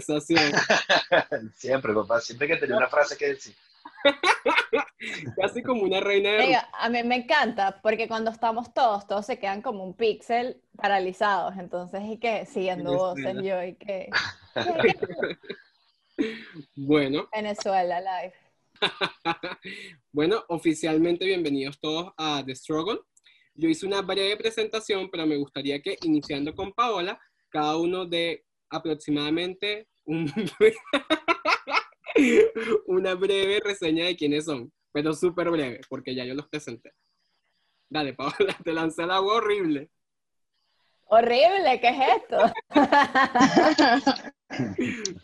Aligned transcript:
conversación. 0.00 0.52
Siempre, 1.54 1.94
papá, 1.94 2.20
siempre 2.20 2.48
que 2.48 2.56
tenía 2.56 2.76
una 2.76 2.88
frase 2.88 3.16
que 3.16 3.28
decir. 3.28 3.54
Casi 5.36 5.62
como 5.62 5.82
una 5.82 6.00
reina 6.00 6.30
de 6.32 6.38
Oiga, 6.38 6.68
a 6.72 6.88
mí 6.88 7.02
me 7.02 7.16
encanta 7.16 7.80
porque 7.82 8.08
cuando 8.08 8.30
estamos 8.30 8.72
todos, 8.72 9.06
todos 9.06 9.26
se 9.26 9.38
quedan 9.38 9.62
como 9.62 9.84
un 9.84 9.94
píxel 9.94 10.60
paralizados. 10.76 11.54
Entonces, 11.58 12.02
y 12.04 12.18
que 12.18 12.46
siguiendo 12.46 12.96
voces, 12.96 13.36
yo 13.42 13.62
y 13.62 13.74
que 13.74 14.10
Bueno, 16.76 17.28
Venezuela 17.34 18.00
live. 18.00 18.34
bueno, 20.12 20.44
oficialmente 20.48 21.24
bienvenidos 21.24 21.80
todos 21.80 22.12
a 22.16 22.42
The 22.44 22.54
Struggle. 22.54 23.00
Yo 23.54 23.68
hice 23.68 23.86
una 23.86 24.02
breve 24.02 24.36
presentación, 24.36 25.10
pero 25.10 25.26
me 25.26 25.36
gustaría 25.36 25.80
que 25.80 25.96
iniciando 26.02 26.54
con 26.54 26.72
Paola, 26.72 27.18
cada 27.48 27.76
uno 27.78 28.06
de 28.06 28.44
aproximadamente 28.70 29.89
un- 30.04 30.32
una 32.86 33.14
breve 33.14 33.60
reseña 33.60 34.06
de 34.06 34.16
quiénes 34.16 34.44
son, 34.44 34.72
pero 34.92 35.14
súper 35.14 35.50
breve, 35.50 35.80
porque 35.88 36.14
ya 36.14 36.24
yo 36.24 36.34
los 36.34 36.48
presenté. 36.48 36.92
Dale, 37.88 38.14
Paola, 38.14 38.34
te 38.64 38.72
lancé 38.72 39.02
el 39.02 39.10
agua 39.10 39.36
horrible. 39.36 39.90
Horrible, 41.12 41.80
¿qué 41.80 41.88
es 41.88 42.22
esto? 42.22 42.52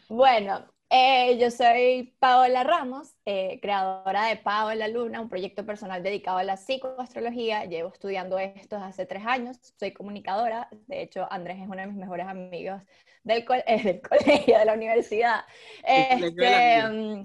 bueno, 0.08 0.66
eh, 0.88 1.38
yo 1.38 1.50
soy 1.50 2.14
Paola 2.20 2.62
Ramos, 2.62 3.14
eh, 3.24 3.58
creadora 3.60 4.26
de 4.26 4.36
Paola 4.36 4.86
Luna, 4.88 5.20
un 5.20 5.28
proyecto 5.28 5.66
personal 5.66 6.02
dedicado 6.02 6.38
a 6.38 6.44
la 6.44 6.56
psicoastrología. 6.56 7.64
Llevo 7.64 7.92
estudiando 7.92 8.38
esto 8.38 8.76
hace 8.76 9.04
tres 9.06 9.24
años, 9.26 9.58
soy 9.78 9.92
comunicadora. 9.92 10.68
De 10.86 11.02
hecho, 11.02 11.26
Andrés 11.30 11.58
es 11.58 11.64
uno 11.68 11.76
de 11.76 11.86
mis 11.88 11.96
mejores 11.96 12.26
amigos 12.26 12.82
del, 13.24 13.44
co- 13.44 13.54
eh, 13.66 13.82
del 13.82 14.00
colegio, 14.00 14.58
de 14.58 14.64
la 14.64 14.74
universidad. 14.74 15.44
Este, 15.84 16.82
mm, 16.88 17.22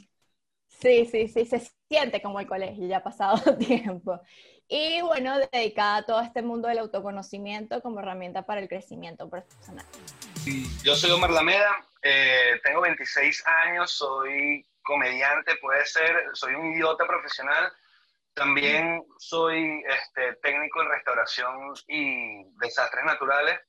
sí, 0.68 1.06
sí, 1.06 1.28
sí, 1.28 1.46
se 1.46 1.62
siente 1.90 2.22
como 2.22 2.40
el 2.40 2.47
colegio, 2.47 2.88
ya 2.88 2.97
ha 2.97 3.03
pasado 3.03 3.57
tiempo. 3.57 4.19
Y 4.68 5.02
bueno, 5.02 5.38
dedicada 5.52 5.97
a 5.97 6.03
todo 6.06 6.22
este 6.22 6.41
mundo 6.41 6.68
del 6.69 6.80
autoconocimiento 6.80 7.81
como 7.81 8.00
herramienta 8.00 8.44
para 8.46 8.62
el 8.62 8.69
crecimiento 8.69 9.30
personal. 9.30 9.86
Yo 10.84 10.96
soy 10.96 11.12
Omar 11.12 11.30
Lameda, 11.31 11.86
eh, 12.01 12.59
tengo 12.63 12.81
26 12.81 13.45
años, 13.45 13.91
soy 13.91 14.66
comediante, 14.81 15.56
puede 15.57 15.85
ser, 15.85 16.29
soy 16.34 16.56
un 16.56 16.73
idiota 16.73 17.06
profesional. 17.06 17.72
También 18.34 19.03
soy 19.17 19.84
este, 19.88 20.35
técnico 20.41 20.81
en 20.81 20.89
restauración 20.89 21.73
y 21.88 22.44
desastres 22.59 23.03
naturales. 23.06 23.59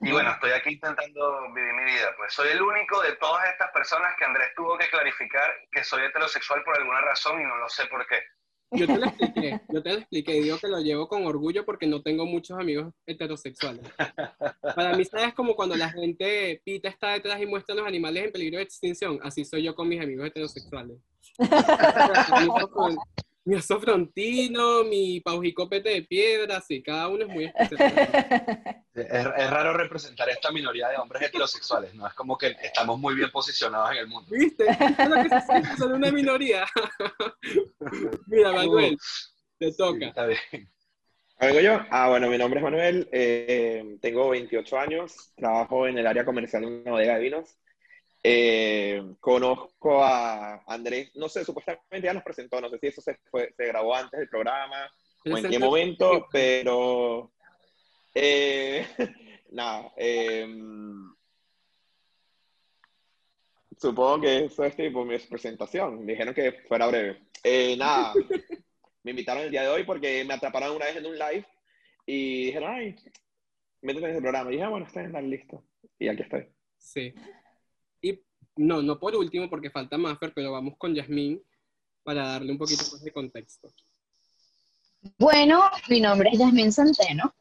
Y 0.00 0.12
bueno, 0.12 0.30
estoy 0.30 0.52
aquí 0.52 0.70
intentando 0.70 1.52
vivir 1.52 1.72
mi 1.74 1.84
vida. 1.84 2.14
Pues 2.16 2.32
soy 2.32 2.48
el 2.50 2.62
único 2.62 3.02
de 3.02 3.16
todas 3.16 3.46
estas 3.48 3.70
personas 3.70 4.14
que 4.16 4.24
Andrés 4.24 4.52
tuvo 4.54 4.78
que 4.78 4.88
clarificar 4.88 5.50
que 5.70 5.84
soy 5.84 6.04
heterosexual 6.04 6.62
por 6.62 6.76
alguna 6.76 7.00
razón 7.02 7.40
y 7.40 7.44
no 7.44 7.56
lo 7.56 7.68
sé 7.68 7.86
por 7.86 8.06
qué. 8.06 8.22
Yo 8.72 8.86
te 8.86 8.98
lo 8.98 9.06
expliqué, 9.06 9.60
yo 9.72 9.82
te 9.82 9.92
lo 9.92 9.98
expliqué 9.98 10.36
y 10.36 10.42
digo 10.44 10.58
que 10.58 10.68
lo 10.68 10.80
llevo 10.80 11.08
con 11.08 11.26
orgullo 11.26 11.64
porque 11.64 11.86
no 11.86 12.02
tengo 12.02 12.24
muchos 12.24 12.58
amigos 12.58 12.92
heterosexuales. 13.06 13.82
Para 14.76 14.96
mí, 14.96 15.04
¿sabes? 15.04 15.34
Como 15.34 15.56
cuando 15.56 15.76
la 15.76 15.90
gente 15.90 16.62
pita 16.64 16.88
está 16.88 17.12
detrás 17.12 17.40
y 17.40 17.46
muestra 17.46 17.74
a 17.74 17.78
los 17.78 17.86
animales 17.86 18.24
en 18.24 18.32
peligro 18.32 18.58
de 18.58 18.64
extinción, 18.64 19.18
así 19.22 19.44
soy 19.44 19.64
yo 19.64 19.74
con 19.74 19.88
mis 19.88 20.00
amigos 20.00 20.26
heterosexuales. 20.26 20.98
mi, 23.50 23.56
oso 23.56 23.80
frontino, 23.80 24.84
mi 24.84 25.20
paujicopete 25.20 25.90
de 25.90 26.02
piedra, 26.02 26.60
sí, 26.60 26.82
cada 26.82 27.08
uno 27.08 27.24
es 27.24 27.28
muy 27.28 27.44
especial. 27.44 28.08
Es, 28.92 29.06
es 29.06 29.50
raro 29.50 29.72
representar 29.72 30.28
esta 30.28 30.50
minoría 30.52 30.88
de 30.88 30.96
hombres 30.96 31.22
heterosexuales, 31.22 31.94
¿no? 31.94 32.06
Es 32.06 32.12
como 32.14 32.36
que 32.36 32.56
estamos 32.62 32.98
muy 32.98 33.14
bien 33.14 33.30
posicionados 33.30 33.92
en 33.92 33.98
el 33.98 34.08
mundo. 34.08 34.28
¿Viste? 34.30 34.66
Es 34.68 35.08
lo 35.08 35.14
que 35.22 35.28
se 35.28 35.40
siente, 35.40 35.76
son 35.78 35.92
una 35.92 36.10
minoría. 36.10 36.66
Mira, 38.26 38.52
Manuel, 38.52 38.98
te 39.58 39.70
Sí, 39.70 39.76
toca. 39.78 40.06
está 40.08 40.26
bien. 40.26 40.70
¿Vengo 41.40 41.60
yo? 41.60 41.80
Ah, 41.90 42.08
bueno, 42.10 42.28
mi 42.28 42.36
nombre 42.36 42.60
es 42.60 42.64
Manuel, 42.64 43.08
eh, 43.12 43.96
tengo 44.02 44.28
28 44.28 44.78
años, 44.78 45.32
trabajo 45.36 45.86
en 45.86 45.96
el 45.96 46.06
área 46.06 46.24
comercial 46.24 46.62
de 46.62 46.68
una 46.68 46.90
bodega 46.90 47.14
de 47.14 47.20
vinos. 47.20 47.56
Eh, 48.22 49.02
conozco 49.18 50.02
a 50.04 50.62
Andrés, 50.66 51.10
no 51.14 51.28
sé, 51.28 51.44
supuestamente 51.44 52.02
ya 52.06 52.12
nos 52.12 52.22
presentó, 52.22 52.60
no 52.60 52.68
sé 52.68 52.78
si 52.78 52.86
eso 52.88 53.00
se, 53.00 53.16
fue- 53.30 53.52
se 53.56 53.66
grabó 53.66 53.94
antes 53.96 54.18
del 54.20 54.28
programa 54.28 54.90
o 55.24 55.36
en 55.38 55.42
qué 55.50 55.58
momento, 55.58 56.28
pero 56.30 57.32
eh, 58.14 58.86
nada, 59.52 59.92
eh, 59.96 60.46
supongo 63.78 64.20
que 64.22 64.44
eso 64.44 64.64
es 64.64 64.76
tipo 64.76 65.04
mi 65.04 65.18
presentación, 65.18 66.06
dijeron 66.06 66.34
que 66.34 66.52
fuera 66.68 66.86
breve. 66.86 67.22
Eh, 67.42 67.76
nada, 67.76 68.12
me 69.02 69.10
invitaron 69.12 69.44
el 69.44 69.50
día 69.50 69.62
de 69.62 69.68
hoy 69.68 69.84
porque 69.84 70.24
me 70.24 70.34
atraparon 70.34 70.76
una 70.76 70.86
vez 70.86 70.96
en 70.96 71.06
un 71.06 71.18
live 71.18 71.46
y 72.06 72.46
dijeron, 72.46 72.70
ay, 72.74 72.96
métete 73.82 74.04
en 74.06 74.10
ese 74.12 74.20
programa. 74.20 74.50
Y 74.50 74.54
dije, 74.54 74.64
ah, 74.64 74.68
bueno, 74.68 74.86
está 74.86 75.00
bien, 75.00 75.12
dale, 75.12 75.28
listo. 75.28 75.64
Y 75.98 76.08
aquí 76.08 76.22
estoy. 76.22 76.46
Sí. 76.76 77.14
No, 78.60 78.82
no 78.82 78.98
por 78.98 79.16
último, 79.16 79.48
porque 79.48 79.70
falta 79.70 79.96
Maffer, 79.96 80.32
pero 80.34 80.52
vamos 80.52 80.74
con 80.76 80.94
Yasmín 80.94 81.42
para 82.02 82.28
darle 82.28 82.52
un 82.52 82.58
poquito 82.58 82.84
más 82.92 83.02
de 83.02 83.10
contexto. 83.10 83.72
Bueno, 85.18 85.62
mi 85.88 85.98
nombre 85.98 86.28
es 86.30 86.38
Yasmín 86.38 86.70
Centeno 86.70 87.34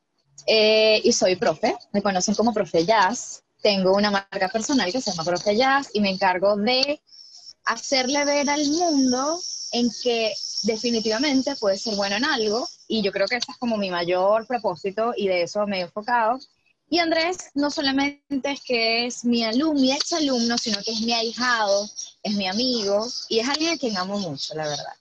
eh, 0.47 1.02
y 1.03 1.12
soy 1.12 1.35
profe. 1.35 1.75
Me 1.92 2.01
conocen 2.01 2.36
como 2.36 2.54
profe 2.54 2.86
jazz. 2.86 3.44
Tengo 3.62 3.94
una 3.94 4.12
marca 4.12 4.48
personal 4.48 4.89
que 4.94 5.01
se 5.01 5.12
llama 5.12 5.25
Profe 5.25 5.57
Jazz 5.57 5.89
y 5.94 6.00
me 6.00 6.10
encargo 6.10 6.56
de 6.56 7.01
hacerle 7.65 8.24
ver 8.24 8.50
al 8.50 8.65
mundo 8.69 9.42
en 9.74 9.89
que 10.01 10.31
definitivamente 10.63 11.57
puede 11.57 11.77
ser 11.77 11.95
bueno 11.98 12.15
en 12.15 12.24
algo 12.24 12.65
y 12.88 13.01
yo 13.01 13.12
creo 13.12 13.27
que 13.27 13.36
ese 13.36 13.51
es 13.51 13.57
como 13.57 13.75
mi 13.75 13.89
mayor 13.89 14.48
propósito 14.48 15.12
y 15.18 15.27
de 15.27 15.42
eso 15.42 15.68
me 15.68 15.80
he 15.80 15.81
enfocado. 15.81 16.39
Y 16.89 17.00
Andrés 17.00 17.51
no 17.53 17.69
solamente 17.69 18.51
es 18.51 18.62
que 18.63 19.06
es 19.06 19.24
mi 19.24 19.44
alumno, 19.44 19.80
mi 19.80 19.91
ex 19.91 20.13
alumno, 20.13 20.57
sino 20.57 20.77
que 20.83 20.91
es 20.91 21.01
mi 21.01 21.13
ahijado, 21.13 21.88
es 22.24 22.36
mi 22.36 22.47
amigo 22.47 23.06
y 23.30 23.39
es 23.39 23.47
alguien 23.47 23.74
a 23.74 23.77
quien 23.77 23.97
amo 23.97 24.18
mucho, 24.18 24.56
la 24.56 24.68
verdad. 24.68 24.94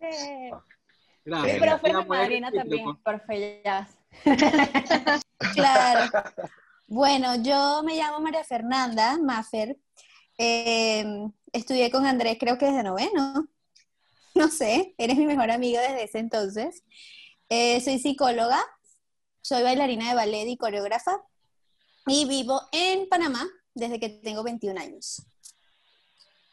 Sí. 0.00 0.50
Gracias. 1.24 1.54
Mi 1.54 1.60
profe 1.60 1.80
buena 1.80 2.04
madrina 2.04 2.52
también, 2.52 2.96
profe. 3.02 3.62
Claro. 5.52 6.10
Bueno, 6.86 7.34
yo 7.42 7.82
me 7.84 7.96
llamo 7.96 8.20
María 8.20 8.44
Fernanda 8.44 9.18
Maffer. 9.18 9.76
Eh, 10.38 11.04
estudié 11.52 11.90
con 11.90 12.06
Andrés 12.06 12.36
creo 12.38 12.56
que 12.56 12.66
desde 12.66 12.82
noveno. 12.82 13.48
No 14.34 14.48
sé, 14.48 14.94
eres 14.98 15.16
mi 15.16 15.26
mejor 15.26 15.50
amigo 15.50 15.80
desde 15.80 16.04
ese 16.04 16.18
entonces. 16.18 16.84
Eh, 17.48 17.80
soy 17.80 17.98
psicóloga, 17.98 18.60
soy 19.46 19.62
bailarina 19.62 20.08
de 20.08 20.16
ballet 20.16 20.48
y 20.48 20.56
coreógrafa 20.56 21.22
y 22.08 22.26
vivo 22.26 22.62
en 22.72 23.08
Panamá 23.08 23.46
desde 23.74 24.00
que 24.00 24.08
tengo 24.08 24.42
21 24.42 24.80
años. 24.80 25.24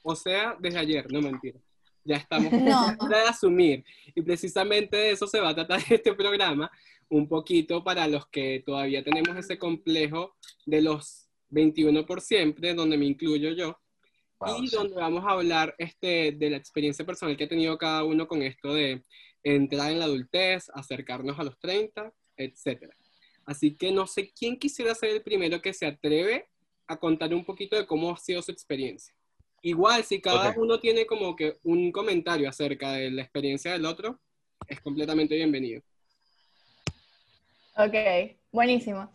O 0.04 0.16
sea, 0.16 0.56
desde 0.60 0.78
ayer, 0.78 1.12
no 1.12 1.20
mentira. 1.20 1.60
Ya 2.04 2.18
estamos 2.18 2.52
No. 2.54 2.96
hora 3.00 3.24
de 3.24 3.30
asumir. 3.30 3.84
Y 4.14 4.22
precisamente 4.22 4.96
de 4.96 5.12
eso 5.12 5.26
se 5.26 5.40
va 5.40 5.50
a 5.50 5.56
tratar 5.56 5.82
este 5.90 6.14
programa, 6.14 6.70
un 7.10 7.28
poquito 7.28 7.84
para 7.84 8.08
los 8.08 8.28
que 8.28 8.62
todavía 8.64 9.04
tenemos 9.04 9.36
ese 9.38 9.58
complejo 9.58 10.36
de 10.64 10.84
los 10.84 11.28
21 11.50 12.06
por 12.06 12.22
siempre, 12.22 12.76
donde 12.76 12.98
me 12.98 13.06
incluyo 13.06 13.54
yo, 13.54 13.80
Wow, 14.40 14.62
y 14.62 14.68
sí. 14.68 14.76
donde 14.76 14.96
vamos 14.96 15.24
a 15.26 15.32
hablar 15.32 15.74
este, 15.80 16.34
de 16.34 16.50
la 16.50 16.58
experiencia 16.58 17.06
personal 17.06 17.38
que 17.38 17.46
ha 17.46 17.50
tenido 17.50 17.76
cada 17.78 18.04
uno 18.04 18.28
con 18.28 18.44
esto 18.44 18.74
de 18.74 19.04
entrar 19.42 19.92
en 19.92 20.00
la 20.00 20.06
adultez, 20.06 20.70
acercarnos 20.76 21.40
a 21.40 21.44
los 21.44 21.58
30, 21.60 22.14
etc. 22.38 22.94
Así 23.46 23.76
que 23.76 23.92
no 23.92 24.08
sé 24.08 24.32
quién 24.32 24.58
quisiera 24.58 24.96
ser 24.96 25.10
el 25.10 25.22
primero 25.22 25.62
que 25.62 25.74
se 25.74 25.86
atreve 25.86 26.48
a 26.88 26.98
contar 26.98 27.34
un 27.34 27.46
poquito 27.46 27.76
de 27.76 27.86
cómo 27.86 28.12
ha 28.12 28.18
sido 28.18 28.42
su 28.42 28.52
experiencia. 28.52 29.14
Igual, 29.62 30.04
si 30.04 30.20
cada 30.20 30.54
uno 30.58 30.80
tiene 30.80 31.06
como 31.06 31.36
que 31.36 31.58
un 31.64 31.92
comentario 31.92 32.50
acerca 32.50 32.92
de 32.94 33.12
la 33.12 33.22
experiencia 33.22 33.72
del 33.72 33.86
otro, 33.86 34.20
es 34.68 34.82
completamente 34.82 35.36
bienvenido. 35.36 35.82
Ok, 37.78 37.96
buenísimo. 38.52 39.10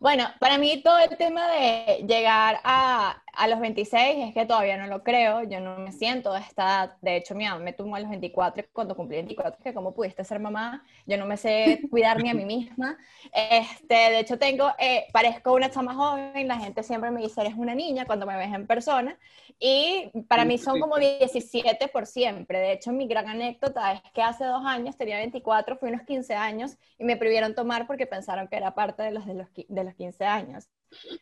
Bueno, 0.00 0.28
para 0.40 0.58
mí 0.58 0.82
todo 0.82 0.98
el 0.98 1.16
tema 1.16 1.48
de 1.48 2.04
llegar 2.08 2.60
a 2.64 3.21
a 3.34 3.48
los 3.48 3.60
26 3.60 4.28
es 4.28 4.34
que 4.34 4.44
todavía 4.46 4.76
no 4.76 4.86
lo 4.86 5.02
creo, 5.02 5.42
yo 5.44 5.60
no 5.60 5.78
me 5.78 5.92
siento 5.92 6.32
de 6.32 6.40
esta 6.40 6.62
edad. 6.62 6.96
De 7.00 7.16
hecho, 7.16 7.34
mi 7.34 7.44
mamá 7.44 7.58
me 7.60 7.72
tuvo 7.72 7.94
a 7.96 8.00
los 8.00 8.10
24 8.10 8.64
cuando 8.72 8.94
cumplí 8.94 9.16
24, 9.16 9.62
que 9.62 9.72
cómo 9.72 9.94
pudiste 9.94 10.22
ser 10.24 10.38
mamá, 10.38 10.84
yo 11.06 11.16
no 11.16 11.26
me 11.26 11.36
sé 11.36 11.80
cuidar 11.90 12.22
ni 12.22 12.28
a 12.28 12.34
mí 12.34 12.44
misma. 12.44 12.98
Este, 13.32 13.94
de 13.94 14.18
hecho, 14.20 14.38
tengo, 14.38 14.70
eh, 14.78 15.06
parezco 15.12 15.54
una 15.54 15.70
chama 15.70 15.94
joven, 15.94 16.46
la 16.46 16.58
gente 16.58 16.82
siempre 16.82 17.10
me 17.10 17.22
dice, 17.22 17.40
eres 17.40 17.54
una 17.56 17.74
niña 17.74 18.04
cuando 18.04 18.26
me 18.26 18.36
ves 18.36 18.52
en 18.52 18.66
persona, 18.66 19.18
y 19.58 20.10
para 20.28 20.44
mí 20.44 20.58
son 20.58 20.78
como 20.80 20.98
17 20.98 21.88
por 21.88 22.06
siempre. 22.06 22.58
De 22.58 22.72
hecho, 22.72 22.92
mi 22.92 23.06
gran 23.06 23.28
anécdota 23.28 23.92
es 23.92 24.02
que 24.12 24.22
hace 24.22 24.44
dos 24.44 24.64
años, 24.66 24.96
tenía 24.96 25.16
24, 25.16 25.76
fui 25.78 25.88
unos 25.88 26.02
15 26.02 26.34
años, 26.34 26.76
y 26.98 27.04
me 27.04 27.16
prohibieron 27.16 27.54
tomar 27.54 27.86
porque 27.86 28.06
pensaron 28.06 28.48
que 28.48 28.56
era 28.56 28.74
parte 28.74 29.02
de 29.02 29.12
los, 29.12 29.24
de 29.26 29.84
los 29.84 29.94
15 29.94 30.24
años 30.24 30.68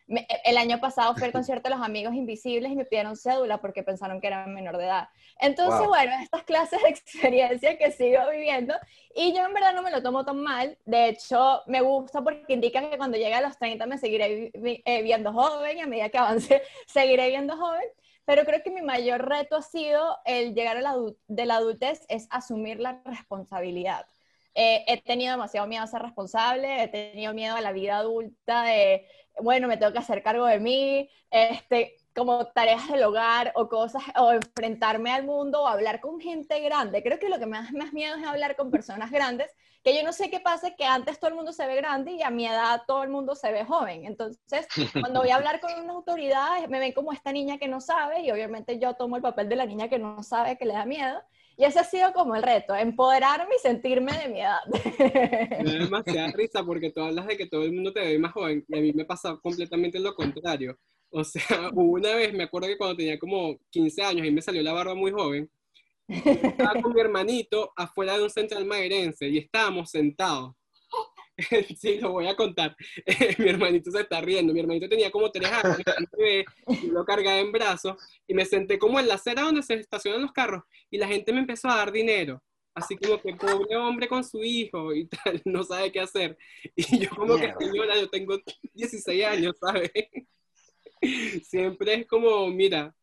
el 0.07 0.57
año 0.57 0.79
pasado 0.79 1.13
fui 1.15 1.23
al 1.23 1.31
concierto 1.33 1.69
de 1.69 1.75
los 1.75 1.85
Amigos 1.85 2.13
Invisibles 2.13 2.71
y 2.71 2.75
me 2.75 2.85
pidieron 2.85 3.15
cédula 3.15 3.59
porque 3.59 3.83
pensaron 3.83 4.21
que 4.21 4.27
era 4.27 4.45
menor 4.47 4.77
de 4.77 4.85
edad. 4.85 5.09
Entonces, 5.39 5.87
bueno, 5.87 6.11
estas 6.21 6.43
clases 6.43 6.81
de 6.81 6.89
experiencia 6.89 7.77
que 7.77 7.91
sigo 7.91 8.21
viviendo 8.29 8.75
y 9.15 9.33
yo 9.33 9.45
en 9.45 9.53
verdad 9.53 9.73
no 9.73 9.81
me 9.81 9.91
lo 9.91 10.01
tomo 10.01 10.23
tan 10.25 10.37
mal. 10.41 10.77
De 10.85 11.09
hecho, 11.09 11.61
me 11.67 11.81
gusta 11.81 12.21
porque 12.21 12.53
indica 12.53 12.89
que 12.89 12.97
cuando 12.97 13.17
llegue 13.17 13.33
a 13.33 13.41
los 13.41 13.57
30 13.57 13.85
me 13.85 13.97
seguiré 13.97 14.51
eh, 14.53 15.01
viendo 15.01 15.33
joven 15.33 15.77
y 15.77 15.81
a 15.81 15.87
medida 15.87 16.09
que 16.09 16.17
avance 16.17 16.61
seguiré 16.87 17.29
viendo 17.29 17.57
joven. 17.57 17.83
Pero 18.25 18.45
creo 18.45 18.61
que 18.63 18.69
mi 18.69 18.81
mayor 18.81 19.27
reto 19.27 19.55
ha 19.55 19.61
sido 19.61 20.17
el 20.25 20.53
llegar 20.53 20.77
a 20.77 20.81
la, 20.81 20.95
de 21.27 21.45
la 21.45 21.55
adultez 21.55 22.05
es 22.07 22.27
asumir 22.29 22.79
la 22.79 23.01
responsabilidad. 23.03 24.05
Eh, 24.53 24.83
he 24.87 25.01
tenido 25.01 25.31
demasiado 25.31 25.67
miedo 25.67 25.83
a 25.83 25.87
ser 25.87 26.01
responsable, 26.01 26.83
he 26.83 26.87
tenido 26.89 27.33
miedo 27.33 27.55
a 27.55 27.61
la 27.61 27.71
vida 27.71 27.97
adulta 27.97 28.63
de 28.63 29.07
bueno, 29.39 29.67
me 29.67 29.77
tengo 29.77 29.91
que 29.93 29.99
hacer 29.99 30.23
cargo 30.23 30.45
de 30.45 30.59
mí, 30.59 31.09
este, 31.29 31.97
como 32.15 32.47
tareas 32.47 32.87
del 32.89 33.03
hogar 33.03 33.51
o 33.55 33.69
cosas, 33.69 34.03
o 34.17 34.31
enfrentarme 34.31 35.11
al 35.11 35.25
mundo 35.25 35.63
o 35.63 35.67
hablar 35.67 36.01
con 36.01 36.19
gente 36.19 36.59
grande. 36.59 37.03
Creo 37.03 37.19
que 37.19 37.29
lo 37.29 37.39
que 37.39 37.45
más, 37.45 37.71
más 37.73 37.93
miedo 37.93 38.17
es 38.17 38.25
hablar 38.25 38.55
con 38.55 38.71
personas 38.71 39.11
grandes, 39.11 39.51
que 39.83 39.95
yo 39.95 40.03
no 40.03 40.13
sé 40.13 40.29
qué 40.29 40.39
pasa, 40.39 40.75
que 40.75 40.85
antes 40.85 41.19
todo 41.19 41.29
el 41.29 41.35
mundo 41.35 41.53
se 41.53 41.65
ve 41.65 41.75
grande 41.75 42.11
y 42.11 42.21
a 42.21 42.29
mi 42.29 42.45
edad 42.45 42.83
todo 42.85 43.03
el 43.03 43.09
mundo 43.09 43.35
se 43.35 43.51
ve 43.51 43.65
joven. 43.65 44.05
Entonces, 44.05 44.67
cuando 44.93 45.21
voy 45.21 45.29
a 45.29 45.35
hablar 45.37 45.59
con 45.59 45.71
una 45.81 45.93
autoridad, 45.93 46.67
me 46.67 46.79
ven 46.79 46.91
como 46.91 47.13
esta 47.13 47.31
niña 47.31 47.57
que 47.57 47.67
no 47.67 47.81
sabe 47.81 48.21
y 48.21 48.31
obviamente 48.31 48.77
yo 48.77 48.93
tomo 48.93 49.15
el 49.15 49.21
papel 49.21 49.49
de 49.49 49.55
la 49.55 49.65
niña 49.65 49.89
que 49.89 49.97
no 49.97 50.21
sabe, 50.23 50.57
que 50.57 50.65
le 50.65 50.73
da 50.73 50.85
miedo. 50.85 51.21
Y 51.57 51.65
ese 51.65 51.79
ha 51.79 51.83
sido 51.83 52.11
como 52.13 52.35
el 52.35 52.43
reto, 52.43 52.75
empoderarme 52.75 53.55
y 53.55 53.59
sentirme 53.59 54.11
de 54.13 54.29
mi 54.29 54.41
edad. 54.41 54.59
Me 55.63 55.63
da 55.63 55.79
demasiada 55.85 56.31
risa 56.31 56.63
porque 56.63 56.91
tú 56.91 57.01
hablas 57.01 57.27
de 57.27 57.37
que 57.37 57.45
todo 57.45 57.63
el 57.63 57.73
mundo 57.73 57.93
te 57.93 57.99
ve 57.99 58.19
más 58.19 58.31
joven 58.31 58.65
y 58.67 58.77
a 58.77 58.81
mí 58.81 58.93
me 58.93 59.05
pasa 59.05 59.37
completamente 59.41 59.99
lo 59.99 60.15
contrario. 60.15 60.77
O 61.09 61.23
sea, 61.23 61.43
una 61.73 62.15
vez, 62.15 62.33
me 62.33 62.43
acuerdo 62.43 62.67
que 62.67 62.77
cuando 62.77 62.95
tenía 62.95 63.19
como 63.19 63.59
15 63.69 64.01
años 64.01 64.25
y 64.25 64.31
me 64.31 64.41
salió 64.41 64.63
la 64.63 64.73
barba 64.73 64.95
muy 64.95 65.11
joven, 65.11 65.49
estaba 66.07 66.81
con 66.81 66.93
mi 66.93 67.01
hermanito 67.01 67.71
afuera 67.75 68.17
de 68.17 68.23
un 68.23 68.29
central 68.29 68.65
madeirense 68.65 69.27
y 69.29 69.37
estábamos 69.37 69.91
sentados 69.91 70.53
sí, 71.77 71.99
lo 71.99 72.11
voy 72.11 72.27
a 72.27 72.35
contar. 72.35 72.75
mi 73.37 73.49
hermanito 73.49 73.91
se 73.91 74.01
está 74.01 74.21
riendo. 74.21 74.53
Mi 74.53 74.59
hermanito 74.59 74.89
tenía 74.89 75.11
como 75.11 75.31
tres 75.31 75.51
años, 75.51 75.77
y 76.67 76.87
lo 76.87 77.05
cargaba 77.05 77.39
en 77.39 77.51
brazos 77.51 77.97
y 78.27 78.33
me 78.33 78.45
senté 78.45 78.77
como 78.77 78.99
en 78.99 79.07
la 79.07 79.15
acera 79.15 79.43
donde 79.43 79.63
se 79.63 79.75
estacionan 79.75 80.21
los 80.21 80.31
carros 80.31 80.63
y 80.89 80.97
la 80.97 81.07
gente 81.07 81.33
me 81.33 81.39
empezó 81.39 81.69
a 81.69 81.77
dar 81.77 81.91
dinero. 81.91 82.41
Así 82.73 82.95
como 82.95 83.21
que 83.21 83.35
pobre 83.35 83.75
hombre 83.75 84.07
con 84.07 84.23
su 84.23 84.41
hijo 84.43 84.93
y 84.93 85.05
tal, 85.07 85.41
no 85.45 85.63
sabe 85.63 85.91
qué 85.91 85.99
hacer. 85.99 86.37
Y 86.75 86.99
yo 86.99 87.09
como 87.09 87.35
que, 87.35 87.53
señora, 87.59 87.97
yo 87.97 88.09
tengo 88.09 88.37
16 88.73 89.25
años, 89.25 89.55
¿sabes? 89.59 89.91
Siempre 91.43 91.95
es 91.95 92.07
como, 92.07 92.47
mira, 92.47 92.95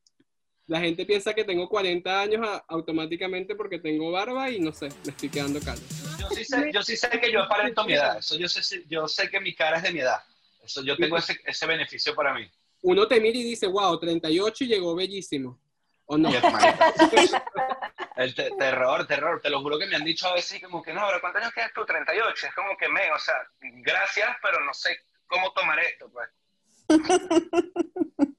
la 0.67 0.81
gente 0.81 1.05
piensa 1.05 1.35
que 1.35 1.45
tengo 1.45 1.69
40 1.69 2.21
años 2.21 2.47
automáticamente 2.69 3.55
porque 3.55 3.79
tengo 3.79 4.11
barba 4.11 4.51
y 4.51 4.61
no 4.61 4.73
sé, 4.73 4.89
me 5.05 5.11
estoy 5.11 5.29
quedando 5.29 5.61
calvo. 5.61 5.83
Yo 6.29 6.37
sí 6.37 6.45
sé, 6.45 6.71
yo 6.73 6.83
sí 6.83 6.97
sé 6.97 7.09
que 7.09 7.33
yo 7.33 7.43
aparento 7.43 7.85
mi 7.85 7.95
edad. 7.95 8.19
Eso 8.19 8.37
yo 8.37 8.49
sé, 8.49 8.85
yo 8.89 9.09
sé 9.09 9.31
que 9.31 9.41
mi 9.41 9.55
cara 9.55 9.79
es 9.79 9.83
de 9.83 9.93
mi 9.93 10.01
edad. 10.01 10.23
Eso 10.63 10.83
yo 10.83 10.97
tengo 10.97 11.17
ese, 11.17 11.39
ese 11.45 11.67
beneficio 11.67 12.15
para 12.15 12.35
mí. 12.35 12.51
Uno 12.83 13.09
te 13.09 13.21
mira 13.21 13.39
y 13.39 13.43
dice, 13.43 13.67
wow, 13.67 13.99
38 13.99 14.65
y 14.65 14.67
llegó 14.67 14.95
bellísimo. 14.95 15.59
¿O 16.07 16.17
no? 16.17 16.31
El 18.17 18.35
terror, 18.35 19.07
terror. 19.07 19.41
Te 19.41 19.51
lo 19.51 19.61
juro 19.61 19.79
que 19.79 19.87
me 19.87 19.97
han 19.97 20.05
dicho 20.05 20.27
a 20.27 20.35
veces 20.35 20.61
como 20.63 20.83
que 20.83 20.93
no, 20.93 21.07
pero 21.07 21.21
¿cuántos 21.21 21.43
años 21.43 21.55
tienes 21.55 21.73
tú? 21.73 21.85
38. 21.85 22.47
Es 22.47 22.55
como 22.55 22.77
que 22.77 22.89
me, 22.89 23.13
o 23.13 23.19
sea, 23.19 23.35
gracias, 23.61 24.37
pero 24.43 24.65
no 24.65 24.75
sé 24.75 24.99
cómo 25.27 25.53
tomar 25.53 25.79
esto, 25.81 26.11
pues. 26.11 26.29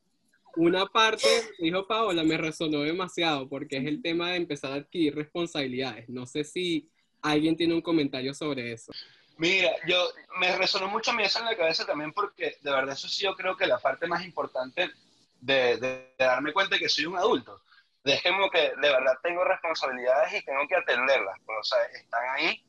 una 0.55 0.85
parte, 0.87 1.27
dijo 1.59 1.87
Paola, 1.87 2.23
me 2.23 2.37
resonó 2.37 2.81
demasiado 2.81 3.47
porque 3.47 3.77
es 3.77 3.85
el 3.85 4.01
tema 4.01 4.31
de 4.31 4.37
empezar 4.37 4.73
a 4.73 4.75
adquirir 4.75 5.15
responsabilidades. 5.15 6.09
No 6.09 6.25
sé 6.25 6.43
si 6.43 6.89
alguien 7.21 7.55
tiene 7.55 7.73
un 7.73 7.81
comentario 7.81 8.33
sobre 8.33 8.71
eso. 8.73 8.91
Mira, 9.37 9.71
yo 9.87 10.09
me 10.37 10.55
resonó 10.57 10.87
mucho 10.89 11.11
a 11.11 11.13
mí 11.13 11.23
eso 11.23 11.39
en 11.39 11.45
la 11.45 11.55
cabeza 11.55 11.85
también 11.85 12.11
porque 12.11 12.57
de 12.61 12.71
verdad 12.71 12.93
eso 12.93 13.07
sí 13.07 13.23
yo 13.23 13.35
creo 13.35 13.55
que 13.55 13.67
la 13.67 13.79
parte 13.79 14.05
más 14.05 14.23
importante 14.25 14.91
de, 15.39 16.13
darme 16.17 16.51
cuenta 16.51 16.75
de 16.75 16.81
que 16.81 16.89
soy 16.89 17.05
un 17.05 17.17
adulto. 17.17 17.61
De 18.03 18.19
que 18.21 18.59
de 18.59 18.89
verdad 18.89 19.17
tengo 19.23 19.43
responsabilidades 19.43 20.33
y 20.33 20.45
tengo 20.45 20.67
que 20.67 20.75
atenderlas. 20.75 21.39
O 21.45 21.63
sea, 21.63 21.81
están 21.85 22.29
ahí 22.35 22.63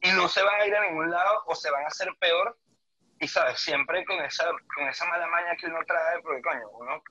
y 0.00 0.10
no 0.12 0.28
se 0.28 0.42
van 0.42 0.60
a 0.60 0.66
ir 0.66 0.74
a 0.74 0.88
ningún 0.88 1.10
lado 1.10 1.42
o 1.46 1.54
se 1.54 1.70
van 1.70 1.84
a 1.84 1.88
hacer 1.88 2.08
peor. 2.18 2.56
Y 3.20 3.28
sabes, 3.28 3.60
siempre 3.60 4.04
con 4.04 4.20
esa, 4.20 4.50
con 4.74 4.88
esa 4.88 5.06
mala 5.06 5.26
maña 5.26 5.56
que 5.56 5.66
uno 5.66 5.78
trae, 5.86 6.20
porque 6.20 6.42
coño, 6.42 6.68
uno 6.72 7.02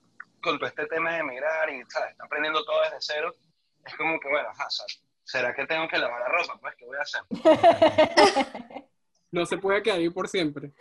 con 0.41 0.59
todo 0.59 0.67
este 0.67 0.85
tema 0.87 1.13
de 1.13 1.19
emigrar 1.19 1.69
y, 1.69 1.83
¿sabes? 1.87 2.11
Está 2.11 2.25
aprendiendo 2.25 2.63
todo 2.65 2.81
desde 2.81 2.97
cero, 2.99 3.33
es 3.85 3.95
como 3.95 4.19
que, 4.19 4.27
bueno, 4.27 4.49
¿será 5.23 5.53
que 5.53 5.65
tengo 5.65 5.87
que 5.87 5.97
lavar 5.97 6.21
la 6.21 6.29
ropa? 6.29 6.59
Pues, 6.59 6.75
¿qué 6.75 6.85
voy 6.85 6.97
a 6.97 7.01
hacer? 7.01 7.21
no 9.31 9.45
se 9.45 9.57
puede 9.57 9.81
quedar 9.81 9.99
ahí 9.99 10.09
por 10.09 10.27
siempre. 10.27 10.71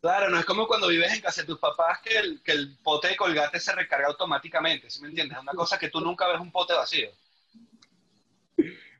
Claro, 0.00 0.30
no 0.30 0.38
es 0.38 0.46
como 0.46 0.66
cuando 0.66 0.88
vives 0.88 1.12
en 1.12 1.20
casa 1.20 1.42
de 1.42 1.46
tus 1.46 1.58
papás 1.58 2.00
que 2.02 2.16
el, 2.18 2.42
que 2.42 2.52
el 2.52 2.78
pote 2.82 3.08
de 3.08 3.16
colgate 3.16 3.60
se 3.60 3.74
recarga 3.74 4.08
automáticamente, 4.08 4.88
¿sí 4.88 5.02
me 5.02 5.08
entiendes? 5.08 5.36
Es 5.36 5.42
una 5.42 5.52
cosa 5.52 5.78
que 5.78 5.90
tú 5.90 6.00
nunca 6.00 6.26
ves 6.28 6.40
un 6.40 6.50
pote 6.50 6.72
vacío. 6.72 7.10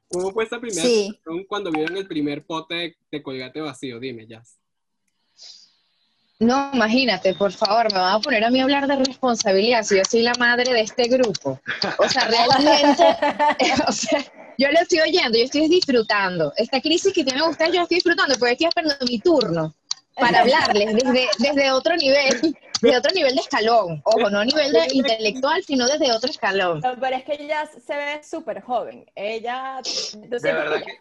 ¿Cómo 0.09 0.32
fue 0.32 0.44
esa 0.44 0.61
primera 0.61 0.82
sí. 0.82 1.18
cuando 1.49 1.70
vieron 1.70 1.97
el 1.97 2.06
primer 2.06 2.44
pote 2.44 2.97
de 3.11 3.23
colgate 3.23 3.61
vacío? 3.61 3.99
Dime, 3.99 4.26
Jazz. 4.26 4.59
No, 6.40 6.70
imagínate, 6.73 7.35
por 7.35 7.52
favor, 7.52 7.92
me 7.92 7.99
van 7.99 8.14
a 8.14 8.20
poner 8.20 8.42
a 8.44 8.50
mí 8.50 8.61
a 8.61 8.62
hablar 8.62 8.87
de 8.87 8.97
responsabilidad 8.97 9.82
si 9.82 9.99
yo 9.99 10.02
soy 10.09 10.23
la 10.23 10.32
madre 10.38 10.73
de 10.73 10.80
este 10.80 11.04
grupo. 11.04 11.61
O 11.99 12.09
sea, 12.09 12.28
realmente, 12.28 13.04
o 13.87 13.92
sea, 13.92 14.25
yo 14.61 14.71
lo 14.71 14.79
estoy 14.81 15.00
oyendo, 15.00 15.38
yo 15.38 15.45
estoy 15.45 15.69
disfrutando. 15.69 16.52
Esta 16.57 16.83
crisis 16.83 17.14
que 17.14 17.25
tiene 17.25 17.43
usted, 17.43 17.73
yo 17.73 17.83
estoy 17.83 17.97
disfrutando, 17.97 18.35
porque 18.38 18.52
estoy 18.52 18.67
esperando 18.67 19.07
mi 19.07 19.19
turno 19.19 19.75
para 20.14 20.40
hablarles 20.40 20.97
desde, 20.97 21.29
desde 21.38 21.71
otro 21.71 21.97
nivel, 21.97 22.55
de 22.83 22.97
otro 22.97 23.11
nivel 23.14 23.35
de 23.35 23.40
escalón. 23.40 24.02
Ojo, 24.05 24.29
no 24.29 24.40
a 24.40 24.45
nivel 24.45 24.71
de 24.71 24.87
intelectual, 24.93 25.64
sino 25.64 25.88
desde 25.88 26.12
otro 26.12 26.29
escalón. 26.29 26.83
pero 26.83 27.17
es 27.17 27.25
que 27.25 27.38
ella 27.40 27.67
se 27.67 27.97
ve 27.97 28.23
súper 28.23 28.61
joven. 28.61 29.11
Ella, 29.14 29.81
entonces, 30.12 30.55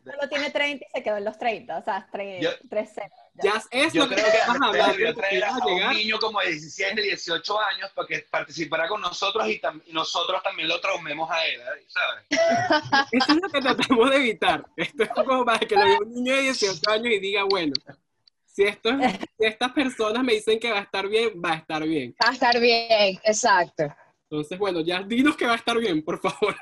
solo 0.06 0.30
tiene 0.30 0.52
30 0.52 0.86
y 0.86 0.90
se 0.94 1.04
quedó 1.04 1.18
en 1.18 1.26
los 1.26 1.38
30, 1.38 1.80
o 1.80 1.84
sea, 1.84 2.08
3 2.12 2.90
ya 3.44 3.62
es 3.72 3.94
yo 3.94 4.08
creo 4.08 4.26
que, 4.26 5.04
que 5.06 5.14
traer 5.14 5.44
a 5.46 5.58
un 5.66 5.94
niño 5.94 6.20
como 6.20 6.40
de 6.40 6.52
17, 6.52 7.02
18 7.02 7.60
años 7.60 7.92
para 7.94 8.08
que 8.08 8.20
participara 8.30 8.88
con 8.88 9.02
nosotros 9.02 9.48
y, 9.48 9.62
nosotros 9.92 10.42
también 10.44 10.68
lo 10.68 10.80
traumemos 10.80 11.30
a 11.30 11.46
él, 11.46 11.60
¿eh? 11.62 11.86
¿sabes? 11.88 13.10
Eso 13.12 13.32
es 13.34 13.42
lo 13.42 13.50
que 13.50 13.62
tratamos 13.62 14.10
de 14.10 14.16
evitar. 14.16 14.66
Esto 14.76 15.04
es 15.04 15.10
como 15.10 15.46
para 15.46 15.60
que 15.60 15.76
lo 15.76 15.86
vea 15.86 16.00
un 16.00 16.14
niño 16.14 16.36
de 16.36 16.42
18 16.44 16.90
años 16.90 17.14
y 17.14 17.20
diga, 17.20 17.44
bueno, 17.44 17.74
si, 18.46 18.64
esto, 18.64 18.90
si 19.38 19.46
estas 19.46 19.72
personas 19.72 20.24
me 20.24 20.34
dicen 20.34 20.60
que 20.60 20.72
va 20.72 20.80
a 20.80 20.84
estar 20.84 21.08
bien, 21.08 21.32
va 21.44 21.54
a 21.54 21.56
estar 21.56 21.84
bien. 21.88 22.16
Va 22.22 22.30
a 22.30 22.34
estar 22.34 22.60
bien, 22.60 23.20
exacto. 23.24 23.96
Entonces, 24.30 24.60
bueno, 24.60 24.82
ya 24.82 25.02
dinos 25.02 25.36
que 25.36 25.46
va 25.46 25.54
a 25.54 25.58
estar 25.58 25.78
bien, 25.78 26.04
por 26.04 26.20
favor. 26.20 26.56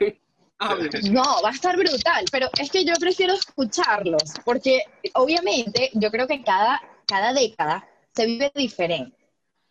No, 1.11 1.23
va 1.43 1.49
a 1.49 1.53
estar 1.53 1.77
brutal, 1.77 2.25
pero 2.31 2.49
es 2.59 2.71
que 2.71 2.83
yo 2.83 2.93
prefiero 2.99 3.33
escucharlos, 3.33 4.33
porque 4.43 4.81
obviamente 5.13 5.91
yo 5.93 6.09
creo 6.09 6.27
que 6.27 6.43
cada, 6.43 6.81
cada 7.05 7.33
década 7.33 7.87
se 8.15 8.25
vive 8.25 8.51
diferente. 8.55 9.15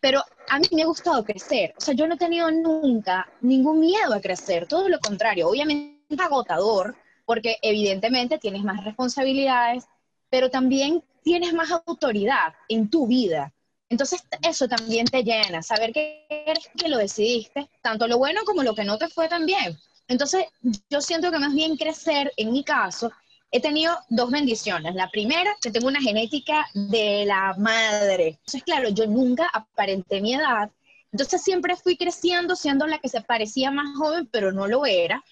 Pero 0.01 0.23
a 0.49 0.59
mí 0.59 0.67
me 0.73 0.83
ha 0.83 0.87
gustado 0.87 1.25
crecer. 1.25 1.75
O 1.77 1.81
sea, 1.81 1.95
yo 1.95 2.07
no 2.07 2.15
he 2.15 2.19
tenido 2.19 2.51
nunca 2.51 3.27
ningún 3.41 3.81
miedo 3.81 4.15
a 4.15 4.21
crecer, 4.21 4.69
todo 4.69 4.89
lo 4.89 5.01
contrario. 5.01 5.49
Obviamente 5.49 6.05
es 6.09 6.21
agotador, 6.21 6.95
porque 7.25 7.57
evidentemente 7.63 8.39
tienes 8.39 8.63
más 8.63 8.85
responsabilidades, 8.85 9.87
pero 10.31 10.51
también 10.51 11.03
tienes 11.25 11.53
más 11.53 11.73
autoridad 11.73 12.55
en 12.69 12.89
tu 12.89 13.09
vida. 13.09 13.53
Entonces, 13.89 14.23
eso 14.43 14.69
también 14.69 15.07
te 15.07 15.23
llena, 15.23 15.63
saber 15.63 15.93
que 15.93 16.27
eres 16.29 16.69
que 16.77 16.89
lo 16.89 16.99
decidiste, 16.99 17.69
tanto 17.83 18.07
lo 18.07 18.19
bueno 18.19 18.43
como 18.45 18.63
lo 18.63 18.75
que 18.75 18.85
no 18.85 18.99
te 18.99 19.09
fue 19.09 19.29
tan 19.29 19.47
bien. 19.47 19.77
Entonces, 20.09 20.45
yo 20.91 21.01
siento 21.01 21.31
que 21.31 21.39
más 21.39 21.55
bien 21.55 21.77
crecer, 21.77 22.33
en 22.37 22.53
mi 22.53 22.63
caso, 22.65 23.11
he 23.51 23.61
tenido 23.61 23.97
dos 24.09 24.31
bendiciones. 24.31 24.95
La 24.95 25.11
primera, 25.11 25.57
que 25.61 25.71
tengo 25.71 25.89
una 25.89 26.01
genética 26.01 26.67
de 26.75 27.25
la 27.27 27.55
madre. 27.59 28.29
Entonces, 28.29 28.63
claro, 28.65 28.89
yo 28.91 29.07
nunca 29.07 29.49
aparenté 29.53 30.21
mi 30.21 30.35
edad, 30.35 30.71
Entonces 31.13 31.43
siempre 31.43 31.77
fui 31.77 31.97
creciendo 31.97 32.57
siendo 32.57 32.87
la 32.87 32.99
que 32.99 33.09
se 33.09 33.23
parecía 33.23 33.71
más 33.71 33.97
joven, 33.97 34.29
pero 34.31 34.53
no 34.53 34.67
lo 34.67 34.85
era. 34.85 35.25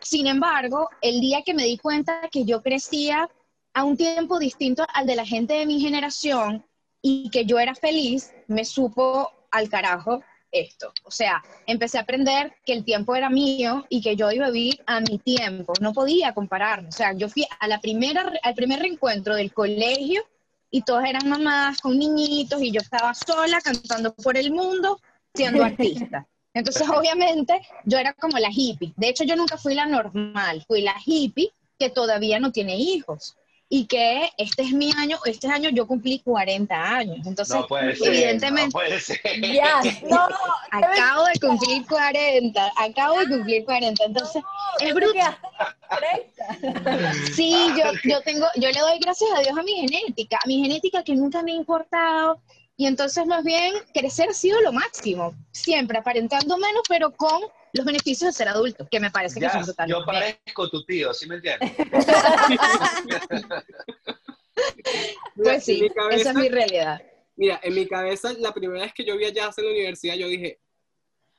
Sin 0.00 0.26
embargo, 0.26 0.88
el 1.02 1.20
día 1.20 1.42
que 1.42 1.52
me 1.52 1.64
di 1.64 1.76
cuenta 1.76 2.28
que 2.30 2.44
yo 2.44 2.62
crecía 2.62 3.28
a 3.74 3.84
un 3.84 3.96
tiempo 3.96 4.38
distinto 4.38 4.86
al 4.94 5.06
de 5.06 5.16
la 5.16 5.26
gente 5.26 5.54
de 5.54 5.66
mi 5.66 5.80
generación 5.80 6.64
y 7.02 7.28
que 7.30 7.44
yo 7.44 7.58
era 7.58 7.74
feliz, 7.74 8.32
me 8.46 8.64
supo 8.64 9.30
al 9.50 9.68
carajo 9.68 10.22
esto. 10.60 10.92
O 11.04 11.10
sea, 11.10 11.42
empecé 11.66 11.98
a 11.98 12.02
aprender 12.02 12.52
que 12.64 12.72
el 12.72 12.84
tiempo 12.84 13.14
era 13.14 13.30
mío 13.30 13.86
y 13.88 14.00
que 14.00 14.16
yo 14.16 14.30
iba 14.30 14.46
a 14.46 14.50
vivir 14.50 14.82
a 14.86 15.00
mi 15.00 15.18
tiempo. 15.18 15.72
No 15.80 15.92
podía 15.92 16.32
compararme. 16.34 16.88
O 16.88 16.92
sea, 16.92 17.12
yo 17.12 17.28
fui 17.28 17.46
a 17.60 17.68
la 17.68 17.80
primera, 17.80 18.32
al 18.42 18.54
primer 18.54 18.80
reencuentro 18.80 19.34
del 19.34 19.52
colegio 19.52 20.22
y 20.70 20.82
todos 20.82 21.04
eran 21.04 21.28
mamás 21.28 21.80
con 21.80 21.98
niñitos 21.98 22.60
y 22.62 22.70
yo 22.70 22.80
estaba 22.80 23.14
sola 23.14 23.60
cantando 23.60 24.14
por 24.14 24.36
el 24.36 24.50
mundo 24.50 25.00
siendo 25.34 25.64
artista. 25.64 26.26
Entonces, 26.54 26.88
obviamente, 26.88 27.60
yo 27.84 27.98
era 27.98 28.14
como 28.14 28.38
la 28.38 28.48
hippie. 28.50 28.94
De 28.96 29.08
hecho, 29.08 29.24
yo 29.24 29.36
nunca 29.36 29.58
fui 29.58 29.74
la 29.74 29.86
normal, 29.86 30.64
fui 30.66 30.80
la 30.80 30.94
hippie 31.04 31.52
que 31.78 31.90
todavía 31.90 32.40
no 32.40 32.52
tiene 32.52 32.76
hijos 32.76 33.36
y 33.68 33.86
que 33.86 34.30
este 34.38 34.62
es 34.62 34.72
mi 34.72 34.92
año, 34.96 35.18
este 35.24 35.48
año 35.48 35.70
yo 35.70 35.86
cumplí 35.86 36.20
40 36.20 36.74
años. 36.74 37.26
Entonces, 37.26 37.56
evidentemente, 38.04 38.66
no 38.66 38.70
puede 38.70 39.00
ser. 39.00 39.20
Ya, 39.40 39.80
no, 40.08 40.28
acabo 40.70 41.24
de 41.24 41.40
cumplir 41.40 41.84
40, 41.86 42.72
acabo 42.76 43.18
de 43.18 43.28
cumplir 43.28 43.64
40, 43.64 44.04
entonces 44.04 44.42
es 44.80 44.94
bruto. 44.94 45.18
Sí, 47.34 47.68
yo, 47.76 47.84
yo 48.04 48.20
tengo, 48.22 48.46
yo 48.56 48.70
le 48.70 48.80
doy 48.80 48.98
gracias 49.00 49.30
a 49.36 49.40
Dios 49.40 49.58
a 49.58 49.62
mi 49.62 49.72
genética, 49.72 50.38
a 50.42 50.46
mi 50.46 50.62
genética 50.62 51.02
que 51.02 51.16
nunca 51.16 51.42
me 51.42 51.52
ha 51.52 51.56
importado, 51.56 52.40
y 52.76 52.86
entonces 52.86 53.26
más 53.26 53.42
bien 53.42 53.74
crecer 53.94 54.28
ha 54.28 54.34
sido 54.34 54.60
lo 54.60 54.72
máximo, 54.72 55.34
siempre 55.50 55.98
aparentando 55.98 56.56
menos, 56.58 56.82
pero 56.88 57.10
con 57.10 57.40
los 57.76 57.86
beneficios 57.86 58.28
de 58.28 58.32
ser 58.32 58.48
adulto, 58.48 58.86
que 58.90 59.00
me 59.00 59.10
parece 59.10 59.40
que 59.40 59.48
son 59.48 59.64
totales. 59.64 59.94
Yo 59.94 60.04
parezco 60.04 60.68
tu 60.68 60.84
tío, 60.84 61.14
¿sí 61.14 61.28
me 61.28 61.36
entiendes? 61.36 61.72
pues 65.36 65.64
sí, 65.64 65.88
esa 66.10 66.30
es 66.30 66.36
mi 66.36 66.48
realidad. 66.48 67.02
Mira, 67.36 67.60
en 67.62 67.74
mi 67.74 67.86
cabeza, 67.86 68.32
la 68.38 68.52
primera 68.52 68.82
vez 68.82 68.94
que 68.94 69.04
yo 69.04 69.16
vi 69.16 69.26
a 69.26 69.32
Jazz 69.32 69.58
en 69.58 69.66
la 69.66 69.70
universidad, 69.70 70.14
yo 70.14 70.26
dije, 70.26 70.60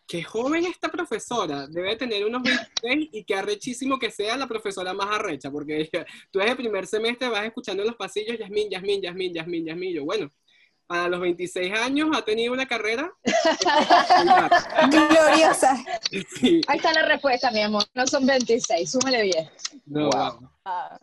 qué 0.07 0.23
joven 0.23 0.65
esta 0.65 0.89
profesora, 0.89 1.67
debe 1.67 1.95
tener 1.95 2.25
unos 2.25 2.43
26 2.43 3.09
y 3.11 3.23
qué 3.25 3.35
arrechísimo 3.35 3.99
que 3.99 4.11
sea 4.11 4.37
la 4.37 4.47
profesora 4.47 4.93
más 4.93 5.07
arrecha, 5.11 5.51
porque 5.51 5.89
tú 6.31 6.39
desde 6.39 6.51
el 6.51 6.57
primer 6.57 6.87
semestre 6.87 7.29
vas 7.29 7.45
escuchando 7.45 7.83
en 7.83 7.87
los 7.87 7.97
pasillos, 7.97 8.37
Yasmín, 8.37 8.69
Yasmín, 8.69 9.01
Yasmín, 9.01 9.33
Yasmín, 9.33 9.65
Yasmín, 9.65 9.93
yo, 9.93 10.05
bueno, 10.05 10.31
a 10.89 11.09
los 11.09 11.19
26 11.19 11.73
años 11.73 12.09
ha 12.15 12.23
tenido 12.23 12.53
una 12.53 12.65
carrera 12.65 13.11
gloriosa. 14.89 15.83
Ahí 16.67 16.77
está 16.77 16.93
la 16.93 17.05
respuesta, 17.05 17.51
mi 17.51 17.61
amor. 17.61 17.83
No 17.93 18.07
son 18.07 18.25
26, 18.25 18.89
súmale 18.89 19.23
bien. 19.23 19.49
No, 19.85 20.09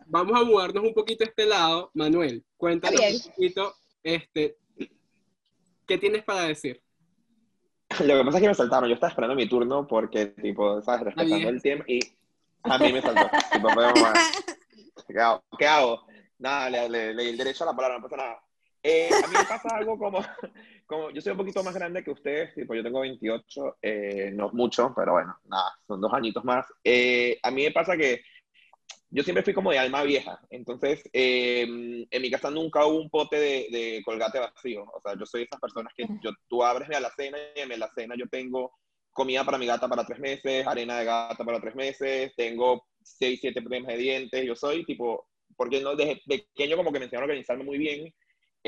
Vamos 0.07 0.41
a 0.41 0.43
mudarnos 0.43 0.83
un 0.83 0.93
poquito 0.93 1.23
a 1.23 1.27
este 1.27 1.45
lado. 1.45 1.91
Manuel, 1.93 2.43
cuéntanos 2.57 2.99
un 2.99 3.31
poquito, 3.31 3.75
este, 4.03 4.57
¿qué 5.87 5.97
tienes 5.97 6.23
para 6.23 6.43
decir? 6.43 6.81
Lo 7.99 8.17
que 8.17 8.25
pasa 8.25 8.37
es 8.37 8.41
que 8.41 8.49
me 8.49 8.55
saltaron. 8.55 8.89
Yo 8.89 8.95
estaba 8.95 9.11
esperando 9.11 9.35
mi 9.35 9.47
turno 9.47 9.87
porque, 9.87 10.27
tipo, 10.27 10.81
¿sabes? 10.81 11.01
Respetando 11.05 11.49
el 11.49 11.61
tiempo 11.61 11.85
y 11.87 11.99
a 12.63 12.77
mí 12.79 12.91
me 12.91 13.01
saltó. 13.01 13.29
tipo, 13.51 13.67
¿qué 15.07 15.19
hago? 15.21 15.43
¿Qué 15.57 15.67
hago? 15.67 16.05
Nada, 16.39 16.69
le, 16.69 16.89
le, 16.89 17.13
le, 17.13 17.29
el 17.29 17.37
derecho 17.37 17.63
a 17.63 17.67
la 17.67 17.75
palabra, 17.75 17.99
no 17.99 18.03
pasa 18.03 18.17
nada. 18.17 18.44
Eh, 18.87 19.09
a 19.11 19.27
mí 19.27 19.33
me 19.35 19.45
pasa 19.45 19.77
algo 19.77 19.97
como, 19.97 20.19
como, 20.85 21.09
yo 21.09 21.19
soy 21.19 21.31
un 21.31 21.39
poquito 21.39 21.63
más 21.63 21.73
grande 21.73 22.03
que 22.03 22.11
ustedes, 22.11 22.53
tipo, 22.53 22.75
yo 22.75 22.83
tengo 22.83 22.99
28, 22.99 23.77
eh, 23.81 24.29
no 24.31 24.51
mucho, 24.51 24.93
pero 24.95 25.13
bueno, 25.13 25.35
nada, 25.45 25.75
son 25.87 25.99
dos 25.99 26.13
añitos 26.13 26.43
más. 26.45 26.67
Eh, 26.83 27.39
a 27.41 27.49
mí 27.49 27.63
me 27.63 27.71
pasa 27.71 27.97
que 27.97 28.21
yo 29.09 29.23
siempre 29.23 29.43
fui 29.43 29.55
como 29.55 29.71
de 29.71 29.79
alma 29.79 30.03
vieja, 30.03 30.39
entonces 30.51 31.01
en 31.13 32.21
mi 32.21 32.29
casa 32.29 32.51
nunca 32.51 32.85
hubo 32.85 33.01
un 33.01 33.09
pote 33.09 33.37
de, 33.37 33.67
de, 33.71 34.03
colgate 34.05 34.37
vacío, 34.37 34.83
o 34.83 35.01
sea, 35.01 35.17
yo 35.17 35.25
soy 35.25 35.41
de 35.41 35.45
esas 35.45 35.59
personas 35.59 35.91
que 35.97 36.05
yo, 36.21 36.31
tú 36.47 36.63
abres 36.63 36.87
la 36.89 37.09
cena 37.09 37.39
y 37.55 37.61
en 37.61 37.79
la 37.79 37.89
cena 37.89 38.13
yo 38.15 38.27
tengo 38.27 38.71
comida 39.11 39.43
para 39.43 39.57
mi 39.57 39.65
gata 39.65 39.87
para 39.87 40.05
tres 40.05 40.19
meses, 40.19 40.67
arena 40.67 40.99
de 40.99 41.05
gata 41.05 41.43
para 41.43 41.59
tres 41.59 41.73
meses, 41.73 42.33
tengo 42.35 42.85
seis, 43.01 43.39
siete 43.41 43.61
problemas 43.61 43.93
de 43.93 43.97
dientes, 43.97 44.45
yo 44.45 44.55
soy 44.55 44.85
tipo, 44.85 45.27
porque 45.55 45.81
no, 45.81 45.95
desde 45.95 46.21
pequeño 46.27 46.77
como 46.77 46.91
que 46.91 46.99
me 46.99 47.05
enseñaron 47.05 47.29
a 47.29 47.31
organizarme 47.31 47.63
muy 47.63 47.79
bien 47.79 48.13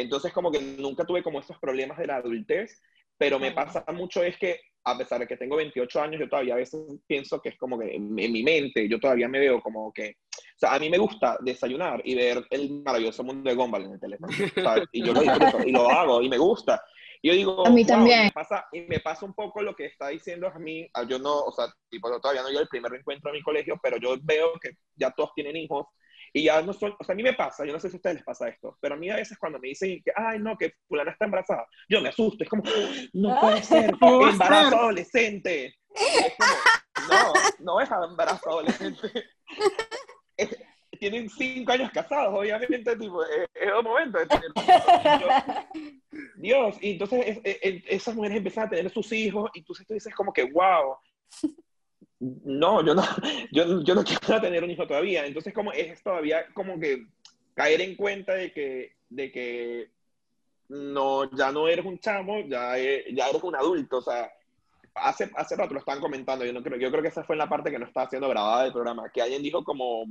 entonces 0.01 0.32
como 0.32 0.51
que 0.51 0.62
nunca 0.62 1.06
tuve 1.06 1.24
como 1.24 1.39
esos 1.39 1.58
problemas 1.60 1.98
de 1.98 2.08
la 2.08 2.18
adultez, 2.18 2.82
pero 3.18 3.39
me 3.39 3.51
pasa 3.51 3.84
mucho 3.94 4.24
es 4.24 4.38
que 4.38 4.60
a 4.84 4.98
pesar 4.98 5.20
de 5.20 5.27
que 5.27 5.36
tengo 5.36 5.58
28 5.58 6.01
años, 6.01 6.20
yo 6.20 6.30
todavía 6.30 6.54
a 6.54 6.58
veces 6.58 6.80
pienso 7.06 7.42
que 7.42 7.50
es 7.50 7.58
como 7.58 7.77
que 7.77 7.94
en, 7.94 8.13
mi 8.13 8.44
mente, 8.44 8.88
yo 8.88 9.00
todavía 9.00 9.27
me 9.27 9.39
veo 9.39 9.62
como 9.62 9.92
que, 9.92 10.16
o 10.32 10.60
sea, 10.60 10.75
a 10.75 10.80
mí 10.80 10.89
me 10.89 10.98
gusta 10.98 11.38
desayunar 11.42 12.01
y 12.06 12.16
ver 12.16 12.46
el 12.51 12.84
maravilloso 12.84 13.24
mundo 13.24 13.50
de 13.50 13.56
Gumball 13.56 13.84
en 13.86 13.94
el 13.94 14.00
teléfono, 14.00 14.32
¿sabes? 14.63 14.86
Y 14.94 15.04
yo 15.04 15.13
lo 15.13 15.22
disfruto 15.22 15.60
y 15.66 15.72
lo 15.72 15.89
hago 15.89 16.22
y 16.22 16.30
me 16.30 16.38
gusta. 16.38 16.82
Y 17.22 17.30
yo 17.30 17.34
digo, 17.34 17.68
a 17.68 17.70
mí 17.70 17.84
también. 17.84 18.25
Me 18.25 18.32
pasa, 18.32 18.66
y 18.72 18.82
me 18.82 19.00
pasa 19.00 19.25
un 19.25 19.34
poco 19.34 19.62
lo 19.62 19.75
que 19.75 19.88
está 19.88 20.08
diciendo 20.08 20.48
a 20.48 20.58
mí, 20.58 20.88
yo 21.10 21.20
no, 21.20 21.38
o 21.39 21.51
sea, 21.51 21.66
tipo, 21.89 22.10
todavía 22.22 22.44
no 22.44 22.51
yo 22.51 22.62
el 22.62 22.70
primer 22.70 22.94
encuentro 22.94 23.30
en 23.30 23.38
mi 23.38 23.44
colegio, 23.44 23.77
pero 23.84 23.98
yo 23.98 24.16
veo 24.22 24.54
que 24.62 24.72
ya 24.96 25.12
todos 25.12 25.32
tienen 25.36 25.58
hijos, 25.58 25.88
y 26.38 26.44
ya 26.44 26.62
no 26.62 26.72
son, 26.72 26.96
o 27.00 27.03
sea, 27.03 27.13
a 27.13 27.15
mí 27.15 27.24
me 27.24 27.34
pasa, 27.34 27.65
yo 27.65 27.74
no 27.74 27.79
sé 27.79 27.89
si 27.89 27.96
a 27.96 27.98
ustedes 27.98 28.17
les 28.17 28.24
pasa 28.24 28.48
esto, 28.48 28.77
pero 28.79 28.94
a 28.94 28.98
mí 28.98 29.10
a 29.10 29.15
veces 29.15 29.39
cuando 29.39 29.58
me 29.58 29.70
dicen 29.70 30.01
que, 30.03 30.12
ay, 30.15 30.38
no, 30.39 30.56
que 30.56 30.75
fulana 30.88 31.12
está 31.12 31.25
embarazada, 31.25 31.65
yo 31.89 32.00
me 32.00 32.10
asusto, 32.10 32.44
es 32.44 32.50
como, 32.50 32.63
no 33.13 33.39
puede 33.39 33.63
ser, 33.63 33.89
embarazo 33.89 34.75
adolescente. 34.77 35.75
Es 35.96 36.34
como, 36.38 37.10
no, 37.10 37.34
no 37.60 37.82
es 37.82 37.89
embarazo 37.89 38.50
adolescente. 38.51 39.12
tienen 41.00 41.27
cinco 41.29 41.72
años 41.72 41.91
casados, 41.91 42.34
obviamente, 42.38 42.96
tipo, 42.96 43.24
es, 43.24 43.50
el 43.56 43.84
momento 43.84 44.20
de 44.20 44.27
tener 44.27 44.51
Dios, 46.38 46.77
y 46.82 46.91
entonces 46.91 47.39
esas 47.44 48.13
mujeres 48.13 48.38
empiezan 48.38 48.67
a 48.67 48.70
tener 48.70 48.91
sus 48.91 49.12
hijos, 49.12 49.50
y 49.56 49.63
tú, 49.63 49.74
tú 49.74 49.94
dices 49.96 50.13
como 50.13 50.32
que, 50.32 50.44
wow, 50.44 50.98
no, 52.19 52.86
yo 52.86 52.95
no, 52.95 53.03
yo, 53.51 53.81
yo 53.81 53.95
no 53.95 54.03
quiero 54.03 54.41
tener 54.41 54.63
un 54.63 54.71
hijo 54.71 54.88
todavía. 54.88 55.25
Entonces, 55.25 55.53
como 55.53 55.71
es 55.71 56.01
todavía 56.01 56.45
como 56.53 56.79
que 56.79 57.05
caer 57.53 57.81
en 57.81 57.95
cuenta 57.95 58.33
de 58.33 58.51
que, 58.51 58.93
de 59.09 59.31
que 59.31 59.89
no, 60.69 61.29
ya 61.31 61.51
no 61.51 61.67
eres 61.67 61.86
un 61.86 62.00
chamo, 62.00 62.41
ya, 62.47 62.77
e, 62.77 63.05
ya 63.13 63.29
eres 63.29 63.43
un 63.43 63.55
adulto. 63.55 63.97
O 63.97 64.01
sea, 64.01 64.31
hace, 64.95 65.29
hace 65.36 65.55
rato 65.55 65.74
lo 65.74 65.79
estaban 65.79 66.01
comentando, 66.01 66.45
yo, 66.45 66.53
no 66.53 66.63
creo, 66.63 66.77
yo 66.77 66.89
creo 66.89 67.01
que 67.01 67.09
esa 67.09 67.24
fue 67.24 67.36
la 67.36 67.50
parte 67.50 67.71
que 67.71 67.79
no 67.79 67.86
estaba 67.86 68.09
siendo 68.09 68.29
grabada 68.29 68.63
del 68.63 68.74
programa, 68.74 69.09
que 69.09 69.21
alguien 69.21 69.43
dijo 69.43 69.63
como, 69.63 70.05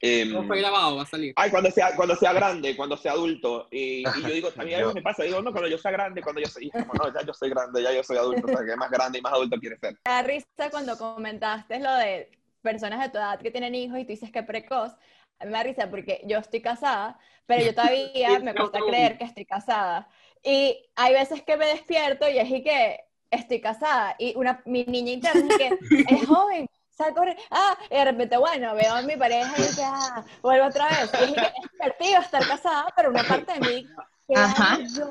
eh, 0.00 0.26
no 0.26 0.44
fue 0.44 0.58
grabado, 0.58 0.96
va 0.96 1.02
a 1.02 1.06
salir. 1.06 1.32
Ay, 1.36 1.50
cuando 1.50 1.70
sea, 1.70 1.94
cuando 1.96 2.16
sea 2.16 2.32
grande, 2.32 2.76
cuando 2.76 2.96
sea 2.96 3.12
adulto. 3.12 3.68
Y, 3.70 4.00
y 4.00 4.22
yo 4.22 4.28
digo, 4.28 4.48
a 4.56 4.62
mí 4.62 4.74
a 4.74 4.86
me 4.92 5.02
pasa, 5.02 5.22
digo, 5.22 5.40
no, 5.40 5.52
cuando 5.52 5.68
yo 5.68 5.78
sea 5.78 5.90
grande, 5.90 6.22
cuando 6.22 6.40
yo 6.40 6.48
soy, 6.48 6.70
como, 6.70 6.92
no, 6.94 7.12
ya 7.12 7.24
yo 7.26 7.32
soy 7.32 7.50
grande, 7.50 7.82
ya 7.82 7.92
yo 7.92 8.02
soy 8.02 8.16
adulto, 8.16 8.46
o 8.46 8.50
sea, 8.50 8.66
que 8.66 8.76
más 8.76 8.90
grande 8.90 9.18
y 9.18 9.22
más 9.22 9.32
adulto 9.32 9.58
quiere 9.58 9.78
ser. 9.78 9.92
Me 9.92 10.12
da 10.12 10.22
risa 10.22 10.70
cuando 10.70 10.98
comentaste 10.98 11.78
lo 11.80 11.94
de 11.94 12.30
personas 12.60 13.00
de 13.00 13.10
tu 13.10 13.18
edad 13.18 13.40
que 13.40 13.50
tienen 13.50 13.74
hijos 13.74 13.98
y 13.98 14.04
tú 14.04 14.08
dices 14.08 14.30
que 14.30 14.42
precoz. 14.42 14.92
A 15.38 15.44
mí 15.44 15.50
me 15.50 15.58
da 15.58 15.62
risa 15.62 15.90
porque 15.90 16.22
yo 16.24 16.38
estoy 16.38 16.60
casada, 16.60 17.18
pero 17.46 17.64
yo 17.64 17.74
todavía 17.74 18.38
me 18.40 18.54
cuesta 18.54 18.80
creer 18.80 19.18
que 19.18 19.24
estoy 19.24 19.44
casada. 19.44 20.08
Y 20.42 20.84
hay 20.96 21.14
veces 21.14 21.42
que 21.42 21.56
me 21.56 21.66
despierto 21.66 22.28
y 22.28 22.38
es 22.38 22.50
y 22.50 22.62
que 22.62 23.00
estoy 23.30 23.60
casada. 23.60 24.16
Y 24.18 24.34
una, 24.36 24.62
mi 24.66 24.84
niña 24.84 25.12
interna 25.12 25.46
es 25.48 25.56
que 25.56 25.78
es 26.08 26.26
joven, 26.26 26.68
corre, 27.14 27.36
ah, 27.50 27.76
y 27.90 27.94
de 27.94 28.04
repente, 28.04 28.36
bueno, 28.36 28.74
veo 28.74 28.94
a 28.94 29.02
mi 29.02 29.16
pareja 29.16 29.52
y 29.58 29.74
ya, 29.74 29.92
ah, 29.94 30.24
vuelvo 30.42 30.66
otra 30.66 30.88
vez. 30.88 31.10
Y 31.28 31.32
es, 31.32 31.42
es 31.42 31.72
divertido 31.72 32.20
estar 32.20 32.46
casada, 32.46 32.86
pero 32.96 33.10
una 33.10 33.24
parte 33.24 33.52
de 33.54 33.60
mí 33.60 33.86
que 34.26 34.34
Ajá. 34.36 34.78
yo 34.96 35.10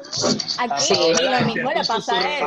aquí 0.60 0.94
y 0.94 1.30
lo 1.30 1.42
mismo 1.46 1.72
le 1.72 1.86
pasa 1.86 2.20
a 2.20 2.40
él. 2.40 2.46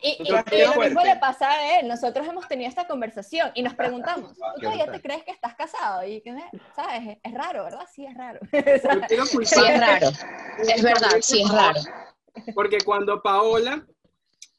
Y, 0.00 0.16
y, 0.22 0.30
lo 0.30 0.80
mismo 0.80 1.02
le 1.02 1.16
pasa 1.16 1.50
a 1.50 1.78
él. 1.78 1.88
Nosotros 1.88 2.26
hemos 2.28 2.46
tenido 2.46 2.68
esta 2.68 2.86
conversación 2.86 3.50
y 3.54 3.62
nos 3.62 3.74
preguntamos, 3.74 4.32
¿tú 4.34 4.60
todavía 4.60 4.90
te 4.92 5.00
crees 5.00 5.24
que 5.24 5.32
estás 5.32 5.54
casado? 5.56 6.06
Y 6.06 6.20
que, 6.20 6.36
¿sabes? 6.76 7.18
Es 7.22 7.34
raro, 7.34 7.64
¿verdad? 7.64 7.86
Sí, 7.92 8.06
es 8.06 8.16
raro. 8.16 8.38
sí, 8.52 9.60
es 9.66 9.80
raro. 9.80 10.08
Es 10.58 10.82
verdad, 10.82 11.10
sí, 11.20 11.42
es 11.42 11.50
raro. 11.50 11.80
Porque 12.54 12.78
cuando 12.84 13.20
Paola 13.22 13.84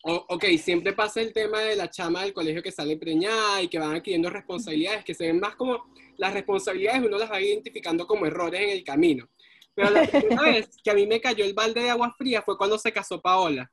ok, 0.04 0.46
siempre 0.58 0.94
pasa 0.94 1.22
el 1.22 1.34
tema 1.34 1.60
de 1.62 1.76
la 1.76 1.90
chama 1.90 2.24
del 2.24 2.34
colegio 2.34 2.64
que 2.64 2.72
sale 2.72 2.98
preñada 2.98 3.62
y 3.62 3.68
que 3.68 3.80
van 3.80 3.96
adquiriendo 3.96 4.30
responsabilidades, 4.30 5.04
que 5.04 5.14
se 5.14 5.28
ven 5.28 5.40
más 5.40 5.56
como 5.56 5.86
las 6.18 6.34
responsabilidades 6.34 7.06
uno 7.06 7.18
las 7.18 7.32
va 7.32 7.42
identificando 7.42 8.08
como 8.08 8.26
errores 8.26 8.62
en 8.62 8.70
el 8.70 8.84
camino. 8.84 9.30
Pero 9.74 9.90
la 9.92 10.06
primera 10.08 10.42
vez 10.42 10.70
que 10.84 10.92
a 10.92 10.94
mí 10.94 11.06
me 11.08 11.22
cayó 11.22 11.46
el 11.46 11.54
balde 11.54 11.82
de 11.82 11.90
agua 11.90 12.14
fría 12.18 12.42
fue 12.42 12.58
cuando 12.58 12.78
se 12.78 12.92
casó 12.92 13.22
Paola. 13.22 13.72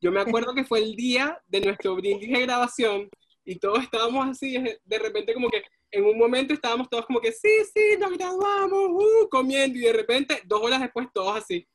Yo 0.00 0.12
me 0.12 0.20
acuerdo 0.20 0.54
que 0.54 0.64
fue 0.64 0.78
el 0.78 0.94
día 0.94 1.40
de 1.48 1.60
nuestro 1.60 1.96
brindis 1.96 2.30
de 2.30 2.42
grabación 2.42 3.08
y 3.44 3.56
todos 3.56 3.82
estábamos 3.82 4.28
así, 4.28 4.56
de 4.84 4.98
repente 4.98 5.34
como 5.34 5.48
que 5.48 5.62
en 5.90 6.04
un 6.04 6.18
momento 6.18 6.52
estábamos 6.52 6.88
todos 6.90 7.06
como 7.06 7.20
que 7.20 7.32
sí, 7.32 7.48
sí, 7.72 7.96
nos 7.98 8.12
graduamos, 8.12 8.90
uh, 8.90 9.28
comiendo 9.30 9.78
y 9.78 9.82
de 9.82 9.92
repente 9.92 10.42
dos 10.44 10.62
horas 10.62 10.80
después 10.80 11.08
todos 11.12 11.36
así 11.36 11.66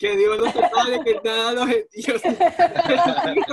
que 0.00 0.16
Dios 0.16 0.38
no 0.38 0.46
se 0.50 0.58
sabe, 0.58 1.04
que 1.04 1.20
nada 1.22 1.52
los... 1.52 1.68
y 1.92 2.02
yo, 2.02 2.14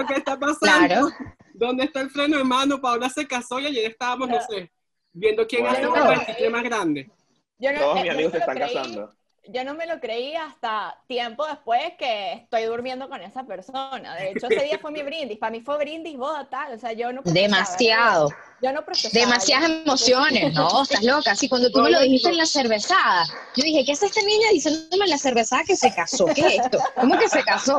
¿Qué 0.08 0.14
está 0.16 0.40
pasando? 0.40 0.58
Claro. 0.62 1.10
¿Dónde 1.54 1.84
está 1.84 2.00
el 2.02 2.10
freno 2.10 2.38
de 2.38 2.44
mano? 2.46 2.80
Paola 2.80 3.10
se 3.10 3.28
casó 3.28 3.60
y 3.60 3.66
ayer 3.66 3.92
estábamos, 3.92 4.30
no 4.30 4.40
sé, 4.48 4.72
viendo 5.12 5.46
quién 5.46 5.64
Bueno. 5.64 5.76
hace 5.76 5.84
el 5.84 5.90
cuarticle 6.16 6.50
más 6.50 6.64
grande. 6.64 7.12
Yo 7.60 7.74
no- 7.74 7.80
Todos 7.80 7.98
eh, 7.98 8.02
mis 8.04 8.12
amigos 8.12 8.32
no 8.34 8.38
se 8.38 8.38
están 8.40 8.56
creí- 8.58 8.74
casando. 8.74 9.14
Yo 9.50 9.64
no 9.64 9.74
me 9.74 9.86
lo 9.86 10.00
creí 10.00 10.36
hasta 10.36 10.98
tiempo 11.08 11.46
después 11.46 11.94
que 11.98 12.34
estoy 12.34 12.64
durmiendo 12.64 13.10
con 13.10 13.22
esa 13.22 13.44
persona. 13.44 14.16
De 14.16 14.32
hecho, 14.32 14.48
ese 14.48 14.64
día 14.64 14.80
fue 14.80 14.92
mi 14.92 15.02
brindis. 15.04 15.38
Para 15.38 15.52
mí 15.52 15.62
fue 15.62 15.78
brindis, 15.78 16.18
boda, 16.18 16.50
tal. 16.50 16.74
O 16.74 16.80
sea, 16.80 16.94
yo 16.94 17.12
no 17.14 17.22
Demasiado. 17.24 18.30
Yo 18.62 18.72
no 18.74 18.84
procesaba. 18.84 19.26
Demasiadas 19.26 19.70
emociones, 19.70 20.54
¿no? 20.54 20.84
Estás 20.84 21.04
loca. 21.04 21.32
Así 21.32 21.48
cuando 21.48 21.70
tú 21.72 21.80
me 21.80 21.92
lo 21.92 22.00
dijiste 22.02 22.30
en 22.30 22.38
la 22.38 22.46
cervezada, 22.46 23.26
yo 23.56 23.64
dije, 23.64 23.86
¿qué 23.86 23.92
hace 23.94 24.08
esta 24.08 24.22
niña 24.22 24.50
diciéndome 24.52 25.06
en 25.06 25.12
la 25.12 25.18
cervezada 25.18 25.64
que 25.64 25.76
se 25.76 25.94
casó? 25.94 26.26
¿Qué 26.26 26.42
es 26.42 26.60
esto? 26.66 26.80
¿Cómo 26.96 27.18
que 27.18 27.30
se 27.30 27.44
casó? 27.44 27.78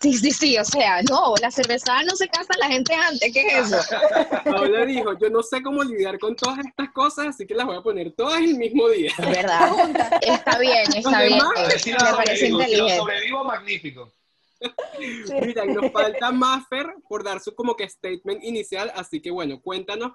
Sí, 0.00 0.14
sí, 0.14 0.30
sí, 0.30 0.58
o 0.58 0.64
sea, 0.64 1.02
no, 1.02 1.34
la 1.42 1.50
cervezada 1.50 2.04
no 2.04 2.14
se 2.14 2.28
casa 2.28 2.54
la 2.58 2.68
gente 2.68 2.94
antes, 2.94 3.32
¿qué 3.32 3.46
es 3.46 3.72
eso? 3.72 3.96
Paola 4.44 4.86
dijo, 4.86 5.18
yo 5.18 5.28
no 5.28 5.42
sé 5.42 5.60
cómo 5.60 5.82
lidiar 5.82 6.20
con 6.20 6.36
todas 6.36 6.60
estas 6.60 6.92
cosas, 6.92 7.26
así 7.28 7.46
que 7.46 7.54
las 7.54 7.66
voy 7.66 7.76
a 7.76 7.82
poner 7.82 8.12
todas 8.12 8.40
el 8.40 8.56
mismo 8.56 8.88
día. 8.90 9.10
Es 9.18 9.26
verdad. 9.26 9.72
Está 10.22 10.58
bien, 10.58 10.84
está 10.94 11.22
bien. 11.22 11.40
Si 11.78 11.90
Me 11.90 11.98
parece 11.98 12.36
si 12.36 12.52
inteligente. 12.52 12.96
sobrevivo, 12.96 13.44
magnífico. 13.44 14.12
Mira, 15.44 15.64
y 15.64 15.68
nos 15.68 15.90
falta 15.90 16.30
Maffer 16.30 16.94
por 17.08 17.24
dar 17.24 17.40
su 17.40 17.54
como 17.54 17.76
que 17.76 17.88
statement 17.88 18.44
inicial, 18.44 18.92
así 18.94 19.20
que 19.20 19.30
bueno, 19.32 19.60
cuéntanos 19.60 20.12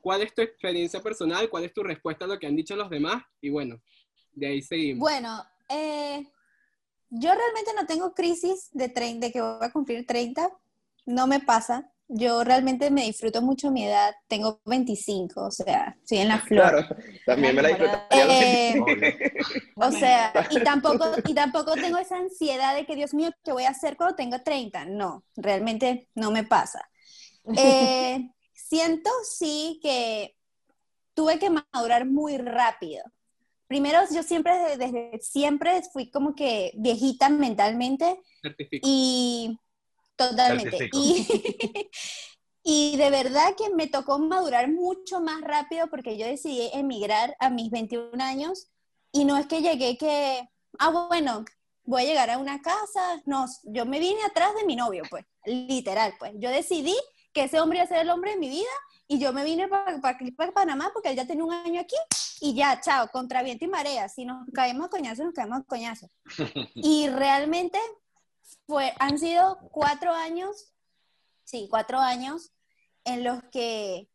cuál 0.00 0.22
es 0.22 0.32
tu 0.32 0.42
experiencia 0.42 1.00
personal, 1.00 1.48
cuál 1.48 1.64
es 1.64 1.72
tu 1.72 1.82
respuesta 1.82 2.24
a 2.24 2.28
lo 2.28 2.38
que 2.38 2.46
han 2.46 2.54
dicho 2.54 2.76
los 2.76 2.90
demás, 2.90 3.22
y 3.40 3.50
bueno, 3.50 3.80
de 4.32 4.46
ahí 4.46 4.62
seguimos. 4.62 5.00
Bueno, 5.00 5.44
eh, 5.68 6.24
yo 7.14 7.30
realmente 7.34 7.72
no 7.76 7.86
tengo 7.86 8.14
crisis 8.14 8.68
de, 8.72 8.92
trein- 8.92 9.20
de 9.20 9.32
que 9.32 9.40
voy 9.40 9.58
a 9.60 9.70
cumplir 9.72 10.06
30, 10.06 10.50
no 11.06 11.26
me 11.26 11.40
pasa. 11.40 11.90
Yo 12.08 12.44
realmente 12.44 12.90
me 12.90 13.04
disfruto 13.04 13.40
mucho 13.40 13.70
mi 13.70 13.86
edad, 13.86 14.14
tengo 14.28 14.60
25, 14.66 15.46
o 15.46 15.50
sea, 15.50 15.96
estoy 16.02 16.18
en 16.18 16.28
la 16.28 16.38
flor. 16.38 16.70
Claro, 16.70 16.86
también 17.24 17.56
me 17.56 17.62
la 17.62 17.68
disfruté. 17.68 17.96
Eh. 18.10 18.74
O 19.76 19.90
sea, 19.90 20.32
y 20.50 20.62
tampoco, 20.62 21.04
y 21.24 21.34
tampoco 21.34 21.78
tengo 21.80 21.98
esa 21.98 22.16
ansiedad 22.18 22.74
de 22.74 22.86
que, 22.86 22.94
Dios 22.96 23.14
mío, 23.14 23.30
¿qué 23.44 23.52
voy 23.52 23.64
a 23.64 23.70
hacer 23.70 23.96
cuando 23.96 24.16
tenga 24.16 24.42
30? 24.42 24.84
No, 24.84 25.24
realmente 25.36 26.08
no 26.14 26.30
me 26.30 26.44
pasa. 26.44 26.80
Eh, 27.56 28.30
siento 28.52 29.10
sí 29.24 29.78
que 29.82 30.36
tuve 31.14 31.38
que 31.38 31.50
madurar 31.50 32.06
muy 32.06 32.38
rápido. 32.38 33.04
Primero, 33.74 33.98
yo 34.14 34.22
siempre, 34.22 34.76
desde, 34.76 35.18
siempre 35.20 35.82
fui 35.92 36.08
como 36.08 36.36
que 36.36 36.70
viejita 36.76 37.28
mentalmente 37.28 38.22
Certifico. 38.40 38.86
y 38.88 39.58
totalmente. 40.14 40.78
Certifico. 40.78 40.96
Y, 41.02 41.90
y 42.94 42.96
de 42.96 43.10
verdad 43.10 43.56
que 43.58 43.74
me 43.74 43.88
tocó 43.88 44.20
madurar 44.20 44.70
mucho 44.70 45.20
más 45.20 45.40
rápido 45.40 45.88
porque 45.90 46.16
yo 46.16 46.24
decidí 46.24 46.70
emigrar 46.72 47.36
a 47.40 47.50
mis 47.50 47.68
21 47.72 48.22
años 48.22 48.68
y 49.10 49.24
no 49.24 49.36
es 49.36 49.46
que 49.46 49.60
llegué 49.60 49.98
que, 49.98 50.48
ah, 50.78 51.08
bueno, 51.08 51.44
voy 51.82 52.02
a 52.02 52.06
llegar 52.06 52.30
a 52.30 52.38
una 52.38 52.62
casa. 52.62 53.22
No, 53.26 53.46
yo 53.64 53.86
me 53.86 53.98
vine 53.98 54.22
atrás 54.22 54.54
de 54.54 54.66
mi 54.66 54.76
novio, 54.76 55.02
pues, 55.10 55.24
literal, 55.46 56.14
pues. 56.20 56.30
Yo 56.36 56.48
decidí 56.50 56.94
que 57.32 57.42
ese 57.42 57.58
hombre 57.58 57.78
iba 57.78 57.86
a 57.86 57.88
ser 57.88 58.02
el 58.02 58.10
hombre 58.10 58.34
de 58.34 58.38
mi 58.38 58.50
vida 58.50 58.70
y 59.06 59.18
yo 59.18 59.32
me 59.32 59.44
vine 59.44 59.68
para 59.68 60.00
Panamá 60.54 60.90
porque 60.92 61.10
él 61.10 61.16
ya 61.16 61.26
tenía 61.26 61.44
un 61.44 61.52
año 61.52 61.80
aquí 61.80 61.96
y 62.40 62.54
ya, 62.54 62.80
chao, 62.80 63.08
contra 63.12 63.42
viento 63.42 63.64
y 63.64 63.68
marea. 63.68 64.08
Si 64.08 64.24
nos 64.24 64.46
caemos 64.52 64.86
a 64.86 64.90
coñazo, 64.90 65.24
nos 65.24 65.34
caemos 65.34 65.60
a 65.60 65.64
coñazo. 65.64 66.10
Y 66.74 67.08
realmente 67.08 67.78
fue, 68.66 68.94
han 68.98 69.18
sido 69.18 69.58
cuatro 69.70 70.12
años, 70.12 70.72
sí, 71.44 71.68
cuatro 71.70 71.98
años 71.98 72.52
en 73.04 73.24
los 73.24 73.42
que 73.52 74.08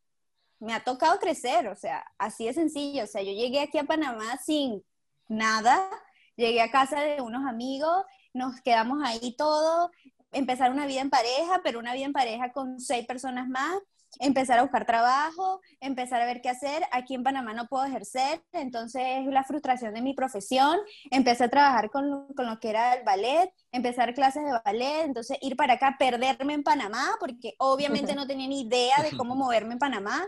me 0.59 0.73
ha 0.73 0.83
tocado 0.83 1.19
crecer, 1.19 1.67
o 1.67 1.75
sea, 1.75 2.05
así 2.17 2.45
de 2.45 2.53
sencillo. 2.53 3.03
O 3.03 3.07
sea, 3.07 3.21
yo 3.21 3.31
llegué 3.31 3.61
aquí 3.61 3.77
a 3.77 3.85
Panamá 3.85 4.37
sin 4.43 4.83
nada, 5.27 5.87
llegué 6.35 6.61
a 6.61 6.71
casa 6.71 7.01
de 7.01 7.21
unos 7.21 7.47
amigos, 7.47 8.03
nos 8.33 8.59
quedamos 8.61 8.99
ahí 9.03 9.35
todos, 9.37 9.91
empezar 10.31 10.71
una 10.71 10.85
vida 10.85 11.01
en 11.01 11.09
pareja, 11.09 11.61
pero 11.63 11.79
una 11.79 11.93
vida 11.93 12.05
en 12.05 12.13
pareja 12.13 12.51
con 12.51 12.79
seis 12.79 13.05
personas 13.05 13.47
más, 13.47 13.77
empezar 14.19 14.59
a 14.59 14.63
buscar 14.63 14.85
trabajo, 14.85 15.61
empezar 15.79 16.21
a 16.21 16.25
ver 16.25 16.41
qué 16.41 16.49
hacer. 16.49 16.83
Aquí 16.91 17.13
en 17.13 17.23
Panamá 17.23 17.53
no 17.53 17.67
puedo 17.67 17.85
ejercer, 17.85 18.43
entonces 18.51 19.03
es 19.05 19.27
la 19.27 19.43
frustración 19.43 19.93
de 19.93 20.01
mi 20.01 20.13
profesión. 20.13 20.79
Empecé 21.11 21.45
a 21.45 21.49
trabajar 21.49 21.89
con 21.89 22.27
con 22.35 22.47
lo 22.47 22.59
que 22.59 22.69
era 22.69 22.93
el 22.93 23.03
ballet, 23.03 23.51
empezar 23.71 24.13
clases 24.13 24.43
de 24.43 24.51
ballet, 24.65 25.05
entonces 25.05 25.37
ir 25.41 25.55
para 25.55 25.73
acá, 25.73 25.95
perderme 25.99 26.53
en 26.53 26.63
Panamá, 26.63 27.15
porque 27.19 27.55
obviamente 27.59 28.15
no 28.15 28.27
tenía 28.27 28.47
ni 28.47 28.61
idea 28.61 29.01
de 29.03 29.15
cómo 29.15 29.35
moverme 29.35 29.73
en 29.73 29.79
Panamá. 29.79 30.27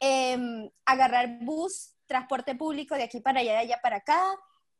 Em, 0.00 0.68
agarrar 0.84 1.38
bus, 1.40 1.94
transporte 2.06 2.54
público 2.54 2.94
de 2.94 3.04
aquí 3.04 3.20
para 3.20 3.40
allá, 3.40 3.52
de 3.52 3.58
allá 3.58 3.78
para 3.82 3.96
acá, 3.96 4.20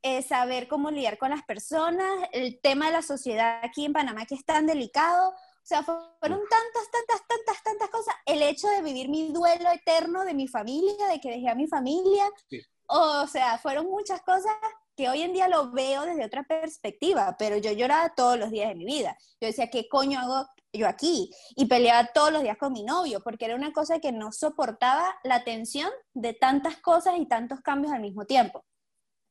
eh, 0.02 0.22
saber 0.22 0.68
cómo 0.68 0.90
lidiar 0.90 1.16
con 1.16 1.30
las 1.30 1.42
personas, 1.44 2.28
el 2.32 2.60
tema 2.60 2.86
de 2.86 2.92
la 2.92 3.02
sociedad 3.02 3.60
aquí 3.62 3.86
en 3.86 3.92
Panamá 3.92 4.26
que 4.26 4.34
es 4.34 4.44
tan 4.44 4.66
delicado. 4.66 5.32
O 5.64 5.66
sea, 5.66 5.82
fueron 5.82 6.40
tantas, 6.50 6.90
tantas, 6.90 7.26
tantas, 7.26 7.62
tantas 7.62 7.88
cosas. 7.88 8.14
El 8.26 8.42
hecho 8.42 8.68
de 8.68 8.82
vivir 8.82 9.08
mi 9.08 9.32
duelo 9.32 9.70
eterno 9.70 10.22
de 10.26 10.34
mi 10.34 10.46
familia, 10.46 11.06
de 11.08 11.18
que 11.20 11.30
dejé 11.30 11.48
a 11.48 11.54
mi 11.54 11.66
familia. 11.66 12.24
Sí. 12.50 12.60
O 12.86 13.26
sea, 13.26 13.56
fueron 13.56 13.86
muchas 13.86 14.20
cosas 14.20 14.54
que 14.94 15.08
hoy 15.08 15.22
en 15.22 15.32
día 15.32 15.48
lo 15.48 15.72
veo 15.72 16.02
desde 16.02 16.26
otra 16.26 16.42
perspectiva, 16.42 17.34
pero 17.38 17.56
yo 17.56 17.72
lloraba 17.72 18.14
todos 18.14 18.38
los 18.38 18.50
días 18.50 18.68
de 18.68 18.74
mi 18.74 18.84
vida. 18.84 19.16
Yo 19.40 19.48
decía, 19.48 19.70
¿qué 19.70 19.88
coño 19.88 20.20
hago 20.20 20.46
yo 20.70 20.86
aquí? 20.86 21.30
Y 21.56 21.64
peleaba 21.64 22.10
todos 22.12 22.30
los 22.30 22.42
días 22.42 22.58
con 22.58 22.72
mi 22.74 22.84
novio, 22.84 23.22
porque 23.24 23.46
era 23.46 23.54
una 23.56 23.72
cosa 23.72 24.00
que 24.00 24.12
no 24.12 24.32
soportaba 24.32 25.16
la 25.24 25.44
tensión 25.44 25.90
de 26.12 26.34
tantas 26.34 26.76
cosas 26.76 27.14
y 27.16 27.26
tantos 27.26 27.62
cambios 27.62 27.94
al 27.94 28.02
mismo 28.02 28.26
tiempo. 28.26 28.66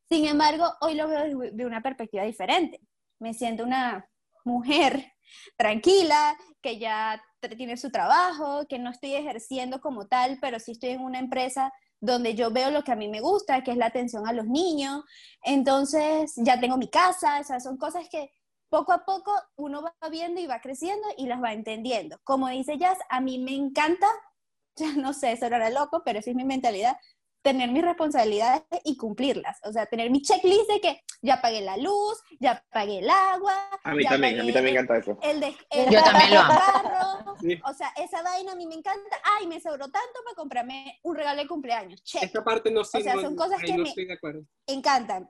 Sin 0.10 0.26
embargo, 0.26 0.65
hoy 0.82 0.96
lo 0.96 1.08
veo 1.08 1.22
de- 1.39 1.52
de 1.52 1.65
una 1.67 1.82
perspectiva 1.84 2.24
diferente. 2.24 2.82
Me 3.19 3.36
siento 3.36 3.63
una 3.63 4.10
mujer 4.43 5.12
tranquila, 5.58 6.36
que 6.62 6.80
ya 6.80 7.22
tiene 7.58 7.78
su 7.78 7.91
trabajo, 7.91 8.65
que 8.67 8.80
no 8.80 8.89
estoy 8.89 9.15
ejerciendo 9.15 9.82
como 9.82 10.08
tal, 10.08 10.38
pero 10.41 10.60
sí 10.60 10.72
estoy 10.72 10.91
en 10.91 11.02
una 11.02 11.19
empresa 11.19 11.72
donde 12.00 12.36
yo 12.36 12.52
veo 12.52 12.69
lo 12.69 12.84
que 12.84 12.91
a 12.91 12.98
mí 12.98 13.08
me 13.08 13.22
gusta, 13.22 13.63
que 13.63 13.72
es 13.72 13.78
la 13.78 13.86
atención 13.86 14.28
a 14.28 14.34
los 14.34 14.46
niños. 14.46 15.04
Entonces, 15.41 16.34
ya 16.38 16.60
tengo 16.60 16.78
mi 16.78 16.89
casa, 16.89 17.39
o 17.39 17.43
sea, 17.43 17.60
son 17.60 17.78
cosas 17.78 18.08
que 18.10 18.30
poco 18.69 18.91
a 18.91 19.06
poco 19.06 19.32
uno 19.56 19.84
va 19.84 20.10
viendo 20.10 20.41
y 20.41 20.48
va 20.48 20.60
creciendo 20.60 21.08
y 21.15 21.28
las 21.28 21.41
va 21.41 21.54
entendiendo. 21.54 22.19
Como 22.24 22.50
dice 22.50 22.78
Jazz, 22.78 22.98
a 23.10 23.22
mí 23.22 23.38
me 23.38 23.54
encanta, 23.54 24.08
ya 24.76 24.93
no 24.96 25.13
sé, 25.13 25.32
eso 25.34 25.46
era 25.46 25.69
loco, 25.69 26.02
pero 26.04 26.19
esa 26.19 26.32
es 26.32 26.36
mi 26.36 26.43
mentalidad, 26.43 26.98
tener 27.44 27.70
mis 27.72 27.84
responsabilidades 27.84 28.64
y 28.84 28.98
cumplirlas. 28.98 29.60
O 29.64 29.72
sea, 29.72 29.86
tener 29.86 30.10
mi 30.10 30.22
checklist 30.22 30.68
de 30.70 30.80
que 30.82 31.02
ya 31.22 31.42
pagué 31.42 31.62
la 31.62 31.78
luz, 31.78 32.18
ya 32.40 32.64
pagué 32.72 33.00
el 33.00 33.10
agua. 33.10 33.70
A 33.84 33.94
mí 33.94 34.04
ya 34.04 34.12
también, 34.12 34.40
a 34.40 34.44
mí 34.44 34.54
también 34.54 34.76
me 34.76 34.82
encanta 34.82 34.98
eso. 34.98 35.20
el 35.22 35.40
de, 35.42 35.56
el 35.70 35.90
Yo 35.92 36.02
también 36.04 36.34
lo 36.34 36.40
amo. 36.40 36.54
carro. 36.56 37.36
Sí. 37.42 37.60
O 37.66 37.74
sea, 37.74 37.92
esa 37.98 38.24
vaina 38.24 38.54
a 38.54 38.56
mí 38.56 38.66
me 38.66 38.76
encanta. 38.76 39.18
Ay, 39.38 39.46
me 39.48 39.60
sobró 39.60 39.86
tanto 39.90 40.20
para 40.24 40.36
comprarme 40.36 41.00
un 41.04 41.16
regalo 41.16 41.42
de 41.42 41.48
cumpleaños. 41.48 42.02
Check. 42.04 42.24
Esta 42.24 42.44
parte 42.44 42.72
no 42.72 42.84
sé, 42.86 43.02
sea, 43.04 43.16
no- 43.16 43.22
son 43.22 43.36
cosas 43.36 43.60
ahí 43.60 43.66
que 43.66 43.78
no 43.78 43.84
me- 43.84 43.90
estoy 43.90 44.06
de 44.06 44.14
acuerdo. 44.14 44.42
Encantan. 44.66 45.30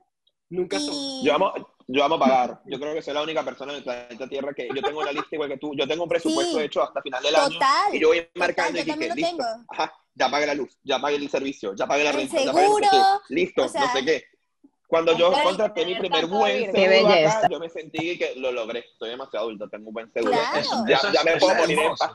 Nunca 0.49 0.79
son. 0.79 0.93
Y 0.93 1.23
Yo 1.25 1.33
amo, 1.35 1.53
yo 1.87 2.03
amo 2.03 2.19
pagar. 2.19 2.61
Yo 2.65 2.79
creo 2.79 2.93
que 2.93 3.01
soy 3.01 3.13
la 3.13 3.23
única 3.23 3.43
persona 3.43 3.71
en 3.71 3.77
el 3.79 3.83
planeta 3.83 4.27
Tierra 4.27 4.53
que 4.53 4.67
yo 4.73 4.81
tengo 4.81 4.99
una 4.99 5.11
lista 5.11 5.29
igual 5.31 5.49
que 5.49 5.57
tú. 5.57 5.73
Yo 5.75 5.87
tengo 5.87 6.03
un 6.03 6.09
presupuesto 6.09 6.57
Sí. 6.57 6.63
hecho 6.63 6.83
hasta 6.83 7.01
final 7.01 7.23
del 7.23 7.35
año. 7.35 7.53
total. 7.53 7.95
Y 7.95 7.99
yo 7.99 8.07
voy 8.09 8.19
total, 8.19 8.31
marcando 8.35 8.79
yo 8.81 8.83
y 8.83 9.07
lo 9.07 9.15
listo. 9.15 9.29
tengo. 9.37 9.43
Ajá, 9.69 9.93
ya 10.13 10.29
pagué 10.29 10.45
la 10.45 10.53
luz, 10.53 10.77
ya 10.83 10.99
pagué 10.99 11.15
el 11.15 11.29
servicio, 11.29 11.73
ya 11.75 11.87
pagué 11.87 12.03
la 12.03 12.11
renta, 12.11 12.37
ya 12.43 12.51
pagué 12.53 12.67
no 12.67 12.75
sé 12.77 12.83
seguro, 12.83 12.87
qué. 13.27 13.33
Listo, 13.33 13.63
o 13.63 13.67
sea, 13.67 13.81
no 13.81 13.91
sé 13.93 14.05
qué. 14.05 14.23
Cuando 14.87 15.17
yo 15.17 15.31
contraté 15.43 15.85
mi 15.87 15.95
primer 15.95 16.27
buen 16.27 16.71
seguro 16.71 17.07
acá, 17.07 17.49
yo 17.49 17.59
me 17.59 17.69
sentí 17.69 18.17
que 18.17 18.35
lo 18.35 18.51
logré. 18.51 18.85
Soy 18.99 19.09
demasiado 19.09 19.47
adulto, 19.47 19.67
tengo 19.67 19.87
un 19.87 19.93
buen 19.93 20.11
seguro. 20.13 20.33
Claro. 20.33 20.85
Ya, 20.87 20.99
ya 21.11 21.23
me 21.23 21.37
puedo 21.37 21.55
morir 21.55 21.79
en 21.79 21.95
paz. 21.95 22.11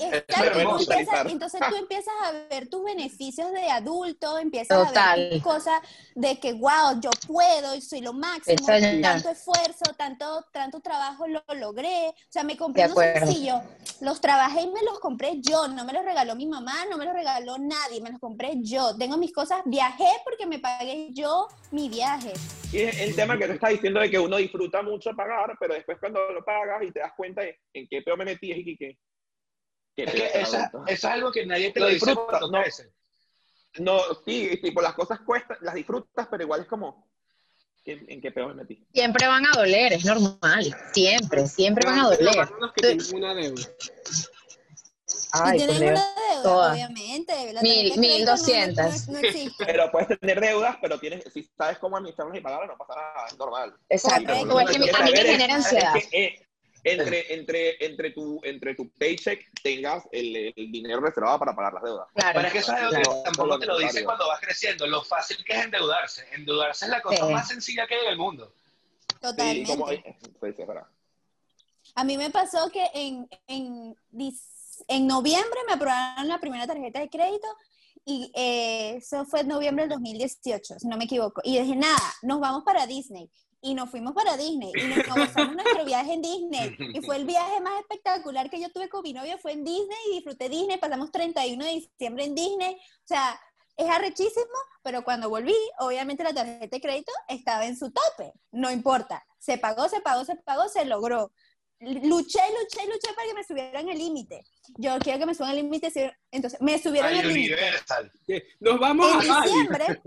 Entonces, 0.00 0.24
empiezas, 0.28 0.88
Mentalizar. 0.88 1.30
entonces 1.30 1.60
tú 1.68 1.76
empiezas 1.78 2.14
a 2.24 2.32
ver 2.48 2.68
tus 2.68 2.82
beneficios 2.82 3.52
de 3.52 3.70
adulto, 3.70 4.38
empiezas 4.38 4.96
a 4.96 5.14
ver 5.14 5.42
cosas 5.42 5.80
de 6.14 6.38
que, 6.40 6.54
wow, 6.54 7.00
yo 7.00 7.10
puedo, 7.26 7.74
y 7.74 7.82
soy 7.82 8.00
lo 8.00 8.12
máximo, 8.12 8.56
Eso 8.58 8.78
ya. 8.78 9.00
tanto 9.00 9.28
esfuerzo, 9.28 9.84
tanto, 9.96 10.46
tanto 10.52 10.80
trabajo 10.80 11.26
lo 11.28 11.42
logré. 11.54 12.08
O 12.08 12.32
sea, 12.32 12.44
me 12.44 12.56
compré 12.56 12.86
unos 12.86 12.96
sencillos, 12.96 13.60
los 14.00 14.20
trabajé 14.20 14.62
y 14.62 14.70
me 14.70 14.82
los 14.82 14.98
compré 15.00 15.40
yo, 15.40 15.68
no 15.68 15.84
me 15.84 15.92
los 15.92 16.04
regaló 16.04 16.34
mi 16.34 16.46
mamá, 16.46 16.86
no 16.90 16.96
me 16.96 17.04
los 17.04 17.14
regaló 17.14 17.58
nadie, 17.58 18.00
me 18.00 18.10
los 18.10 18.20
compré 18.20 18.52
yo. 18.62 18.96
Tengo 18.96 19.16
mis 19.18 19.32
cosas, 19.32 19.60
viajé 19.66 20.08
porque 20.24 20.46
me 20.46 20.58
pagué 20.58 21.08
yo 21.12 21.48
mi 21.70 21.88
viaje. 21.88 22.32
Y 22.72 22.82
es 22.82 23.00
el 23.00 23.16
tema 23.16 23.36
que 23.36 23.46
tú 23.46 23.52
estás 23.52 23.70
diciendo 23.70 24.00
de 24.00 24.10
que 24.10 24.18
uno 24.18 24.36
disfruta 24.36 24.80
mucho 24.82 25.10
pagar, 25.14 25.56
pero 25.58 25.74
después 25.74 25.98
cuando 25.98 26.20
lo 26.30 26.44
pagas 26.44 26.82
y 26.82 26.92
te 26.92 27.00
das 27.00 27.12
cuenta 27.16 27.42
de 27.42 27.58
en 27.74 27.86
qué 27.88 28.02
peor 28.02 28.18
me 28.18 28.24
metí 28.24 28.52
y 28.52 28.76
que 28.76 28.96
qué 29.96 30.04
Es 30.04 30.12
que 30.12 30.26
esa- 30.40 30.66
eso 30.66 30.84
es 30.86 31.04
algo 31.04 31.30
que 31.32 31.44
nadie 31.46 31.70
te 31.72 31.80
Lo 31.80 31.86
lo 31.86 31.92
dice 31.92 32.06
disfruta, 32.06 32.40
no. 32.40 32.62
No, 33.78 34.00
sí, 34.26 34.58
tipo, 34.62 34.82
las 34.82 34.94
cosas 34.94 35.20
cuestan, 35.20 35.56
las 35.60 35.74
disfrutas, 35.74 36.26
pero 36.30 36.42
igual 36.42 36.62
es 36.62 36.66
como, 36.66 37.08
¿Qué- 37.82 38.04
¿En 38.08 38.20
qué 38.20 38.30
peor 38.30 38.48
me 38.48 38.62
metí? 38.62 38.86
Siempre 38.92 39.26
van 39.26 39.46
a 39.46 39.52
doler, 39.52 39.94
es 39.94 40.04
normal. 40.04 40.76
Siempre, 40.92 41.46
siempre 41.46 41.86
van 41.86 42.00
a 42.00 42.04
doler. 42.10 42.48
Que 42.74 42.82
tienen 42.82 43.14
una 43.14 43.34
deuda. 43.34 43.62
Ay, 45.32 45.54
y 45.54 45.58
tienes 45.58 45.80
Dios. 45.80 45.90
una 45.92 46.04
deuda, 46.28 46.42
todas. 46.42 46.72
obviamente. 46.72 47.32
Mil- 47.62 47.98
mil 47.98 48.24
no- 48.24 48.30
doscientas. 48.32 49.08
No, 49.08 49.14
no 49.14 49.18
existe. 49.20 49.64
Pero 49.64 49.90
puedes 49.90 50.18
tener 50.20 50.40
deudas, 50.40 50.76
pero 50.82 50.98
tienes, 51.00 51.24
si 51.32 51.48
sabes 51.56 51.78
cómo 51.78 51.96
administrarlas 51.96 52.36
y 52.36 52.40
pagarlas, 52.42 52.68
no 52.68 52.76
pasa 52.76 52.94
nada, 53.00 53.26
es 53.28 53.38
normal. 53.38 53.74
Exacto. 53.88 54.26
Correcto. 54.26 54.60
Es 54.60 54.70
que 54.70 54.76
a 54.76 54.80
mí- 54.80 54.90
a 54.90 55.04
mí 55.04 55.12
me 55.12 55.24
genera 55.32 55.54
ansiedad. 55.54 55.96
Es 55.96 56.06
que, 56.08 56.24
eh, 56.24 56.46
entre, 56.84 57.34
entre, 57.34 57.84
entre, 57.84 58.10
tu, 58.10 58.40
entre 58.44 58.74
tu 58.74 58.88
paycheck 58.90 59.44
tengas 59.62 60.04
el, 60.12 60.52
el 60.56 60.72
dinero 60.72 61.00
reservado 61.00 61.38
para 61.38 61.54
pagar 61.54 61.74
las 61.74 61.82
deudas. 61.82 62.08
Claro. 62.14 62.32
Pero 62.34 62.46
es 62.46 62.52
que 62.52 62.58
eso 62.60 62.72
es 62.72 62.78
Claro. 62.88 63.22
tampoco 63.24 63.58
te 63.58 63.66
lo 63.66 63.78
dice 63.78 64.04
cuando 64.04 64.26
vas 64.28 64.40
creciendo, 64.40 64.86
lo 64.86 65.02
fácil 65.02 65.36
que 65.44 65.52
es 65.54 65.64
endeudarse. 65.64 66.26
Endeudarse 66.32 66.84
es 66.86 66.90
la 66.90 67.02
cosa 67.02 67.26
Sí. 67.26 67.32
más 67.32 67.48
sencilla 67.48 67.86
que 67.86 67.94
hay 67.94 68.04
en 68.06 68.10
el 68.12 68.18
mundo. 68.18 68.52
Totalmente. 69.20 69.70
como, 69.70 69.88
sí, 69.88 70.02
verdad. 70.40 70.86
A 71.94 72.04
mí 72.04 72.16
me 72.16 72.30
pasó 72.30 72.70
que 72.70 72.86
en, 72.94 73.28
en, 73.48 73.94
dis- 74.12 74.84
en 74.88 75.06
noviembre 75.06 75.58
me 75.66 75.74
aprobaron 75.74 76.28
la 76.28 76.38
primera 76.38 76.66
tarjeta 76.66 77.00
de 77.00 77.10
crédito 77.10 77.46
y 78.04 78.32
eh, 78.34 78.94
eso 78.96 79.26
fue 79.26 79.40
en 79.40 79.48
noviembre 79.48 79.84
del 79.84 79.90
2018, 79.90 80.78
si 80.78 80.88
no 80.88 80.96
me 80.96 81.04
equivoco. 81.04 81.42
Y 81.44 81.58
dije, 81.58 81.76
nada, 81.76 82.00
nos 82.22 82.40
vamos 82.40 82.62
para 82.64 82.86
Disney. 82.86 83.28
Y 83.62 83.74
nos 83.74 83.90
fuimos 83.90 84.14
para 84.14 84.36
Disney 84.36 84.72
y 84.74 84.84
nos 84.84 85.06
gozamos 85.06 85.54
nuestro 85.54 85.84
viaje 85.84 86.14
en 86.14 86.22
Disney. 86.22 86.76
Y 86.94 87.00
fue 87.02 87.16
el 87.16 87.26
viaje 87.26 87.60
más 87.60 87.78
espectacular 87.80 88.48
que 88.48 88.60
yo 88.60 88.70
tuve 88.70 88.88
con 88.88 89.02
mi 89.02 89.12
novio, 89.12 89.38
fue 89.38 89.52
en 89.52 89.64
Disney 89.64 89.98
y 90.10 90.14
disfruté 90.14 90.48
Disney. 90.48 90.78
Pasamos 90.78 91.12
31 91.12 91.64
de 91.64 91.70
diciembre 91.72 92.24
en 92.24 92.34
Disney. 92.34 92.74
O 92.74 93.06
sea, 93.06 93.38
es 93.76 93.88
arrechísimo, 93.88 94.46
pero 94.82 95.02
cuando 95.04 95.28
volví, 95.28 95.56
obviamente 95.78 96.22
la 96.22 96.34
tarjeta 96.34 96.76
de 96.76 96.80
crédito 96.80 97.12
estaba 97.28 97.66
en 97.66 97.76
su 97.76 97.90
tope. 97.90 98.32
No 98.52 98.70
importa. 98.70 99.24
Se 99.38 99.58
pagó, 99.58 99.88
se 99.88 100.00
pagó, 100.00 100.24
se 100.24 100.36
pagó, 100.36 100.68
se 100.68 100.84
logró. 100.84 101.32
Luché, 101.80 102.40
luché, 102.50 102.86
luché 102.86 103.14
para 103.14 103.28
que 103.28 103.34
me 103.34 103.44
subieran 103.44 103.88
el 103.88 103.98
límite. 103.98 104.44
Yo 104.76 104.98
quiero 104.98 105.18
que 105.18 105.26
me 105.26 105.34
suban 105.34 105.52
el 105.52 105.56
límite, 105.56 105.90
entonces 106.30 106.60
me 106.60 106.78
subieron 106.78 107.10
Hay 107.10 107.20
el 107.20 107.28
límite. 107.28 107.56
Nos 108.60 108.78
vamos 108.78 109.24
En 109.24 109.30
a 109.30 109.42
diciembre. 109.42 110.02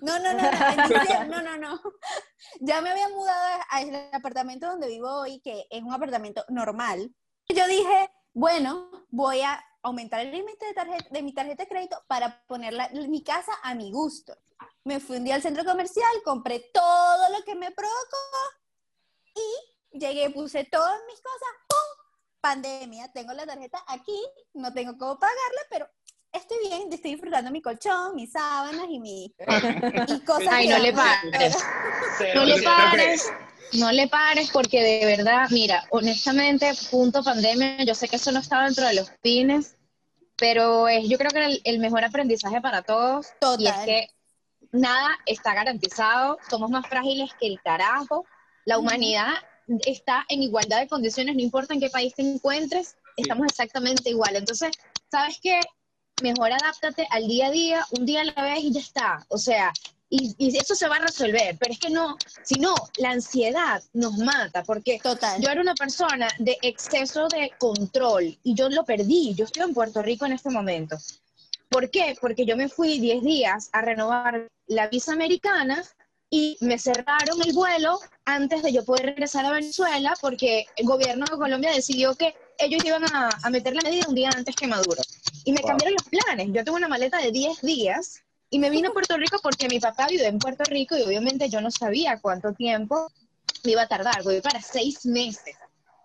No, 0.00 0.18
no, 0.18 0.32
no, 0.32 1.24
no, 1.26 1.42
no, 1.42 1.56
no. 1.58 1.80
Ya 2.60 2.80
me 2.80 2.90
había 2.90 3.08
mudado 3.08 3.62
al 3.70 4.08
apartamento 4.12 4.66
donde 4.66 4.88
vivo 4.88 5.08
hoy, 5.08 5.40
que 5.40 5.66
es 5.70 5.82
un 5.82 5.92
apartamento 5.92 6.44
normal. 6.48 7.14
Yo 7.48 7.66
dije, 7.66 8.10
bueno, 8.32 8.90
voy 9.10 9.40
a 9.42 9.62
aumentar 9.82 10.20
el 10.20 10.30
límite 10.32 10.66
de, 10.66 11.06
de 11.10 11.22
mi 11.22 11.34
tarjeta 11.34 11.64
de 11.64 11.68
crédito 11.68 12.02
para 12.06 12.44
poner 12.46 12.72
la- 12.72 12.88
mi 12.90 13.22
casa 13.22 13.52
a 13.62 13.74
mi 13.74 13.90
gusto. 13.92 14.36
Me 14.84 15.00
fui 15.00 15.16
un 15.16 15.24
día 15.24 15.34
al 15.34 15.42
centro 15.42 15.64
comercial, 15.64 16.10
compré 16.24 16.70
todo 16.72 17.28
lo 17.36 17.44
que 17.44 17.54
me 17.54 17.70
provocó 17.72 18.18
y 19.34 19.98
llegué, 19.98 20.30
puse 20.30 20.64
todas 20.64 21.00
mis 21.06 21.20
cosas, 21.20 21.48
¡pum! 21.68 22.04
Pandemia, 22.40 23.10
tengo 23.12 23.32
la 23.32 23.46
tarjeta 23.46 23.84
aquí, 23.86 24.20
no 24.54 24.72
tengo 24.72 24.96
cómo 24.98 25.18
pagarla, 25.18 25.60
pero 25.70 25.88
estoy 26.32 26.56
bien, 26.68 26.92
estoy 26.92 27.12
disfrutando 27.12 27.50
mi 27.50 27.60
colchón, 27.60 28.14
mis 28.14 28.32
sábanas 28.32 28.86
y 28.88 28.98
mi 28.98 29.34
y 30.08 30.20
cosas 30.20 30.48
Ay, 30.50 30.68
no 30.68 30.78
le 30.78 30.92
pares. 30.92 31.56
No 32.34 32.44
le 32.44 32.62
pares, 32.62 33.32
no 33.72 33.90
le 33.90 34.06
pares 34.06 34.50
porque 34.50 34.82
de 34.82 35.06
verdad, 35.06 35.48
mira, 35.50 35.84
honestamente, 35.90 36.72
punto 36.90 37.22
pandemia, 37.24 37.84
yo 37.84 37.94
sé 37.94 38.06
que 38.06 38.16
eso 38.16 38.30
no 38.32 38.38
estaba 38.40 38.64
dentro 38.64 38.86
de 38.86 38.94
los 38.94 39.10
fines, 39.22 39.76
pero 40.36 40.88
es, 40.88 41.08
yo 41.08 41.18
creo 41.18 41.30
que 41.30 41.44
el, 41.44 41.60
el 41.64 41.78
mejor 41.78 42.04
aprendizaje 42.04 42.60
para 42.60 42.82
todos 42.82 43.26
y 43.58 43.66
es 43.66 43.72
Total. 43.72 43.84
que 43.86 44.06
nada 44.72 45.08
está 45.26 45.54
garantizado, 45.54 46.38
somos 46.48 46.70
más 46.70 46.86
frágiles 46.86 47.30
que 47.40 47.46
el 47.46 47.60
carajo, 47.62 48.24
la 48.64 48.78
humanidad 48.78 49.32
está 49.86 50.24
en 50.28 50.42
igualdad 50.42 50.80
de 50.80 50.88
condiciones, 50.88 51.34
no 51.34 51.40
importa 51.40 51.74
en 51.74 51.80
qué 51.80 51.90
país 51.90 52.14
te 52.14 52.22
encuentres, 52.22 52.96
estamos 53.16 53.46
exactamente 53.46 54.10
igual. 54.10 54.36
Entonces, 54.36 54.72
¿sabes 55.10 55.38
qué? 55.42 55.60
Mejor 56.22 56.52
adáptate 56.52 57.06
al 57.10 57.26
día 57.26 57.48
a 57.48 57.50
día, 57.50 57.86
un 57.90 58.06
día 58.06 58.20
a 58.22 58.24
la 58.24 58.42
vez 58.42 58.60
y 58.60 58.72
ya 58.72 58.80
está. 58.80 59.26
O 59.28 59.38
sea, 59.38 59.72
y, 60.08 60.34
y 60.38 60.56
eso 60.56 60.74
se 60.74 60.88
va 60.88 60.96
a 60.96 61.00
resolver, 61.00 61.56
pero 61.58 61.72
es 61.72 61.78
que 61.78 61.90
no, 61.90 62.16
si 62.44 62.56
no, 62.56 62.74
la 62.98 63.10
ansiedad 63.10 63.82
nos 63.94 64.18
mata, 64.18 64.62
porque 64.62 65.00
Total. 65.02 65.40
yo 65.40 65.50
era 65.50 65.60
una 65.60 65.74
persona 65.74 66.28
de 66.38 66.58
exceso 66.62 67.28
de 67.28 67.50
control 67.58 68.38
y 68.42 68.54
yo 68.54 68.68
lo 68.68 68.84
perdí. 68.84 69.34
Yo 69.34 69.46
estoy 69.46 69.62
en 69.64 69.74
Puerto 69.74 70.02
Rico 70.02 70.26
en 70.26 70.32
este 70.32 70.50
momento. 70.50 70.96
¿Por 71.68 71.90
qué? 71.90 72.14
Porque 72.20 72.44
yo 72.44 72.56
me 72.56 72.68
fui 72.68 72.98
10 72.98 73.22
días 73.22 73.70
a 73.72 73.80
renovar 73.80 74.48
la 74.66 74.88
visa 74.88 75.12
americana 75.12 75.82
y 76.34 76.56
me 76.62 76.78
cerraron 76.78 77.42
el 77.44 77.52
vuelo 77.52 78.00
antes 78.24 78.62
de 78.62 78.72
yo 78.72 78.82
poder 78.86 79.04
regresar 79.04 79.44
a 79.44 79.50
Venezuela 79.52 80.14
porque 80.18 80.64
el 80.76 80.86
gobierno 80.86 81.26
de 81.30 81.36
Colombia 81.36 81.70
decidió 81.72 82.14
que 82.14 82.34
ellos 82.58 82.82
iban 82.86 83.04
a, 83.14 83.28
a 83.42 83.50
meter 83.50 83.74
la 83.74 83.82
medida 83.82 84.06
un 84.08 84.14
día 84.14 84.30
antes 84.34 84.56
que 84.56 84.66
Maduro. 84.66 85.02
Y 85.44 85.52
me 85.52 85.60
Wow. 85.60 85.68
cambiaron 85.68 85.94
los 85.98 86.08
planes. 86.08 86.48
Yo 86.54 86.64
tengo 86.64 86.78
una 86.78 86.88
maleta 86.88 87.18
de 87.18 87.32
10 87.32 87.60
días 87.60 88.22
y 88.48 88.58
me 88.58 88.70
vine 88.70 88.88
a 88.88 88.92
Puerto 88.92 89.18
Rico 89.18 89.40
porque 89.42 89.68
mi 89.68 89.78
papá 89.78 90.06
vive 90.08 90.26
en 90.26 90.38
Puerto 90.38 90.64
Rico 90.64 90.96
y 90.96 91.02
obviamente 91.02 91.50
yo 91.50 91.60
no 91.60 91.70
sabía 91.70 92.18
cuánto 92.18 92.54
tiempo 92.54 93.12
me 93.64 93.72
iba 93.72 93.82
a 93.82 93.88
tardar. 93.88 94.22
Voy 94.22 94.40
para 94.40 94.62
seis 94.62 95.04
meses. 95.04 95.56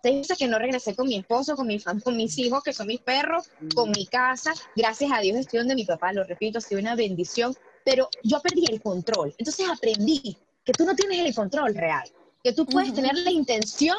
Seis 0.03 0.17
meses 0.17 0.37
que 0.37 0.47
no 0.47 0.59
regresé 0.59 0.93
con 0.93 1.07
mi 1.07 1.17
esposo, 1.17 1.55
con, 1.55 1.67
mi 1.67 1.79
con 1.79 2.17
mis 2.17 2.37
hijos, 2.37 2.61
que 2.63 2.73
son 2.73 2.87
mis 2.87 2.99
perros, 2.99 3.49
con 3.73 3.91
mi 3.91 4.05
casa. 4.05 4.53
Gracias 4.75 5.09
a 5.09 5.21
Dios 5.21 5.37
estoy 5.37 5.59
donde 5.59 5.75
mi 5.75 5.85
papá, 5.85 6.11
lo 6.11 6.25
repito, 6.25 6.57
ha 6.57 6.61
sido 6.61 6.81
una 6.81 6.95
bendición. 6.95 7.55
Pero 7.87 8.09
yo 8.21 8.41
perdí 8.41 8.65
el 8.69 8.81
control. 8.81 9.33
Entonces 9.37 9.65
aprendí 9.69 10.37
que 10.65 10.73
tú 10.73 10.83
no 10.83 10.93
tienes 10.93 11.25
el 11.25 11.33
control 11.33 11.73
real. 11.73 12.03
Que 12.43 12.51
tú 12.51 12.65
puedes 12.65 12.89
Ujú. 12.89 12.97
tener 12.97 13.17
la 13.17 13.31
intención 13.31 13.95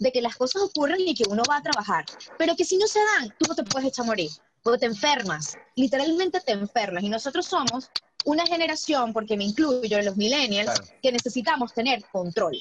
de 0.00 0.10
que 0.10 0.20
las 0.20 0.34
cosas 0.36 0.62
ocurran 0.62 0.98
y 0.98 1.14
que 1.14 1.22
uno 1.28 1.44
va 1.48 1.58
a 1.58 1.62
trabajar. 1.62 2.04
Pero 2.36 2.56
que 2.56 2.64
si 2.64 2.76
no 2.78 2.88
se 2.88 2.98
dan, 2.98 3.32
tú 3.38 3.46
no 3.48 3.54
te 3.54 3.62
puedes 3.62 3.90
echar 3.90 4.04
a 4.04 4.08
morir. 4.08 4.28
Porque 4.60 4.80
te 4.80 4.86
enfermas. 4.86 5.56
Literalmente 5.76 6.40
te 6.40 6.50
enfermas. 6.50 7.04
Y 7.04 7.08
nosotros 7.08 7.46
somos 7.46 7.88
una 8.24 8.44
generación, 8.44 9.12
porque 9.12 9.36
me 9.36 9.44
incluyo, 9.44 10.02
los 10.02 10.16
millennials, 10.16 10.72
Claro. 10.72 10.84
que 11.00 11.12
necesitamos 11.12 11.72
tener 11.72 12.04
control 12.10 12.60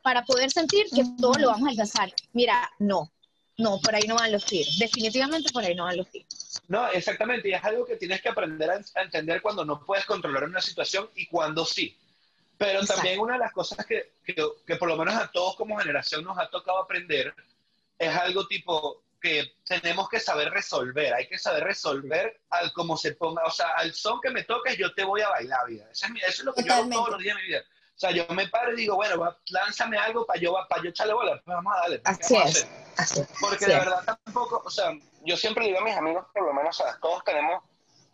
para 0.00 0.24
poder 0.24 0.50
sentir 0.50 0.86
que 0.86 1.02
Ujú. 1.02 1.16
todo 1.16 1.34
lo 1.34 1.48
vamos 1.48 1.68
a 1.68 1.70
alcanzar. 1.72 2.10
Mira, 2.32 2.66
no, 2.78 3.12
no, 3.58 3.78
por 3.78 3.94
ahí 3.94 4.04
no 4.08 4.14
van 4.14 4.32
los 4.32 4.46
tiros. 4.46 4.78
Definitivamente 4.78 5.52
por 5.52 5.64
ahí 5.64 5.74
no 5.74 5.84
van 5.84 5.98
los 5.98 6.10
tiros. 6.10 6.23
No, 6.68 6.88
exactamente, 6.88 7.48
y 7.48 7.52
es 7.54 7.64
algo 7.64 7.84
que 7.84 7.96
tienes 7.96 8.20
que 8.22 8.28
aprender 8.28 8.70
a, 8.70 8.74
a 8.94 9.02
entender 9.02 9.42
cuando 9.42 9.64
no 9.64 9.84
puedes 9.84 10.04
controlar 10.04 10.44
una 10.44 10.60
situación 10.60 11.08
y 11.14 11.26
cuando 11.26 11.64
sí. 11.64 11.98
Pero 12.56 12.80
Exacto. 12.80 12.94
también 13.02 13.20
una 13.20 13.32
de 13.34 13.40
las 13.40 13.52
cosas 13.52 13.84
que, 13.84 14.12
que, 14.24 14.36
que 14.66 14.76
por 14.76 14.88
lo 14.88 14.96
menos 14.96 15.14
a 15.14 15.30
todos 15.30 15.56
como 15.56 15.76
generación 15.78 16.22
nos 16.24 16.38
ha 16.38 16.48
tocado 16.48 16.78
aprender 16.78 17.34
es 17.98 18.14
algo 18.14 18.46
tipo 18.46 19.02
que 19.20 19.54
tenemos 19.64 20.08
que 20.08 20.20
saber 20.20 20.50
resolver, 20.50 21.14
hay 21.14 21.26
que 21.26 21.38
saber 21.38 21.64
resolver 21.64 22.40
al 22.50 22.72
como 22.72 22.96
se 22.96 23.12
ponga, 23.14 23.42
o 23.44 23.50
sea, 23.50 23.68
al 23.76 23.94
son 23.94 24.20
que 24.20 24.30
me 24.30 24.44
toques 24.44 24.76
yo 24.76 24.92
te 24.94 25.02
voy 25.02 25.22
a 25.22 25.30
bailar, 25.30 25.66
vida. 25.66 25.88
Eso 25.90 26.06
es, 26.06 26.12
mi- 26.12 26.20
eso 26.20 26.28
es 26.30 26.44
lo 26.44 26.52
que 26.54 26.62
yo 26.62 26.72
hago 26.72 26.82
Totalmente. 26.84 26.96
todos 26.96 27.10
los 27.10 27.20
días 27.20 27.36
de 27.36 27.42
mi 27.42 27.48
vida. 27.48 27.60
O 27.96 27.98
sea, 27.98 28.10
yo 28.10 28.26
me 28.30 28.48
paro 28.48 28.72
y 28.72 28.76
digo, 28.76 28.96
bueno, 28.96 29.18
va, 29.18 29.38
lánzame 29.48 29.96
algo 29.96 30.26
para 30.26 30.38
yo, 30.40 30.54
para 30.68 30.82
yo 30.82 30.90
echarle 30.90 31.14
bola, 31.14 31.40
pues 31.44 31.54
vamos 31.56 31.72
a 31.74 31.80
darle. 31.80 31.98
pues, 32.00 32.18
¿qué 32.18 32.36
Así 32.36 32.36
es. 32.58 32.68
Así. 32.98 33.22
Porque 33.40 33.64
Sí. 33.64 33.70
de 33.70 33.78
verdad 33.78 34.04
tampoco, 34.04 34.62
o 34.64 34.70
sea, 34.70 34.90
yo 35.24 35.36
siempre 35.36 35.66
digo 35.66 35.78
a 35.78 35.84
mis 35.84 35.96
amigos, 35.96 36.26
por 36.32 36.44
lo 36.44 36.52
menos, 36.52 36.76
sea, 36.76 36.98
todos 37.00 37.24
tenemos, 37.24 37.62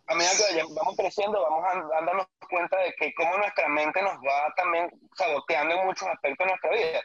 a 0.07 0.15
medida 0.15 0.31
que 0.49 0.63
vamos 0.73 0.95
creciendo, 0.97 1.41
vamos 1.41 1.63
a, 1.65 1.97
a 1.97 2.05
darnos 2.05 2.27
cuenta 2.49 2.77
de 2.79 2.93
que 2.95 3.13
cómo 3.13 3.37
nuestra 3.37 3.67
mente 3.69 4.01
nos 4.01 4.15
va 4.17 4.53
también 4.55 4.89
saboteando 5.15 5.75
en 5.75 5.85
muchos 5.85 6.07
aspectos 6.07 6.45
de 6.45 6.51
nuestra 6.51 6.71
vida. 6.71 7.01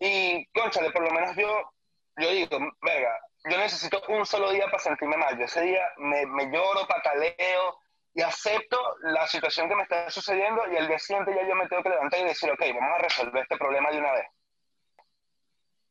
Y, 0.00 0.46
conchale, 0.46 0.90
por 0.90 1.02
lo 1.02 1.10
menos 1.10 1.36
yo, 1.36 1.70
yo 2.16 2.30
digo, 2.30 2.58
verga, 2.82 3.18
yo 3.48 3.58
necesito 3.58 4.02
un 4.08 4.24
solo 4.26 4.50
día 4.50 4.66
para 4.66 4.78
sentirme 4.78 5.16
mal. 5.16 5.38
Yo 5.38 5.44
ese 5.44 5.62
día 5.62 5.82
me, 5.98 6.26
me 6.26 6.46
lloro, 6.46 6.86
pataleo 6.86 7.78
y 8.14 8.22
acepto 8.22 8.78
la 9.02 9.26
situación 9.26 9.68
que 9.68 9.76
me 9.76 9.82
está 9.82 10.10
sucediendo 10.10 10.62
y 10.72 10.76
el 10.76 10.88
día 10.88 10.98
siguiente 10.98 11.34
ya 11.34 11.46
yo 11.46 11.54
me 11.54 11.68
tengo 11.68 11.82
que 11.82 11.90
levantar 11.90 12.20
y 12.20 12.24
decir, 12.24 12.50
ok, 12.50 12.60
vamos 12.74 12.98
a 12.98 13.02
resolver 13.02 13.42
este 13.42 13.56
problema 13.56 13.90
de 13.90 13.98
una 13.98 14.12
vez. 14.12 14.26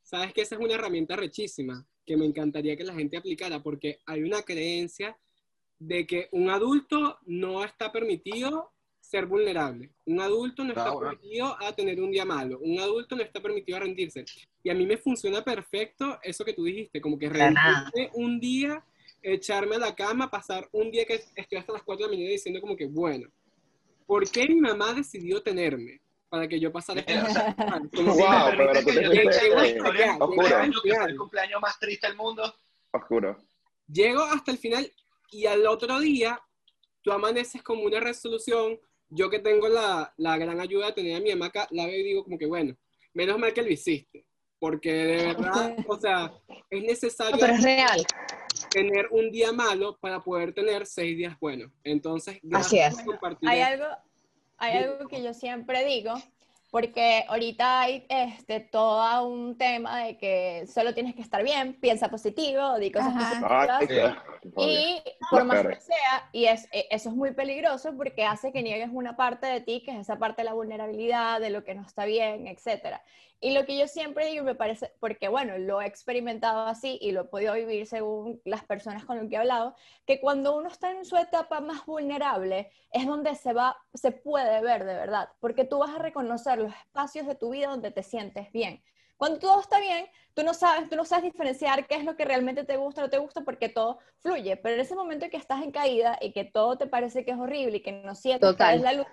Sabes 0.03 0.33
que 0.33 0.41
esa 0.41 0.55
es 0.55 0.61
una 0.61 0.73
herramienta 0.73 1.15
rechísima 1.15 1.85
que 2.09 2.17
me 2.17 2.25
encantaría 2.25 2.75
que 2.75 2.83
la 2.83 2.95
gente 2.95 3.17
aplicara 3.17 3.61
porque 3.61 3.99
hay 4.07 4.23
una 4.23 4.41
creencia 4.41 5.15
de 5.77 6.07
que 6.07 6.27
un 6.31 6.49
adulto 6.49 7.19
no 7.27 7.63
está 7.63 7.91
permitido 7.91 8.71
ser 8.99 9.27
vulnerable. 9.27 9.91
Un 10.07 10.19
adulto 10.19 10.63
no 10.63 10.71
está 10.71 10.91
permitido 10.97 11.55
a 11.61 11.71
tener 11.75 12.01
un 12.01 12.09
día 12.09 12.25
malo. 12.25 12.57
Un 12.61 12.79
adulto 12.79 13.15
no 13.15 13.21
está 13.21 13.39
permitido 13.39 13.77
a 13.77 13.81
rendirse. 13.81 14.25
Y 14.63 14.71
a 14.71 14.73
mí 14.73 14.87
me 14.87 14.97
funciona 14.97 15.43
perfecto 15.43 16.17
eso 16.23 16.43
que 16.43 16.53
tú 16.53 16.63
dijiste, 16.63 16.99
como 16.99 17.19
que 17.19 17.29
rendirme 17.29 18.09
un 18.15 18.39
día, 18.39 18.83
echarme 19.21 19.75
a 19.75 19.79
la 19.79 19.93
cama, 19.93 20.31
pasar 20.31 20.67
un 20.71 20.89
día 20.89 21.05
que 21.05 21.21
estoy 21.35 21.59
hasta 21.59 21.73
las 21.73 21.83
4 21.83 22.07
de 22.07 22.11
la 22.11 22.17
mañana 22.17 22.31
diciendo 22.31 22.59
como 22.59 22.75
que, 22.75 22.87
bueno, 22.87 23.29
¿por 24.07 24.27
qué 24.31 24.47
mi 24.47 24.59
mamá 24.59 24.95
decidió 24.95 25.43
tenerme? 25.43 26.01
Para 26.29 26.47
que 26.47 26.59
yo 26.59 26.71
pasara 26.71 27.03
sea, 27.03 27.55
como 27.95 28.13
Wow, 28.13 28.51
pero 28.55 28.73
tú 28.73 28.85
que 28.85 28.93
te 28.93 28.99
eh, 29.01 29.29
el 31.07 31.17
cumpleaños 31.17 31.61
más 31.61 31.79
triste 31.79 32.07
del 32.07 32.15
mundo. 32.15 32.53
Oscuro. 32.91 33.37
Llego 33.87 34.21
hasta 34.21 34.51
el 34.51 34.57
final 34.59 34.91
y 35.31 35.47
al 35.47 35.65
otro 35.65 35.99
día 35.99 36.39
tú 37.01 37.11
amaneces 37.11 37.63
como 37.63 37.83
una 37.83 37.99
resolución, 37.99 38.79
yo 39.09 39.29
que 39.29 39.39
tengo 39.39 39.67
la, 39.67 40.13
la 40.17 40.37
gran 40.37 40.59
ayuda 40.59 40.87
de 40.87 40.93
tener 40.93 41.15
a 41.15 41.19
mi 41.19 41.31
mamá 41.31 41.47
acá, 41.47 41.67
la 41.71 41.85
veo 41.87 41.99
y 41.99 42.03
digo 42.03 42.23
como 42.23 42.37
que, 42.37 42.45
bueno, 42.45 42.75
menos 43.13 43.39
mal 43.39 43.53
que 43.53 43.63
lo 43.63 43.69
hiciste, 43.69 44.25
porque 44.59 44.91
de 44.93 45.15
verdad, 45.33 45.75
o 45.87 45.99
sea, 45.99 46.31
es 46.69 46.83
necesario 46.83 47.35
No, 47.35 47.39
pero 47.39 47.53
es 47.53 47.63
real. 47.63 48.05
tener 48.69 49.07
un 49.11 49.31
día 49.31 49.51
malo 49.51 49.97
para 49.99 50.19
poder 50.19 50.53
tener 50.53 50.85
seis 50.85 51.17
días 51.17 51.39
buenos. 51.39 51.71
Entonces, 51.83 52.35
Así 52.35 52.41
gracias 52.77 52.93
es. 52.99 53.03
por 53.03 53.05
compartir 53.15 53.49
Hay 53.49 53.61
algo, 53.61 53.85
hay 54.59 54.83
algo 54.83 55.07
que 55.07 55.21
yo 55.23 55.33
siempre 55.33 55.85
digo, 55.85 56.13
porque 56.69 57.25
ahorita 57.27 57.81
hay 57.81 58.05
este, 58.09 58.59
todo 58.59 59.27
un 59.27 59.57
tema 59.57 60.03
de 60.03 60.17
que 60.17 60.67
solo 60.67 60.93
tienes 60.93 61.15
que 61.15 61.21
estar 61.21 61.43
bien, 61.43 61.79
piensa 61.79 62.09
positivo, 62.09 62.77
di 62.77 62.91
cosas 62.91 63.15
Ajá. 63.15 63.41
positivas. 63.41 63.69
Ay, 63.79 63.87
qué- 63.87 64.51
Y 64.55 65.03
por 65.31 65.45
más 65.45 65.61
que 65.65 65.75
sea, 65.81 66.29
y 66.31 66.45
es, 66.45 66.67
e- 66.71 66.87
eso 66.91 67.09
es 67.09 67.15
muy 67.15 67.33
peligroso 67.33 67.95
porque 67.97 68.23
hace 68.25 68.51
que 68.51 68.61
niegues 68.63 68.89
una 68.91 69.15
parte 69.17 69.47
de 69.47 69.61
ti, 69.61 69.81
que 69.83 69.91
es 69.91 69.97
esa 69.99 70.17
parte 70.19 70.41
de 70.41 70.45
la 70.45 70.53
vulnerabilidad, 70.53 71.39
de 71.39 71.49
lo 71.49 71.63
que 71.63 71.75
no 71.75 71.81
está 71.81 72.05
bien, 72.05 72.45
etc. 72.47 73.01
Y 73.41 73.51
lo 73.53 73.65
que 73.65 73.77
yo 73.77 73.87
siempre 73.87 74.27
digo, 74.27 74.43
me 74.43 74.55
parece, 74.55 74.91
porque 74.99 75.29
bueno, 75.29 75.57
lo 75.57 75.81
he 75.81 75.85
experimentado 75.85 76.65
así 76.67 76.97
y 77.01 77.11
lo 77.11 77.21
he 77.21 77.25
podido 77.25 77.53
vivir 77.53 77.87
según 77.87 78.41
las 78.43 78.65
personas 78.65 79.05
con 79.05 79.17
las 79.17 79.27
que 79.27 79.35
he 79.35 79.37
hablado, 79.37 79.75
que 80.05 80.19
cuando 80.19 80.57
uno 80.57 80.67
está 80.67 80.91
en 80.91 81.05
su 81.05 81.15
etapa 81.15 81.61
más 81.61 81.85
vulnerable 81.85 82.69
es 82.91 83.05
donde 83.05 83.35
se 83.35 83.53
va, 83.53 83.77
se 83.93 84.11
puede 84.11 84.61
ver 84.61 84.83
de 84.83 84.93
verdad, 84.93 85.29
porque 85.39 85.63
tú 85.63 85.79
vas 85.79 85.95
a 85.95 85.99
reconocer 85.99 86.59
los 86.59 86.73
espacios 86.75 87.27
de 87.27 87.35
tu 87.35 87.51
vida 87.51 87.69
donde 87.69 87.91
te 87.91 88.03
sientes 88.03 88.51
bien. 88.51 88.83
Cuando 89.15 89.39
todo 89.39 89.59
está 89.59 89.79
bien, 89.79 90.07
tú 90.33 90.43
no 90.43 90.53
sabes, 90.53 90.89
tú 90.89 90.95
no 90.95 91.03
sabes 91.03 91.25
diferenciar 91.25 91.87
qué 91.87 91.95
es 91.95 92.05
lo 92.05 92.15
que 92.15 92.23
realmente 92.23 92.63
te 92.63 92.77
gusta 92.77 93.01
o 93.01 93.03
no 93.05 93.09
te 93.09 93.17
gusta 93.17 93.41
porque 93.41 93.67
todo 93.67 93.99
fluye, 94.19 94.55
pero 94.57 94.75
en 94.75 94.81
ese 94.81 94.95
momento 94.95 95.25
en 95.25 95.31
que 95.31 95.37
estás 95.37 95.61
en 95.61 95.71
caída 95.71 96.17
y 96.21 96.31
que 96.31 96.45
todo 96.45 96.77
te 96.77 96.87
parece 96.87 97.25
que 97.25 97.31
es 97.31 97.37
horrible 97.37 97.77
y 97.77 97.81
que 97.81 97.91
no 97.91 98.15
sientes 98.15 98.49
que 98.49 98.53
Total. 98.53 98.75
es 98.75 98.81
la 98.81 98.93
luz, 98.93 99.07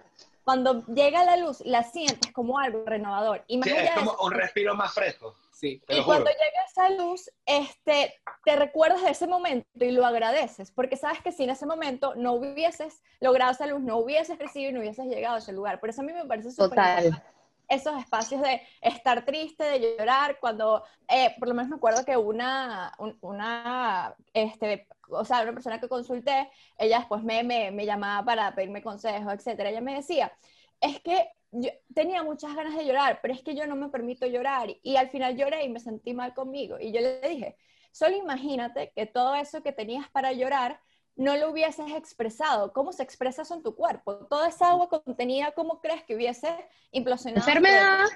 cuando 0.47 0.87
llega 0.87 1.25
la 1.25 1.37
luz, 1.37 1.61
la 1.65 1.83
sientes 1.83 2.33
como 2.33 2.61
algo 2.61 2.85
renovador. 2.87 3.43
Y 3.49 3.59
más 3.59 3.67
Sí, 3.69 3.73
allá 3.75 3.83
es 3.83 3.91
de 3.91 3.97
como 3.97 4.13
eso, 4.13 4.23
un 4.23 4.31
respiro 4.31 4.77
más 4.77 4.95
fresco. 4.95 5.35
Sí. 5.53 5.83
Te 5.89 5.95
y 5.95 5.97
lo 5.97 6.05
juro. 6.05 6.19
cuando 6.19 6.31
llega 6.31 6.65
esa 6.71 6.91
luz, 6.91 7.31
este, 7.47 8.15
te 8.45 8.55
recuerdas 8.55 9.03
de 9.03 9.11
ese 9.11 9.27
momento 9.27 9.67
y 9.75 9.91
lo 9.91 10.07
agradeces, 10.07 10.71
porque 10.71 10.97
sabes 10.97 11.21
que 11.21 11.33
si 11.33 11.43
en 11.43 11.51
ese 11.51 11.67
momento 11.67 12.15
no 12.15 12.35
hubieses 12.35 13.03
logrado 13.19 13.51
esa 13.51 13.67
luz, 13.67 13.81
no 13.81 13.97
hubieses 13.97 14.39
crecido 14.39 14.71
y 14.71 14.73
no 14.73 14.79
hubieses 14.81 15.07
llegado 15.07 15.35
a 15.35 15.39
ese 15.39 15.53
lugar. 15.53 15.81
Por 15.81 15.91
eso 15.91 16.03
a 16.03 16.05
mí 16.05 16.13
me 16.13 16.25
parece 16.27 16.51
súper 16.53 16.69
Total. 16.69 17.05
importante 17.07 17.36
esos 17.69 17.99
espacios 17.99 18.41
de 18.43 18.63
estar 18.81 19.25
triste, 19.25 19.65
de 19.65 19.97
llorar, 19.99 20.39
cuando, 20.41 20.85
eh, 21.09 21.35
por 21.39 21.49
lo 21.49 21.55
menos 21.55 21.69
me 21.71 21.77
acuerdo 21.77 22.05
que 22.05 22.17
una, 22.17 22.93
un- 22.99 23.19
una, 23.23 24.15
este, 24.35 24.87
o 25.09 25.25
sea, 25.25 25.43
una 25.43 25.53
persona 25.53 25.81
que 25.81 25.89
consulté, 25.89 26.51
ella 26.79 26.99
después 26.99 27.23
me, 27.23 27.43
me, 27.45 27.71
me 27.71 27.87
llamaba 27.87 28.25
para 28.25 28.55
pedirme 28.55 28.83
consejos, 28.83 29.33
etcétera, 29.35 29.71
ella 29.71 29.81
me 29.81 29.95
decía, 29.95 30.33
es 30.81 31.01
que 31.01 31.31
yo 31.53 31.71
tenía 31.95 32.23
muchas 32.23 32.55
ganas 32.55 32.77
de 32.77 32.85
llorar, 32.85 33.21
pero 33.23 33.35
es 33.35 33.43
que 33.43 33.55
yo 33.55 33.67
no 33.67 33.77
me 33.77 33.89
permito 33.89 34.27
llorar, 34.27 34.69
y 34.83 34.97
al 34.97 35.09
final 35.11 35.37
lloré 35.37 35.65
y 35.65 35.69
me 35.69 35.81
sentí 35.81 36.15
mal 36.15 36.35
conmigo, 36.35 36.79
y 36.81 36.93
yo 36.93 37.01
le 37.01 37.21
dije, 37.29 37.57
solo 37.93 38.17
imagínate 38.17 38.93
que 38.95 39.07
todo 39.07 39.35
eso 39.35 39.63
que 39.63 39.73
tenías 39.73 40.09
para 40.11 40.33
llorar, 40.33 40.81
no 41.17 41.37
lo 41.37 41.51
hubieses 41.51 41.91
expresado, 41.93 42.73
cómo 42.73 42.93
se 42.93 43.03
expresa 43.03 43.43
eso 43.43 43.55
en 43.55 43.63
tu 43.63 43.75
cuerpo, 43.75 44.27
toda 44.27 44.49
esa 44.49 44.71
agua 44.71 44.89
contenida, 44.89 45.53
¿cómo 45.53 45.81
crees 45.81 46.05
que 46.05 46.15
hubiese 46.15 46.49
implosionado? 46.93 47.47
Enfermedad. 47.47 48.07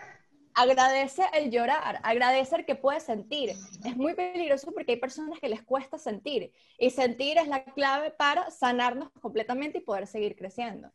agradece 0.55 1.23
el 1.33 1.51
llorar, 1.51 2.01
agradece 2.03 2.57
el 2.57 2.67
que 2.67 2.75
puedes 2.75 3.05
sentir. 3.05 3.51
Es 3.85 3.97
muy 3.97 4.15
peligroso 4.15 4.71
porque 4.73 4.93
hay 4.93 4.99
personas 4.99 5.41
que 5.41 5.49
les 5.49 5.63
cuesta 5.63 5.97
sentir 5.97 6.53
y 6.79 6.91
sentir 6.91 7.39
es 7.39 7.49
la 7.49 7.65
clave 7.65 8.11
para 8.11 8.51
sanarnos 8.51 9.11
completamente 9.21 9.79
y 9.79 9.83
poder 9.83 10.07
seguir 10.07 10.37
creciendo. 10.37 10.93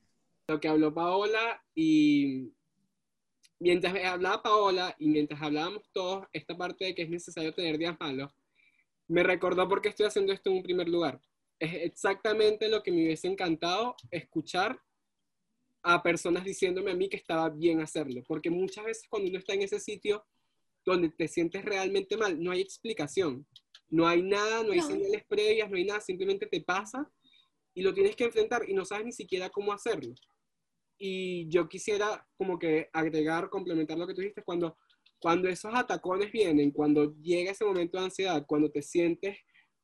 Lo 0.48 0.60
que 0.60 0.68
habló 0.68 0.94
Paola 0.94 1.64
y 1.74 2.54
mientras 3.60 3.96
hablaba 4.06 4.44
Paola 4.44 4.96
y 5.00 5.08
mientras 5.08 5.42
hablábamos 5.42 5.90
todos, 5.92 6.28
esta 6.34 6.56
parte 6.56 6.86
de 6.86 6.94
que 6.94 7.02
es 7.02 7.10
necesario 7.10 7.52
tener 7.52 7.80
días 7.80 7.96
malos, 8.00 8.32
me 9.08 9.24
recordó 9.24 9.68
por 9.68 9.82
qué 9.82 9.90
estoy 9.90 10.06
haciendo 10.06 10.34
esto 10.34 10.52
en 10.52 10.58
un 10.58 10.64
primer 10.64 10.88
lugar. 10.88 11.20
Es 11.60 11.74
exactamente 11.84 12.68
lo 12.68 12.84
que 12.84 12.92
me 12.92 13.04
hubiese 13.04 13.28
encantado 13.28 13.96
escuchar 14.12 14.80
a 15.84 16.02
personas 16.02 16.44
diciéndome 16.44 16.92
a 16.92 16.96
mí 16.96 17.08
que 17.08 17.18
estaba 17.18 17.50
bien 17.50 17.80
hacerlo, 17.80 18.24
porque 18.28 18.50
muchas 18.50 18.86
veces 18.86 19.08
cuando 19.08 19.30
uno 19.30 19.38
está 19.38 19.54
en 19.54 19.62
ese 19.62 19.80
sitio 19.80 20.26
donde 20.84 21.10
te 21.10 21.28
sientes 21.28 21.64
realmente 21.64 22.18
mal, 22.18 22.42
no 22.42 22.52
hay 22.52 22.62
explicación, 22.62 23.46
no 23.90 24.08
hay 24.08 24.22
nada, 24.24 24.64
no 24.64 24.72
hay 24.72 24.80
No. 24.80 24.88
señales 24.88 25.24
previas, 25.26 25.70
no 25.70 25.78
hay 25.78 25.86
nada, 25.86 26.02
simplemente 26.02 26.48
te 26.48 26.62
pasa 26.62 27.10
y 27.74 27.82
lo 27.82 27.94
tienes 27.94 28.16
que 28.16 28.24
enfrentar 28.26 28.68
y 28.68 28.74
no 28.74 28.84
sabes 28.84 29.06
ni 29.06 29.12
siquiera 29.12 29.50
cómo 29.50 29.72
hacerlo. 29.74 30.14
Y 30.98 31.48
yo 31.50 31.68
quisiera 31.68 32.28
como 32.38 32.58
que 32.58 32.90
agregar, 32.94 33.50
complementar 33.50 33.98
lo 33.98 34.08
que 34.08 34.14
tú 34.14 34.22
dijiste, 34.22 34.44
cuando, 34.44 34.78
cuando 35.20 35.50
esos 35.50 35.74
atacones 35.74 36.32
vienen, 36.32 36.72
cuando 36.72 37.16
llega 37.22 37.52
ese 37.52 37.66
momento 37.66 37.98
de 38.00 38.06
ansiedad, 38.06 38.46
cuando 38.48 38.72
te 38.72 38.82
sientes 38.82 39.38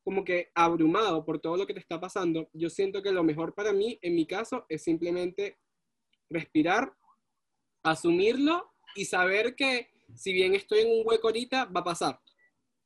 como 0.04 0.24
que 0.24 0.52
abrumado 0.56 1.24
por 1.26 1.40
todo 1.40 1.58
lo 1.58 1.68
que 1.68 1.74
te 1.74 1.80
está 1.80 2.00
pasando, 2.00 2.50
yo 2.54 2.70
siento 2.70 3.02
que 3.02 3.12
lo 3.12 3.24
mejor 3.24 3.54
para 3.54 3.74
mí, 3.74 4.00
en 4.02 4.16
mi 4.16 4.26
caso, 4.26 4.66
es 4.70 4.84
simplemente 4.84 5.60
respirar, 6.30 6.94
asumirlo 7.84 8.72
y 8.96 9.06
saber 9.06 9.56
que 9.56 9.90
si 10.16 10.34
bien 10.34 10.56
estoy 10.56 10.82
en 10.82 11.00
un 11.00 11.08
hueco 11.08 11.28
ahorita, 11.28 11.66
va 11.66 11.82
a 11.82 11.86
pasar. 11.86 12.20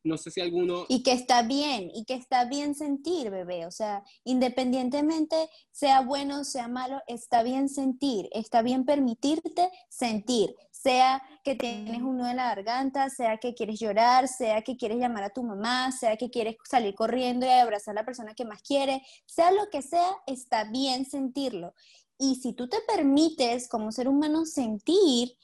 No 0.04 0.18
sé 0.18 0.30
si 0.30 0.40
alguno... 0.40 0.86
Y 0.88 1.02
que 1.02 1.14
está 1.14 1.42
bien, 1.42 1.90
y 1.92 2.06
que 2.06 2.14
está 2.14 2.46
bien 2.46 2.76
sentir, 2.76 3.32
bebé. 3.32 3.66
O 3.66 3.72
sea, 3.72 4.04
independientemente 4.24 5.50
sea 5.72 6.02
bueno 6.02 6.42
o 6.42 6.44
sea 6.44 6.68
malo, 6.68 7.02
está 7.08 7.42
bien 7.42 7.70
sentir, 7.70 8.30
está 8.32 8.62
bien 8.62 8.86
permitirte 8.86 9.72
sentir. 9.90 10.56
Sea 10.86 11.24
que 11.44 11.56
tienes 11.56 12.04
un 12.04 12.18
nudo 12.18 12.28
en 12.28 12.36
la 12.36 12.50
garganta, 12.50 13.10
sea 13.10 13.38
que 13.38 13.56
quieres 13.56 13.80
llorar, 13.80 14.28
sea 14.28 14.62
que 14.62 14.78
quieres 14.78 15.00
llamar 15.00 15.24
a 15.24 15.32
tu 15.32 15.42
mamá, 15.42 15.92
sea 15.92 16.16
que 16.16 16.30
quieres 16.30 16.58
salir 16.70 16.94
corriendo 16.94 17.48
y 17.48 17.50
abrazar 17.50 17.94
a 17.94 18.02
la 18.02 18.06
persona 18.06 18.36
que 18.36 18.46
más 18.46 18.62
quiere, 18.62 19.02
sea 19.26 19.50
lo 19.50 19.68
que 19.72 19.82
sea, 19.82 20.12
está 20.28 20.66
bien 20.66 21.10
sentirlo. 21.10 21.74
Y 22.20 22.36
si 22.36 22.54
tú 22.54 22.70
te 22.70 22.78
permites 22.82 23.68
como 23.68 23.92
ser 23.92 24.08
humano 24.08 24.46
sentir, 24.46 25.36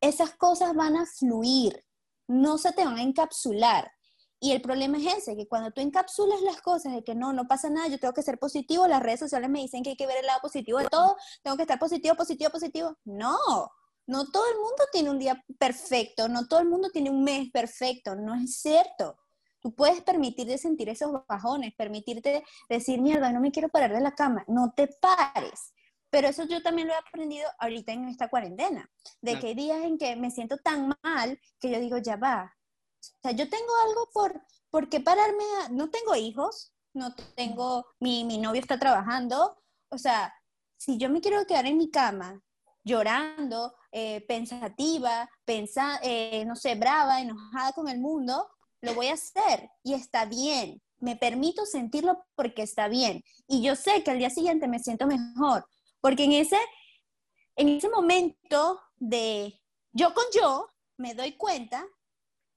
esas 0.00 0.34
cosas 0.34 0.74
van 0.74 0.96
a 0.96 1.06
fluir, 1.06 1.84
no 2.26 2.58
se 2.58 2.72
te 2.72 2.84
van 2.84 2.96
a 2.96 3.02
encapsular. 3.02 3.92
Y 4.40 4.50
el 4.50 4.60
problema 4.60 4.98
es 4.98 5.18
ese, 5.18 5.36
que 5.36 5.46
cuando 5.46 5.70
tú 5.70 5.80
encapsulas 5.80 6.40
las 6.40 6.60
cosas 6.60 6.92
de 6.92 7.04
que 7.04 7.14
no, 7.14 7.32
no 7.32 7.46
pasa 7.46 7.70
nada, 7.70 7.86
yo 7.86 8.00
tengo 8.00 8.14
que 8.14 8.22
ser 8.22 8.40
positivo, 8.40 8.88
las 8.88 9.00
redes 9.00 9.20
sociales 9.20 9.48
me 9.48 9.60
dicen 9.60 9.84
que 9.84 9.90
hay 9.90 9.96
que 9.96 10.08
ver 10.08 10.18
el 10.18 10.26
lado 10.26 10.40
positivo 10.40 10.80
de 10.80 10.88
todo, 10.88 11.16
tengo 11.44 11.56
que 11.56 11.62
estar 11.62 11.78
positivo, 11.78 12.16
positivo, 12.16 12.50
positivo. 12.50 12.98
No, 13.04 13.38
no 14.08 14.26
todo 14.30 14.44
el 14.50 14.56
mundo 14.56 14.84
tiene 14.90 15.10
un 15.10 15.18
día 15.20 15.44
perfecto, 15.58 16.28
no 16.28 16.48
todo 16.48 16.60
el 16.60 16.68
mundo 16.68 16.90
tiene 16.90 17.10
un 17.10 17.22
mes 17.22 17.50
perfecto, 17.52 18.16
no 18.16 18.34
es 18.34 18.60
cierto. 18.60 19.16
Tú 19.60 19.74
puedes 19.74 20.02
permitirte 20.02 20.56
sentir 20.58 20.88
esos 20.88 21.12
bajones, 21.28 21.74
permitirte 21.76 22.44
decir, 22.68 23.00
mierda, 23.00 23.30
no 23.32 23.40
me 23.40 23.50
quiero 23.52 23.68
parar 23.68 23.92
de 23.92 24.00
la 24.00 24.14
cama, 24.14 24.44
no 24.48 24.72
te 24.74 24.88
pares. 25.00 25.72
Pero 26.10 26.28
eso 26.28 26.44
yo 26.44 26.62
también 26.62 26.88
lo 26.88 26.94
he 26.94 26.96
aprendido 26.96 27.48
ahorita 27.58 27.92
en 27.92 28.08
esta 28.08 28.28
cuarentena, 28.28 28.90
de 29.20 29.32
Claro. 29.32 29.40
que 29.40 29.46
hay 29.48 29.54
días 29.54 29.84
en 29.84 29.98
que 29.98 30.16
me 30.16 30.30
siento 30.30 30.56
tan 30.58 30.88
mal 31.02 31.38
que 31.60 31.70
yo 31.70 31.78
digo, 31.80 31.98
ya 31.98 32.16
va. 32.16 32.56
O 33.02 33.20
sea, 33.22 33.32
yo 33.32 33.48
tengo 33.50 33.72
algo 33.86 34.08
por, 34.12 34.40
por 34.70 34.88
qué 34.88 35.00
pararme, 35.00 35.44
a- 35.62 35.68
no 35.68 35.90
tengo 35.90 36.14
hijos, 36.16 36.72
no 36.94 37.14
tengo, 37.36 37.86
mi, 38.00 38.24
mi 38.24 38.38
novio 38.38 38.60
está 38.60 38.78
trabajando, 38.78 39.60
o 39.90 39.98
sea, 39.98 40.32
si 40.78 40.96
yo 40.98 41.10
me 41.10 41.20
quiero 41.20 41.44
quedar 41.46 41.66
en 41.66 41.76
mi 41.76 41.90
cama 41.90 42.40
llorando, 42.84 43.74
eh, 43.92 44.24
pensativa, 44.26 45.28
pensa, 45.44 45.98
eh, 46.02 46.44
no 46.44 46.56
sé, 46.56 46.74
brava, 46.74 47.20
enojada 47.20 47.72
con 47.72 47.88
el 47.88 48.00
mundo, 48.00 48.48
lo 48.80 48.94
voy 48.94 49.08
a 49.08 49.14
hacer 49.14 49.70
y 49.82 49.94
está 49.94 50.24
bien. 50.24 50.82
Me 51.00 51.16
permito 51.16 51.64
sentirlo 51.64 52.24
porque 52.34 52.62
está 52.62 52.88
bien. 52.88 53.22
Y 53.46 53.62
yo 53.62 53.76
sé 53.76 54.02
que 54.02 54.10
al 54.10 54.18
día 54.18 54.30
siguiente 54.30 54.68
me 54.68 54.80
siento 54.80 55.06
mejor, 55.06 55.66
porque 56.00 56.24
en 56.24 56.32
ese, 56.32 56.58
en 57.56 57.68
ese 57.68 57.88
momento 57.88 58.80
de 58.96 59.60
yo 59.92 60.12
con 60.14 60.24
yo, 60.34 60.68
me 60.96 61.14
doy 61.14 61.36
cuenta 61.36 61.86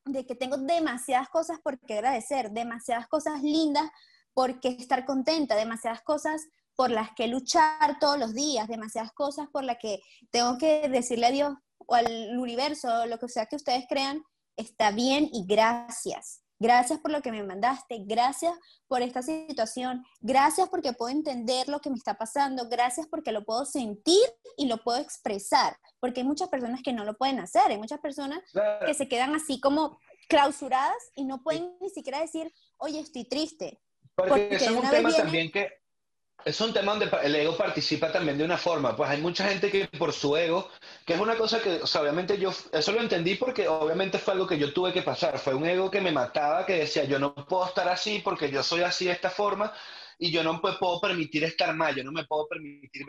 de 0.06 0.26
que 0.26 0.36
tengo 0.36 0.58
demasiadas 0.58 1.30
cosas 1.30 1.60
por 1.62 1.80
qué 1.80 1.96
agradecer, 1.96 2.52
demasiadas 2.52 3.08
cosas 3.08 3.41
lindas 3.41 3.89
por 4.34 4.60
qué 4.60 4.70
estar 4.70 5.06
contenta, 5.06 5.56
demasiadas 5.56 6.02
cosas 6.02 6.48
por 6.82 6.89
las 6.89 7.12
que 7.15 7.28
luchar 7.28 8.00
todos 8.00 8.17
los 8.17 8.34
días, 8.34 8.67
demasiadas 8.67 9.12
cosas 9.12 9.48
por 9.54 9.63
las 9.63 9.78
que 9.78 10.02
tengo 10.32 10.58
que 10.58 10.89
decirle 10.89 11.28
a 11.28 11.32
Dios 11.32 11.54
o 11.86 11.94
al 11.94 12.39
universo, 12.39 13.06
lo 13.06 13.20
que 13.20 13.28
sea 13.30 13.46
que 13.46 13.56
ustedes 13.56 13.86
crean, 13.88 14.24
está 14.58 14.89
bien 14.89 15.30
y 15.32 15.46
gracias. 15.46 16.41
Gracias 16.60 16.98
por 17.00 17.12
lo 17.12 17.22
que 17.22 17.32
me 17.32 17.44
mandaste, 17.44 18.00
gracias 18.08 18.56
por 18.88 19.04
esta 19.04 19.22
situación, 19.22 20.04
gracias 20.22 20.70
porque 20.70 20.94
puedo 20.94 21.12
entender 21.12 21.67
lo 21.70 21.82
que 21.82 21.91
me 21.91 21.98
está 21.98 22.15
pasando, 22.15 22.67
gracias 22.67 23.06
porque 23.12 23.32
lo 23.32 23.46
puedo 23.46 23.63
sentir 23.65 24.24
y 24.58 24.65
lo 24.65 24.78
puedo 24.84 24.98
expresar, 24.98 25.78
porque 26.00 26.22
hay 26.22 26.26
muchas 26.28 26.50
personas 26.50 26.82
que 26.84 26.94
no 26.94 27.04
lo 27.06 27.15
pueden 27.15 27.39
hacer, 27.39 27.62
hay 27.70 27.78
muchas 27.78 28.00
personas 28.00 28.39
Claro. 28.54 28.88
que 28.88 28.96
se 28.96 29.08
quedan 29.08 29.36
así 29.36 29.60
como 29.62 30.00
clausuradas 30.30 30.98
y 31.15 31.26
no 31.26 31.44
pueden 31.44 31.78
ni 31.80 31.91
siquiera 31.91 32.22
decir, 32.22 32.52
oye, 32.80 33.00
estoy 33.02 33.26
triste. 33.26 33.80
Porque, 34.15 34.32
porque 34.32 34.56
es 34.56 34.70
un 34.72 34.82
tema 34.82 35.10
viene- 35.10 35.24
también 35.24 35.52
que, 35.52 35.81
es 36.45 36.60
un 36.62 36.73
tema 36.73 36.93
donde 36.93 37.10
el 37.23 37.36
ego 37.36 37.56
participa 37.56 38.12
también 38.12 38.38
de 38.38 38.43
una 38.43 38.58
forma. 38.58 38.95
Pues 38.95 39.10
hay 39.10 39.21
mucha 39.21 39.47
gente 39.47 39.69
que 39.69 39.88
por 39.88 40.13
su 40.13 40.36
ego, 40.36 40.69
que 41.06 41.13
es 41.13 41.19
una 41.19 41.36
cosa 41.36 41.62
que, 41.62 41.75
o 41.75 41.88
sea, 41.88 42.01
obviamente 42.01 42.38
yo, 42.38 42.51
eso 42.71 42.91
lo 42.91 43.01
entendí 43.01 43.36
porque 43.36 43.67
obviamente 43.67 44.19
fue 44.19 44.34
algo 44.34 44.47
que 44.47 44.58
yo 44.58 44.73
tuve 44.73 44.93
que 44.93 45.01
pasar. 45.01 45.38
Fue 45.39 45.54
un 45.54 45.65
ego 45.65 45.91
que 45.91 46.01
me 46.01 46.12
mataba, 46.12 46.65
que 46.65 46.80
decía, 46.80 47.04
yo 47.04 47.19
no 47.19 47.34
puedo 47.34 47.65
estar 47.65 47.88
así 47.88 48.19
porque 48.23 48.49
yo 48.49 48.63
soy 48.63 48.82
así 48.82 49.06
de 49.06 49.12
esta 49.12 49.30
forma 49.30 49.73
y 50.17 50.32
yo 50.32 50.43
no 50.43 50.62
puedo 50.62 51.01
permitir 51.01 51.43
estar 51.43 51.73
mal, 51.75 51.95
yo 51.95 52.04
no 52.04 52.12
me 52.12 52.25
puedo 52.25 52.47
permitir 52.47 53.06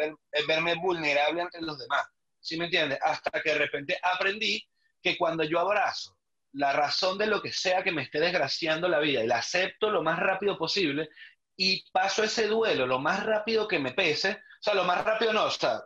verme 0.49 0.75
vulnerable 0.77 1.43
ante 1.43 1.61
los 1.61 1.79
demás. 1.79 2.07
¿Sí 2.41 2.57
me 2.57 2.65
entiendes? 2.65 2.99
Hasta 3.03 3.41
que 3.43 3.51
de 3.51 3.59
repente 3.59 3.99
aprendí 4.03 4.67
que 5.03 5.17
cuando 5.17 5.45
yo 5.45 5.61
abrazo 5.61 6.17
la 6.53 6.73
razón 6.73 7.19
de 7.19 7.27
lo 7.27 7.41
que 7.41 7.53
sea 7.53 7.83
que 7.83 7.93
me 7.93 8.03
esté 8.03 8.21
desgraciando 8.21 8.89
la 8.89 8.99
vida 8.99 9.23
y 9.23 9.27
la 9.27 9.39
acepto 9.39 9.91
lo 9.91 10.03
más 10.03 10.19
rápido 10.19 10.59
posible, 10.59 11.09
y 11.57 11.85
paso 11.91 12.23
ese 12.23 12.47
duelo 12.47 12.87
lo 12.87 12.99
más 12.99 13.25
rápido 13.25 13.69
que 13.69 13.79
me 13.79 13.93
pese, 13.93 14.31
o 14.33 14.63
sea, 14.63 14.75
lo 14.75 14.85
más 14.85 15.05
rápido 15.05 15.33
no, 15.33 15.45
o 15.45 15.51
sea, 15.51 15.83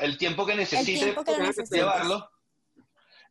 el 0.00 0.16
tiempo 0.16 0.46
que 0.46 0.54
necesite 0.54 1.14
llevarlo, 1.70 2.30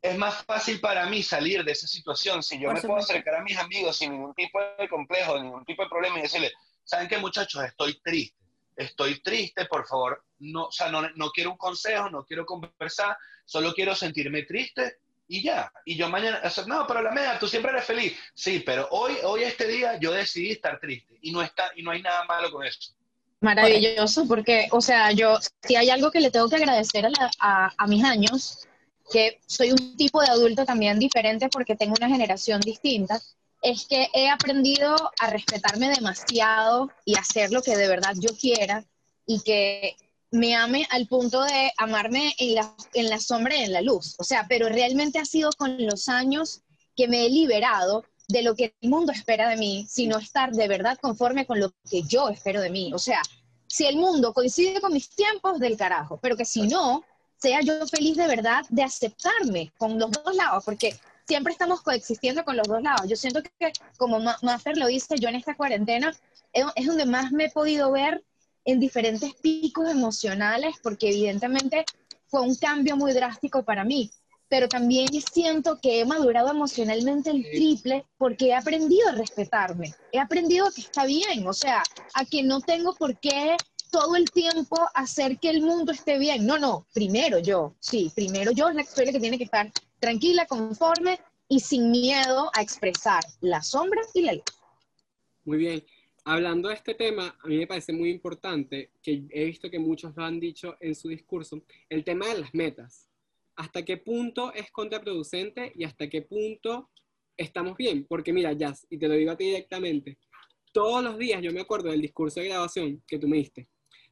es 0.01 0.17
más 0.17 0.43
fácil 0.43 0.79
para 0.79 1.05
mí 1.07 1.23
salir 1.23 1.63
de 1.63 1.71
esa 1.71 1.87
situación. 1.87 2.43
Si 2.43 2.59
yo 2.59 2.71
me 2.71 2.81
puedo 2.81 2.97
acercar 2.97 3.35
a 3.35 3.43
mis 3.43 3.57
amigos 3.57 3.97
sin 3.97 4.11
ningún 4.11 4.33
tipo 4.35 4.59
de 4.77 4.87
complejo, 4.87 5.41
ningún 5.41 5.65
tipo 5.65 5.83
de 5.83 5.89
problema 5.89 6.19
y 6.19 6.23
decirle, 6.23 6.53
¿saben 6.83 7.07
qué 7.07 7.17
muchachos? 7.17 7.63
Estoy 7.63 7.99
triste, 8.01 8.37
estoy 8.75 9.21
triste, 9.21 9.65
por 9.65 9.87
favor, 9.87 10.23
no, 10.39 10.65
o 10.65 10.71
sea, 10.71 10.89
no, 10.89 11.09
no 11.15 11.31
quiero 11.31 11.51
un 11.51 11.57
consejo, 11.57 12.09
no 12.09 12.23
quiero 12.23 12.45
conversar, 12.45 13.17
solo 13.45 13.73
quiero 13.73 13.95
sentirme 13.95 14.43
triste 14.43 14.99
y 15.27 15.43
ya. 15.43 15.71
Y 15.85 15.95
yo 15.95 16.09
mañana, 16.09 16.41
no, 16.65 16.85
pero 16.87 17.01
la 17.01 17.11
media, 17.11 17.37
tú 17.39 17.47
siempre 17.47 17.71
eres 17.71 17.85
feliz. 17.85 18.17
Sí, 18.33 18.63
pero 18.65 18.87
hoy, 18.91 19.15
hoy 19.23 19.43
este 19.43 19.67
día 19.67 19.99
yo 19.99 20.11
decidí 20.11 20.51
estar 20.51 20.79
triste 20.79 21.17
y 21.21 21.31
no, 21.31 21.41
está, 21.41 21.71
y 21.75 21.83
no 21.83 21.91
hay 21.91 22.01
nada 22.01 22.23
malo 22.25 22.51
con 22.51 22.65
eso. 22.65 22.93
Maravilloso, 23.39 24.27
porque, 24.27 24.67
o 24.71 24.81
sea, 24.81 25.11
yo, 25.11 25.37
si 25.61 25.75
hay 25.75 25.89
algo 25.89 26.09
que 26.09 26.21
le 26.21 26.31
tengo 26.31 26.49
que 26.49 26.55
agradecer 26.55 27.05
a, 27.39 27.71
a, 27.77 27.87
mis 27.87 28.03
años, 28.03 28.67
que 29.11 29.39
soy 29.45 29.71
un 29.71 29.95
tipo 29.95 30.21
de 30.21 30.29
adulto 30.29 30.65
también 30.65 30.97
diferente 30.97 31.47
porque 31.49 31.75
tengo 31.75 31.93
una 31.95 32.09
generación 32.09 32.61
distinta, 32.61 33.21
es 33.61 33.85
que 33.85 34.07
he 34.13 34.29
aprendido 34.29 34.95
a 35.19 35.29
respetarme 35.29 35.89
demasiado 35.89 36.89
y 37.05 37.15
hacer 37.15 37.51
lo 37.51 37.61
que 37.61 37.77
de 37.77 37.87
verdad 37.87 38.15
yo 38.15 38.35
quiera 38.35 38.83
y 39.27 39.41
que 39.41 39.95
me 40.31 40.55
ame 40.55 40.87
al 40.89 41.07
punto 41.07 41.43
de 41.43 41.71
amarme 41.77 42.33
en 42.37 42.55
la, 42.55 42.75
en 42.93 43.09
la 43.09 43.19
sombra 43.19 43.55
y 43.55 43.63
en 43.63 43.73
la 43.73 43.81
luz. 43.81 44.15
O 44.19 44.23
sea, 44.23 44.45
pero 44.47 44.69
realmente 44.69 45.19
ha 45.19 45.25
sido 45.25 45.51
con 45.57 45.85
los 45.85 46.09
años 46.09 46.61
que 46.95 47.07
me 47.07 47.25
he 47.25 47.29
liberado 47.29 48.03
de 48.27 48.41
lo 48.41 48.55
que 48.55 48.75
el 48.81 48.89
mundo 48.89 49.11
espera 49.13 49.49
de 49.49 49.57
mí, 49.57 49.85
sino 49.89 50.17
estar 50.17 50.51
de 50.51 50.67
verdad 50.67 50.97
conforme 51.01 51.45
con 51.45 51.59
lo 51.59 51.71
que 51.89 52.03
yo 52.03 52.29
espero 52.29 52.61
de 52.61 52.69
mí. 52.69 52.91
O 52.93 52.99
sea, 52.99 53.21
si 53.67 53.85
el 53.85 53.97
mundo 53.97 54.33
coincide 54.33 54.81
con 54.81 54.93
mis 54.93 55.09
tiempos, 55.09 55.59
del 55.59 55.77
carajo, 55.77 56.19
pero 56.21 56.35
que 56.35 56.45
si 56.45 56.63
no, 56.63 57.03
sea 57.37 57.61
yo 57.61 57.85
feliz 57.87 58.17
de 58.17 58.27
verdad 58.27 58.65
de 58.69 58.83
aceptarme 58.83 59.71
con 59.77 59.99
los 59.99 60.11
dos 60.11 60.35
lados, 60.35 60.63
porque 60.65 60.99
siempre 61.27 61.53
estamos 61.53 61.81
coexistiendo 61.81 62.43
con 62.43 62.57
los 62.57 62.67
dos 62.67 62.81
lados. 62.81 63.07
Yo 63.07 63.15
siento 63.15 63.41
que, 63.43 63.71
como 63.97 64.19
Maffer 64.19 64.77
lo 64.77 64.87
dice, 64.87 65.15
yo 65.19 65.29
en 65.29 65.35
esta 65.35 65.55
cuarentena 65.55 66.11
es 66.53 66.85
donde 66.85 67.05
más 67.05 67.31
me 67.31 67.45
he 67.45 67.51
podido 67.51 67.91
ver 67.91 68.23
en 68.67 68.81
diferentes 68.81 69.33
picos 69.35 69.89
emocionales, 69.89 70.75
porque 70.83 71.09
evidentemente 71.09 71.85
fue 72.27 72.41
un 72.41 72.53
cambio 72.55 72.97
muy 72.97 73.13
drástico 73.13 73.63
para 73.63 73.85
mí, 73.85 74.11
pero 74.49 74.67
también 74.67 75.07
siento 75.21 75.79
que 75.81 76.01
he 76.01 76.05
madurado 76.05 76.51
emocionalmente 76.51 77.29
el 77.29 77.43
triple 77.49 78.05
porque 78.17 78.47
he 78.47 78.53
aprendido 78.53 79.07
a 79.07 79.13
respetarme, 79.13 79.93
he 80.11 80.19
aprendido 80.19 80.69
que 80.75 80.81
está 80.81 81.05
bien, 81.05 81.47
o 81.47 81.53
sea, 81.53 81.81
a 82.13 82.25
que 82.25 82.43
no 82.43 82.59
tengo 82.59 82.93
por 82.93 83.17
qué 83.19 83.55
todo 83.89 84.17
el 84.17 84.29
tiempo 84.31 84.75
hacer 84.93 85.39
que 85.39 85.49
el 85.49 85.61
mundo 85.61 85.93
esté 85.93 86.19
bien. 86.19 86.45
No, 86.45 86.59
no, 86.59 86.85
primero 86.93 87.39
yo, 87.39 87.73
sí, 87.79 88.11
primero 88.13 88.51
yo 88.51 88.67
es 88.67 88.75
la 88.75 88.81
historia 88.81 89.13
que 89.13 89.21
tiene 89.21 89.37
que 89.37 89.45
estar 89.45 89.71
tranquila, 89.99 90.45
conforme 90.45 91.21
y 91.47 91.61
sin 91.61 91.89
miedo 91.89 92.51
a 92.53 92.61
expresar 92.61 93.23
la 93.39 93.61
sombra 93.61 94.01
y 94.13 94.23
la 94.23 94.33
luz. 94.33 94.43
Muy 95.45 95.57
bien 95.57 95.85
hablando 96.27 96.67
de 96.67 96.75
este 96.75 96.93
tema, 96.93 97.37
a 97.41 97.47
mí 97.47 97.57
me 97.57 97.67
parece 97.67 97.93
muy 97.93 98.09
importante, 98.09 98.91
que 99.01 99.23
he 99.29 99.45
visto 99.45 99.71
que 99.71 99.79
muchos 99.79 100.13
lo 100.17 100.25
han 100.25 100.41
dicho 100.41 100.75
en 100.81 100.93
su 100.93 101.07
discurso, 101.07 101.63
el 101.89 102.03
tema 102.03 102.27
de 102.27 102.41
las 102.41 102.53
metas. 102.53 103.09
¿Hasta 103.55 103.85
qué 103.85 103.95
punto 103.95 104.53
es 104.53 104.69
contraproducente 104.69 105.71
y 105.73 105.85
hasta 105.85 106.09
qué 106.09 106.21
punto 106.21 106.89
estamos 107.37 107.77
bien? 107.77 108.05
Porque 108.09 108.33
mira, 108.33 108.51
Jazz, 108.51 108.85
y 108.89 108.97
te 108.97 109.07
lo 109.07 109.13
digo 109.13 109.31
a 109.31 109.37
ti 109.37 109.45
directamente, 109.45 110.17
todos 110.73 111.01
los 111.01 111.17
días 111.17 111.41
yo 111.41 111.53
me 111.53 111.61
acuerdo 111.61 111.89
del 111.91 112.01
discurso 112.01 112.41
de 112.41 112.49
grabación 112.49 113.01
que 113.07 113.17
tú 113.17 113.29
me 113.29 113.37
diste. 113.37 113.69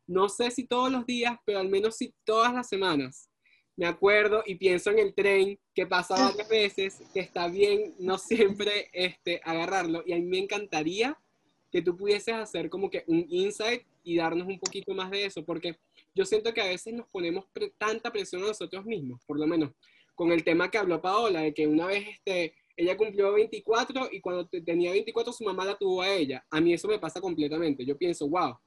No 0.07 0.29
sé 0.29 0.51
si 0.51 0.65
todos 0.65 0.89
los 0.89 1.05
días, 1.05 1.37
pero 1.45 1.59
al 1.59 1.67
menos 1.67 1.97
si 1.97 2.13
todas 2.23 2.53
las 2.53 2.69
semanas. 2.69 3.29
Me 3.75 3.87
acuerdo 3.87 4.41
y 4.45 4.55
pienso 4.55 4.89
en 4.89 4.99
el 4.99 5.13
tren 5.13 5.59
que 5.73 5.85
pasa 5.85 6.15
varias 6.15 6.47
veces, 6.47 7.01
que 7.13 7.19
está 7.19 7.49
bien 7.49 7.93
no 7.99 8.17
siempre 8.17 8.89
este, 8.93 9.41
agarrarlo. 9.43 10.01
Y 10.05 10.13
a 10.13 10.15
mí 10.15 10.23
me 10.23 10.39
encantaría 10.39 11.19
que 11.75 11.81
tú 11.81 11.97
pudieses 11.97 12.33
hacer 12.33 12.69
como 12.69 12.89
que 12.89 13.03
un 13.05 13.25
insight 13.27 13.83
y 14.01 14.15
darnos 14.15 14.47
un 14.47 14.57
poquito 14.57 14.93
más 14.93 15.11
de 15.11 15.25
eso, 15.25 15.43
porque 15.43 15.77
yo 16.13 16.23
siento 16.23 16.53
que 16.53 16.61
a 16.61 16.67
veces 16.67 16.93
nos 16.93 17.05
ponemos 17.09 17.47
tanta 17.77 18.13
presión 18.13 18.43
a 18.43 18.47
nosotros 18.47 18.85
mismos, 18.85 19.19
por 19.27 19.37
lo 19.37 19.45
menos 19.45 19.71
con 20.15 20.31
el 20.31 20.41
tema 20.41 20.71
que 20.71 20.77
habló 20.77 21.01
Paola, 21.01 21.41
de 21.41 21.53
que 21.53 21.67
una 21.67 21.87
vez 21.87 22.07
este, 22.07 22.53
ella 22.77 22.95
cumplió 22.95 23.33
24 23.33 24.07
y 24.13 24.21
cuando 24.21 24.47
tenía 24.47 24.91
24 24.91 25.33
su 25.33 25.43
mamá 25.43 25.65
la 25.65 25.77
tuvo 25.77 26.01
a 26.01 26.09
ella. 26.09 26.45
A 26.49 26.61
mí 26.61 26.71
eso 26.73 26.87
me 26.87 26.97
pasa 26.97 27.19
completamente. 27.19 27.85
Yo 27.85 27.97
pienso, 27.97 28.25
wow, 28.29 28.57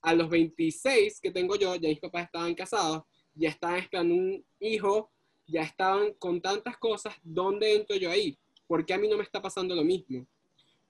a 0.00 0.14
los 0.14 0.30
26 0.30 1.20
que 1.20 1.30
tengo 1.30 1.56
yo, 1.56 1.76
ya 1.76 1.90
mis 1.90 2.00
papás 2.00 2.24
estaban 2.24 2.54
casados, 2.54 3.02
ya 3.34 3.50
estaban 3.50 3.76
esperando 3.80 4.14
un 4.14 4.42
hijo, 4.58 5.10
ya 5.46 5.60
estaban 5.64 6.14
con 6.14 6.40
tantas 6.40 6.78
cosas, 6.78 7.14
¿dónde 7.22 7.74
entro 7.74 7.94
yo 7.96 8.10
ahí? 8.10 8.38
¿Por 8.66 8.86
qué 8.86 8.94
a 8.94 8.98
mí 8.98 9.06
no 9.06 9.18
me 9.18 9.22
está 9.22 9.42
pasando 9.42 9.74
lo 9.74 9.84
mismo? 9.84 10.26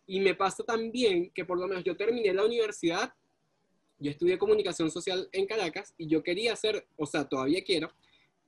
Y 0.06 0.20
me 0.20 0.34
pasa 0.34 0.62
también 0.64 1.30
que 1.30 1.44
por 1.44 1.58
lo 1.58 1.66
menos 1.66 1.84
yo 1.84 1.96
terminé 1.96 2.32
la 2.32 2.44
universidad, 2.44 3.12
yo 3.98 4.10
estudié 4.10 4.38
comunicación 4.38 4.90
social 4.90 5.28
en 5.32 5.46
Caracas 5.46 5.94
y 5.96 6.06
yo 6.06 6.22
quería 6.22 6.54
ser, 6.56 6.86
o 6.96 7.06
sea, 7.06 7.24
todavía 7.24 7.62
quiero, 7.64 7.90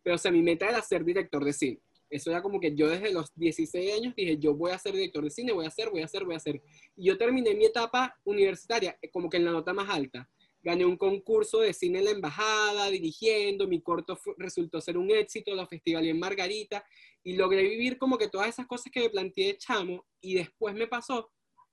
pero 0.03 0.17
o 0.17 0.19
sea, 0.19 0.31
mi 0.31 0.43
meta 0.43 0.69
era 0.69 0.83
ser 0.83 1.05
director 1.05 1.45
de 1.45 1.53
cine. 1.53 1.81
Eso 2.09 2.31
era 2.31 2.41
como 2.41 2.61
que 2.61 2.75
yo 2.75 2.89
desde 2.89 3.13
los 3.13 3.35
16 3.35 3.95
años 3.95 4.15
dije, 4.15 4.39
yo 4.39 4.55
voy 4.55 4.71
a 4.71 4.79
ser 4.79 4.93
director 4.93 5.25
de 5.25 5.31
cine, 5.31 5.53
voy 5.53 5.65
a 5.65 5.69
hacer, 5.69 5.91
voy 5.91 6.03
a 6.03 6.05
hacer, 6.05 6.25
voy 6.25 6.35
a 6.35 6.37
hacer. 6.37 6.63
Y 6.95 7.07
yo 7.07 7.19
terminé 7.19 7.55
mi 7.55 7.65
etapa 7.65 8.17
universitaria 8.25 8.97
eh, 9.03 9.11
como 9.11 9.29
que 9.29 9.39
en 9.39 9.45
la 9.45 9.51
nota 9.51 9.73
más 9.73 9.89
alta. 9.89 10.29
Gané 10.63 10.85
un 10.85 10.97
concurso 10.97 11.61
de 11.61 11.73
cine 11.73 12.01
en 12.01 12.05
la 12.07 12.11
embajada, 12.13 12.91
dirigiendo, 12.91 13.69
mi 13.69 13.81
corto 13.81 14.19
resultó 14.37 14.81
ser 14.81 14.99
un 14.99 15.11
éxito, 15.11 15.55
la 15.55 15.67
festival 15.67 16.07
en 16.07 16.19
Margarita, 16.19 16.85
y 17.23 17.35
logré 17.37 17.63
vivir 17.63 17.99
como 17.99 18.19
que 18.19 18.29
todas 18.29 18.49
esas 18.49 18.67
cosas 18.67 18.93
que 18.93 19.01
me 19.01 19.11
planteé 19.11 19.57
chamo, 19.59 20.05
y 20.21 20.35
después 20.35 20.75
me 20.75 20.89
pasó 20.89 21.31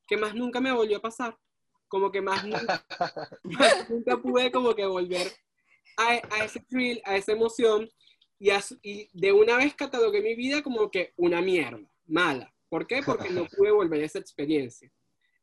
que 0.08 0.18
más 0.18 0.36
nunca 0.36 0.60
me 0.60 0.72
volvió 0.72 0.98
a 0.98 1.02
pasar. 1.02 1.38
Como 1.88 2.12
que 2.12 2.22
más 2.22 2.46
nunca, 2.46 2.86
nunca 3.90 4.18
pude 4.18 4.52
como 4.52 4.74
que 4.74 4.86
volver 4.86 5.32
a, 5.98 6.44
ese 6.44 6.60
thrill, 6.62 7.02
a 7.06 7.16
esa 7.16 7.34
emoción. 7.34 7.90
Y, 8.40 8.50
y, 8.82 9.10
de 9.14 9.32
una 9.32 9.58
vez 9.58 9.76
catalogué 9.76 10.22
mi 10.22 10.36
vida 10.36 10.62
como 10.64 10.90
que 10.90 11.14
una 11.18 11.42
mierda, 11.42 11.88
mala. 12.08 12.54
¿Por 12.70 12.88
qué? 12.88 13.04
Porque 13.04 13.30
no 13.30 13.46
pude 13.46 13.72
volver 13.72 14.02
a 14.02 14.06
esa 14.06 14.20
experiencia. 14.20 14.92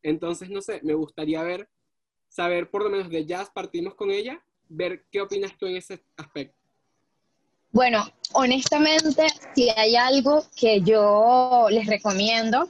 Entonces, 0.03 0.49
no 0.49 0.61
sé, 0.61 0.81
me 0.83 0.93
gustaría 0.93 1.41
ver, 1.43 1.69
saber 2.27 2.69
por 2.69 2.83
lo 2.83 2.89
menos 2.89 3.09
de 3.09 3.25
jazz, 3.25 3.49
partimos 3.49 3.95
con 3.95 4.11
ella, 4.11 4.43
ver 4.67 5.05
qué 5.11 5.21
opinas 5.21 5.57
tú 5.57 5.67
en 5.67 5.77
ese 5.77 6.03
aspecto. 6.17 6.57
Bueno, 7.71 8.05
honestamente, 8.33 9.27
si 9.55 9.69
hay 9.69 9.95
algo 9.95 10.45
que 10.55 10.81
yo 10.81 11.67
les 11.69 11.87
recomiendo 11.87 12.69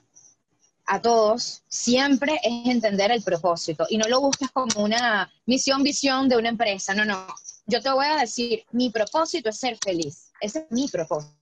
a 0.92 1.02
todos 1.02 1.64
siempre 1.70 2.34
es 2.44 2.68
entender 2.68 3.12
el 3.12 3.24
propósito 3.24 3.86
y 3.90 3.98
no 3.98 4.10
lo 4.10 4.20
busques 4.20 4.52
como 4.52 4.84
una 4.84 5.32
misión, 5.46 5.84
visión 5.84 6.28
de 6.28 6.36
una 6.36 6.50
empresa. 6.50 6.94
No, 6.94 7.06
no. 7.06 7.28
Yo 7.66 7.82
te 7.82 7.90
voy 7.90 8.08
a 8.08 8.18
decir, 8.18 8.66
mi 8.74 8.90
propósito 8.90 9.48
es 9.48 9.58
ser 9.58 9.78
feliz. 9.82 10.34
Ese 10.42 10.60
es 10.60 10.66
mi 10.70 10.90
propósito. 10.90 11.34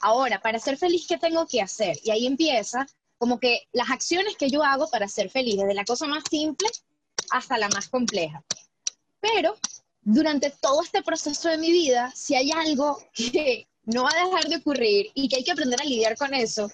Ahora, 0.00 0.40
para 0.40 0.58
ser 0.58 0.78
feliz, 0.78 1.04
¿qué 1.06 1.18
tengo 1.18 1.46
que 1.46 1.60
hacer? 1.60 1.98
Y 2.04 2.10
ahí 2.10 2.26
empieza 2.26 2.86
como 3.18 3.38
que 3.38 3.68
las 3.72 3.90
acciones 3.90 4.34
que 4.38 4.48
yo 4.48 4.62
hago 4.62 4.88
para 4.88 5.08
ser 5.08 5.28
feliz, 5.28 5.58
desde 5.58 5.74
la 5.74 5.84
cosa 5.84 6.06
más 6.06 6.24
simple 6.30 6.66
hasta 7.30 7.58
la 7.58 7.68
más 7.68 7.88
compleja. 7.88 8.42
Pero 9.20 9.56
durante 10.00 10.48
todo 10.58 10.82
este 10.82 11.02
proceso 11.02 11.50
de 11.50 11.58
mi 11.58 11.70
vida, 11.70 12.10
si 12.16 12.34
hay 12.34 12.50
algo 12.50 12.98
que 13.12 13.68
no 13.84 14.04
va 14.04 14.10
a 14.14 14.24
dejar 14.24 14.44
de 14.48 14.56
ocurrir 14.56 15.10
y 15.12 15.28
que 15.28 15.36
hay 15.36 15.44
que 15.44 15.52
aprender 15.52 15.82
a 15.82 15.84
lidiar 15.84 16.16
con 16.16 16.32
eso, 16.32 16.70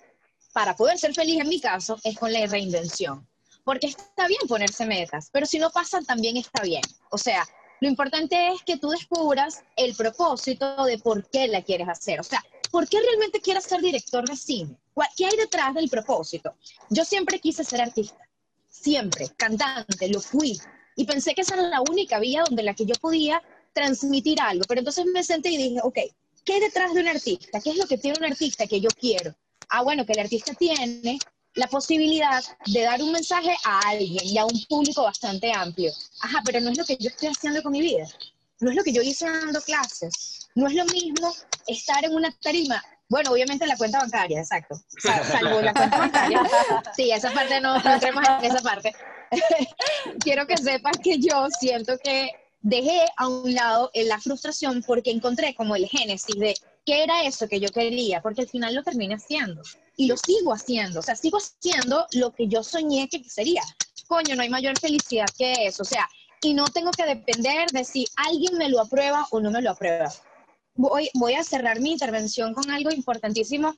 para 0.53 0.77
poder 0.77 0.99
ser 0.99 1.15
feliz 1.15 1.41
en 1.41 1.49
mi 1.49 1.61
caso, 1.61 1.99
es 2.05 2.19
con 2.19 2.33
la 2.33 2.47
reinvención. 2.47 3.27
Porque 3.65 3.87
está 3.89 4.27
bien 4.27 4.41
ponerse 4.49 4.85
metas, 4.87 5.29
pero 5.33 5.47
si 5.47 5.59
no 5.59 5.71
pasan, 5.71 6.05
también 6.05 6.37
está 6.37 6.63
bien. 6.63 6.83
O 7.11 7.19
sea, 7.19 7.47
lo 7.81 7.89
importante 7.89 8.49
es 8.53 8.63
que 8.63 8.77
tú 8.77 8.91
descubras 8.91 9.63
el 9.77 9.95
propósito 9.95 10.85
de 10.85 10.99
por 10.99 11.29
qué 11.31 11.49
la 11.49 11.63
quieres 11.63 11.89
hacer. 11.89 12.21
O 12.21 12.25
sea, 12.25 12.43
¿por 12.71 12.89
qué 12.89 13.01
realmente 13.01 13.41
quieres 13.41 13.65
ser 13.65 13.81
director 13.81 14.29
de 14.29 14.37
cine? 14.37 14.77
¿Qué 15.17 15.27
hay 15.27 15.37
detrás 15.37 15.75
del 15.75 15.89
propósito? 15.89 16.55
Yo 16.91 17.05
siempre 17.05 17.39
quise 17.39 17.65
ser 17.65 17.81
artista, 17.81 18.29
siempre, 18.69 19.29
cantante, 19.37 20.09
lo 20.09 20.21
fui. 20.21 20.61
Y 20.97 21.05
pensé 21.05 21.35
que 21.35 21.41
esa 21.41 21.55
era 21.55 21.69
la 21.69 21.81
única 21.81 22.19
vía 22.19 22.45
donde 22.47 22.63
la 22.63 22.75
que 22.75 22.85
yo 22.85 22.95
podía 23.01 23.43
transmitir 23.73 24.41
algo. 24.41 24.65
Pero 24.69 24.81
entonces 24.81 25.07
me 25.07 25.23
senté 25.23 25.51
y 25.51 25.57
dije, 25.57 25.81
ok, 25.83 25.99
¿qué 26.45 26.55
hay 26.55 26.61
detrás 26.61 26.93
de 26.95 27.01
un 27.01 27.09
artista? 27.09 27.61
¿Qué 27.61 27.71
es 27.71 27.77
lo 27.77 27.87
que 27.87 27.99
tiene 27.99 28.19
un 28.19 28.25
artista 28.25 28.67
que 28.67 28.81
yo 28.81 28.91
quiero? 28.91 29.35
Ah, 29.75 29.81
bueno, 29.83 30.05
que 30.05 30.13
el 30.13 30.21
artista 30.21 30.53
tiene 30.53 31.19
la 31.55 31.67
posibilidad 31.67 32.45
de 32.67 32.83
dar 32.83 33.01
un 33.03 33.11
mensaje 33.11 33.57
a 33.65 33.81
alguien 33.89 34.23
y 34.23 34.37
a 34.37 34.45
un 34.45 34.65
público 34.69 35.03
bastante 35.03 35.51
amplio. 35.51 35.91
Ajá, 36.21 36.43
pero 36.45 36.61
no 36.61 36.71
es 36.71 36.77
lo 36.77 36.85
que 36.85 36.99
yo 36.99 37.09
estoy 37.09 37.29
haciendo 37.29 37.63
con 37.63 37.73
mi 37.73 37.81
vida. 37.81 38.07
No 38.61 38.69
es 38.69 38.77
lo 38.77 38.85
que 38.85 38.93
yo 38.93 39.01
hice 39.01 39.25
dando 39.25 39.63
clases. 39.63 40.51
No 40.55 40.67
es 40.67 40.75
lo 40.75 40.85
mismo 40.85 41.35
estar 41.67 42.05
en 42.05 42.15
una 42.15 42.31
tarima. 42.43 42.85
Bueno, 43.09 43.31
obviamente 43.33 43.67
la 43.67 43.79
cuenta 43.79 43.99
bancaria, 43.99 44.41
exacto. 44.41 44.75
salvo 45.01 45.63
la 45.63 45.73
cuenta 45.73 45.99
bancaria. 45.99 46.43
Sí, 46.95 47.11
esa 47.11 47.33
parte 47.33 47.59
no, 47.63 47.79
no 47.79 47.95
entremos 47.95 48.23
en 48.29 48.45
esa 48.45 48.61
parte. 48.61 48.95
Quiero 50.21 50.47
que 50.47 50.59
sepas 50.59 50.99
que 51.03 51.19
yo 51.19 51.49
siento 51.59 51.97
que 52.05 52.31
dejé 52.61 53.07
a 53.17 53.27
un 53.27 53.55
lado 53.55 53.91
la 53.95 54.21
frustración 54.21 54.83
porque 54.87 55.11
encontré 55.11 55.55
como 55.55 55.77
el 55.77 55.87
génesis 55.89 56.37
de 56.37 56.55
qué 56.85 57.03
era 57.03 57.25
eso 57.25 57.49
que 57.49 57.61
yo 57.61 57.69
quería, 57.69 58.21
porque 58.21 58.43
al 58.43 58.49
final 58.49 58.75
lo 58.75 58.83
terminé 58.83 59.15
haciendo 59.15 59.63
y 59.97 60.07
lo 60.07 60.17
sigo 60.17 60.53
haciendo, 60.53 61.01
o 61.01 61.03
sea, 61.03 61.17
sigo 61.17 61.39
haciendo 61.39 62.07
lo 62.13 62.33
que 62.33 62.49
yo 62.49 62.63
soñé 62.63 63.09
que 63.09 63.23
sería. 63.25 63.63
Coño, 64.09 64.35
no 64.35 64.43
hay 64.43 64.51
mayor 64.51 64.79
felicidad 64.79 65.27
que 65.37 65.67
eso, 65.67 65.83
o 65.83 65.87
sea, 65.87 66.09
y 66.43 66.55
no 66.55 66.67
tengo 66.67 66.91
que 66.91 67.07
depender 67.07 67.71
de 67.71 67.85
si 67.85 68.07
alguien 68.17 68.59
me 68.59 68.69
lo 68.69 68.81
aprueba 68.81 69.27
o 69.31 69.41
no 69.41 69.51
me 69.51 69.63
lo 69.63 69.71
aprueba. 69.71 70.13
Voy, 70.75 71.09
voy 71.15 71.35
a 71.35 71.45
cerrar 71.45 71.81
mi 71.81 71.93
intervención 71.93 72.55
con 72.55 72.71
algo 72.71 72.91
importantísimo 72.91 73.77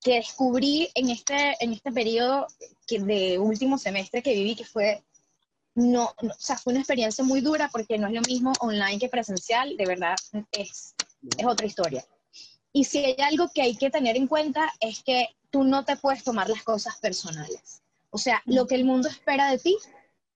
que 0.00 0.14
descubrí 0.14 0.90
en 0.94 1.10
este, 1.10 1.56
en 1.60 1.72
este 1.72 1.92
periodo 1.92 2.46
que 2.86 2.98
de 2.98 3.38
último 3.38 3.78
semestre 3.78 4.22
que 4.22 4.34
viví, 4.34 4.56
que 4.56 4.64
fue 4.64 5.02
no, 5.74 6.04
o 6.04 6.34
sea, 6.38 6.58
fue 6.58 6.72
una 6.72 6.80
experiencia 6.80 7.24
muy 7.24 7.40
dura 7.40 7.70
porque 7.72 7.96
no 7.96 8.06
es 8.06 8.12
lo 8.12 8.20
mismo 8.22 8.52
online 8.60 8.98
que 8.98 9.08
presencial, 9.08 9.76
de 9.76 9.86
verdad 9.86 10.16
es, 10.50 10.94
es 11.38 11.46
otra 11.46 11.66
historia. 11.66 12.04
Y 12.72 12.84
si 12.84 12.98
hay 12.98 13.16
algo 13.18 13.50
que 13.54 13.62
hay 13.62 13.76
que 13.76 13.90
tener 13.90 14.16
en 14.16 14.26
cuenta 14.26 14.72
es 14.80 15.02
que 15.02 15.28
tú 15.50 15.64
no 15.64 15.84
te 15.84 15.96
puedes 15.96 16.24
tomar 16.24 16.48
las 16.48 16.62
cosas 16.62 16.96
personales. 16.98 17.82
O 18.10 18.18
sea, 18.18 18.42
lo 18.46 18.66
que 18.66 18.74
el 18.74 18.84
mundo 18.84 19.08
espera 19.08 19.50
de 19.50 19.58
ti 19.58 19.76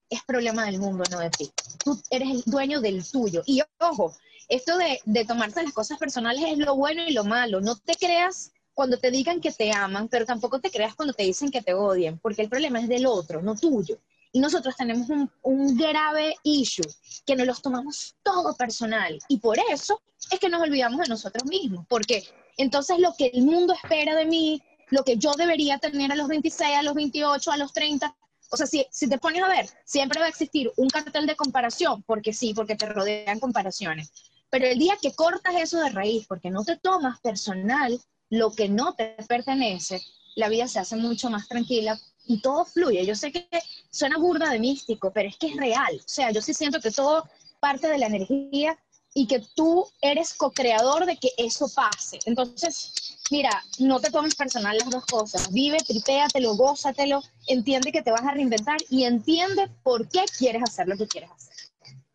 es 0.09 0.23
problema 0.23 0.65
del 0.65 0.79
mundo, 0.79 1.03
no 1.11 1.19
de 1.19 1.29
ti. 1.29 1.51
Tú 1.83 1.99
eres 2.09 2.29
el 2.29 2.43
dueño 2.45 2.81
del 2.81 3.03
tuyo. 3.09 3.43
Y 3.45 3.61
ojo, 3.79 4.15
esto 4.49 4.77
de, 4.77 4.99
de 5.05 5.25
tomarse 5.25 5.63
las 5.63 5.73
cosas 5.73 5.97
personales 5.97 6.43
es 6.47 6.57
lo 6.57 6.75
bueno 6.75 7.03
y 7.07 7.13
lo 7.13 7.23
malo. 7.23 7.59
No 7.61 7.75
te 7.75 7.95
creas 7.95 8.51
cuando 8.73 8.97
te 8.97 9.09
digan 9.09 9.41
que 9.41 9.51
te 9.51 9.73
aman, 9.73 10.07
pero 10.07 10.25
tampoco 10.25 10.59
te 10.59 10.69
creas 10.69 10.93
cuando 10.93 11.13
te 11.13 11.23
dicen 11.23 11.49
que 11.49 11.63
te 11.63 11.73
odian, 11.73 12.19
porque 12.19 12.43
el 12.43 12.49
problema 12.49 12.79
es 12.79 12.87
del 12.87 13.07
otro, 13.07 13.41
no 13.41 13.55
tuyo. 13.55 13.97
Y 14.37 14.39
nosotros 14.39 14.75
tenemos 14.75 15.09
un, 15.09 15.31
un, 15.41 15.75
grave 15.75 16.35
issue, 16.43 16.85
que 17.25 17.35
nos 17.35 17.47
los 17.47 17.59
tomamos 17.59 18.15
todo 18.21 18.55
personal. 18.55 19.17
Y 19.27 19.39
por 19.39 19.57
eso 19.71 19.99
es 20.29 20.39
que 20.39 20.47
nos 20.47 20.61
olvidamos 20.61 20.99
de 20.99 21.07
nosotros 21.07 21.43
mismos, 21.45 21.87
porque 21.89 22.23
entonces 22.55 22.99
lo 22.99 23.15
que 23.17 23.31
el 23.33 23.41
mundo 23.41 23.73
espera 23.73 24.13
de 24.13 24.25
mí, 24.25 24.61
lo 24.91 25.03
que 25.03 25.17
yo 25.17 25.33
debería 25.33 25.79
tener 25.79 26.11
a 26.11 26.15
los 26.15 26.27
26, 26.27 26.69
a 26.69 26.83
los 26.83 26.93
28, 26.93 27.51
a 27.51 27.57
los 27.57 27.73
30, 27.73 28.15
o 28.51 28.57
sea, 28.57 28.67
si, 28.67 28.85
si 28.91 29.09
te 29.09 29.17
pones 29.17 29.41
a 29.41 29.47
ver, 29.47 29.67
siempre 29.85 30.19
va 30.19 30.27
a 30.27 30.29
existir 30.29 30.71
un 30.77 30.87
cartel 30.87 31.25
de 31.25 31.35
comparación, 31.35 32.03
porque 32.03 32.31
sí, 32.31 32.53
porque 32.53 32.75
te 32.75 32.85
rodean 32.85 33.39
comparaciones. 33.39 34.11
Pero 34.51 34.67
el 34.67 34.77
día 34.77 34.99
que 35.01 35.15
cortas 35.15 35.55
eso 35.55 35.79
de 35.79 35.89
raíz, 35.89 36.27
porque 36.27 36.51
no 36.51 36.63
te 36.63 36.77
tomas 36.77 37.19
personal 37.21 37.99
lo 38.29 38.51
que 38.51 38.69
no 38.69 38.93
te 38.93 39.15
pertenece, 39.27 39.99
la 40.35 40.47
vida 40.47 40.67
se 40.67 40.77
hace 40.77 40.95
mucho 40.95 41.31
más 41.31 41.47
tranquila 41.47 41.99
y 42.27 42.41
todo 42.41 42.65
fluye. 42.65 43.05
Yo 43.05 43.15
sé 43.15 43.31
que 43.31 43.47
suena 43.89 44.17
burda 44.17 44.49
de 44.49 44.59
místico, 44.59 45.11
pero 45.11 45.29
es 45.29 45.37
que 45.37 45.47
es 45.47 45.55
real. 45.55 45.95
O 45.95 46.07
sea, 46.07 46.31
yo 46.31 46.41
sí 46.41 46.53
siento 46.53 46.79
que 46.79 46.91
todo 46.91 47.27
parte 47.59 47.87
de 47.87 47.97
la 47.97 48.07
energía 48.07 48.77
y 49.13 49.25
que 49.25 49.41
tú 49.55 49.87
eres 50.01 50.33
co-creador 50.35 51.05
de 51.05 51.17
que 51.17 51.31
eso 51.37 51.67
pase. 51.73 52.19
Entonces, 52.25 53.17
mira, 53.31 53.49
no 53.79 53.99
te 53.99 54.11
tomes 54.11 54.35
personal 54.35 54.77
las 54.77 54.89
dos 54.89 55.05
cosas. 55.05 55.51
Vive, 55.51 55.77
tripéatelo, 55.79 56.55
gózatelo, 56.55 57.23
entiende 57.47 57.91
que 57.91 58.03
te 58.03 58.11
vas 58.11 58.23
a 58.23 58.31
reinventar 58.31 58.77
y 58.89 59.05
entiende 59.05 59.69
por 59.81 60.07
qué 60.09 60.23
quieres 60.37 60.61
hacer 60.63 60.87
lo 60.87 60.97
que 60.97 61.07
quieres 61.07 61.31
hacer. 61.31 61.55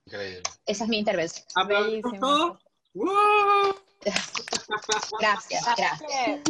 Increíble. 0.07 0.43
Esa 0.67 0.85
es 0.85 0.91
mi 0.91 0.99
intervención. 0.99 1.45
Gracias, 5.21 5.65
gracias. 5.77 6.43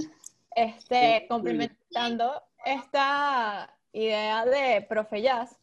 Este, 0.54 1.26
complementando 1.28 2.42
esta 2.64 3.76
idea 3.92 4.44
de 4.44 4.82
Profe 4.82 5.22
Jazz, 5.22 5.58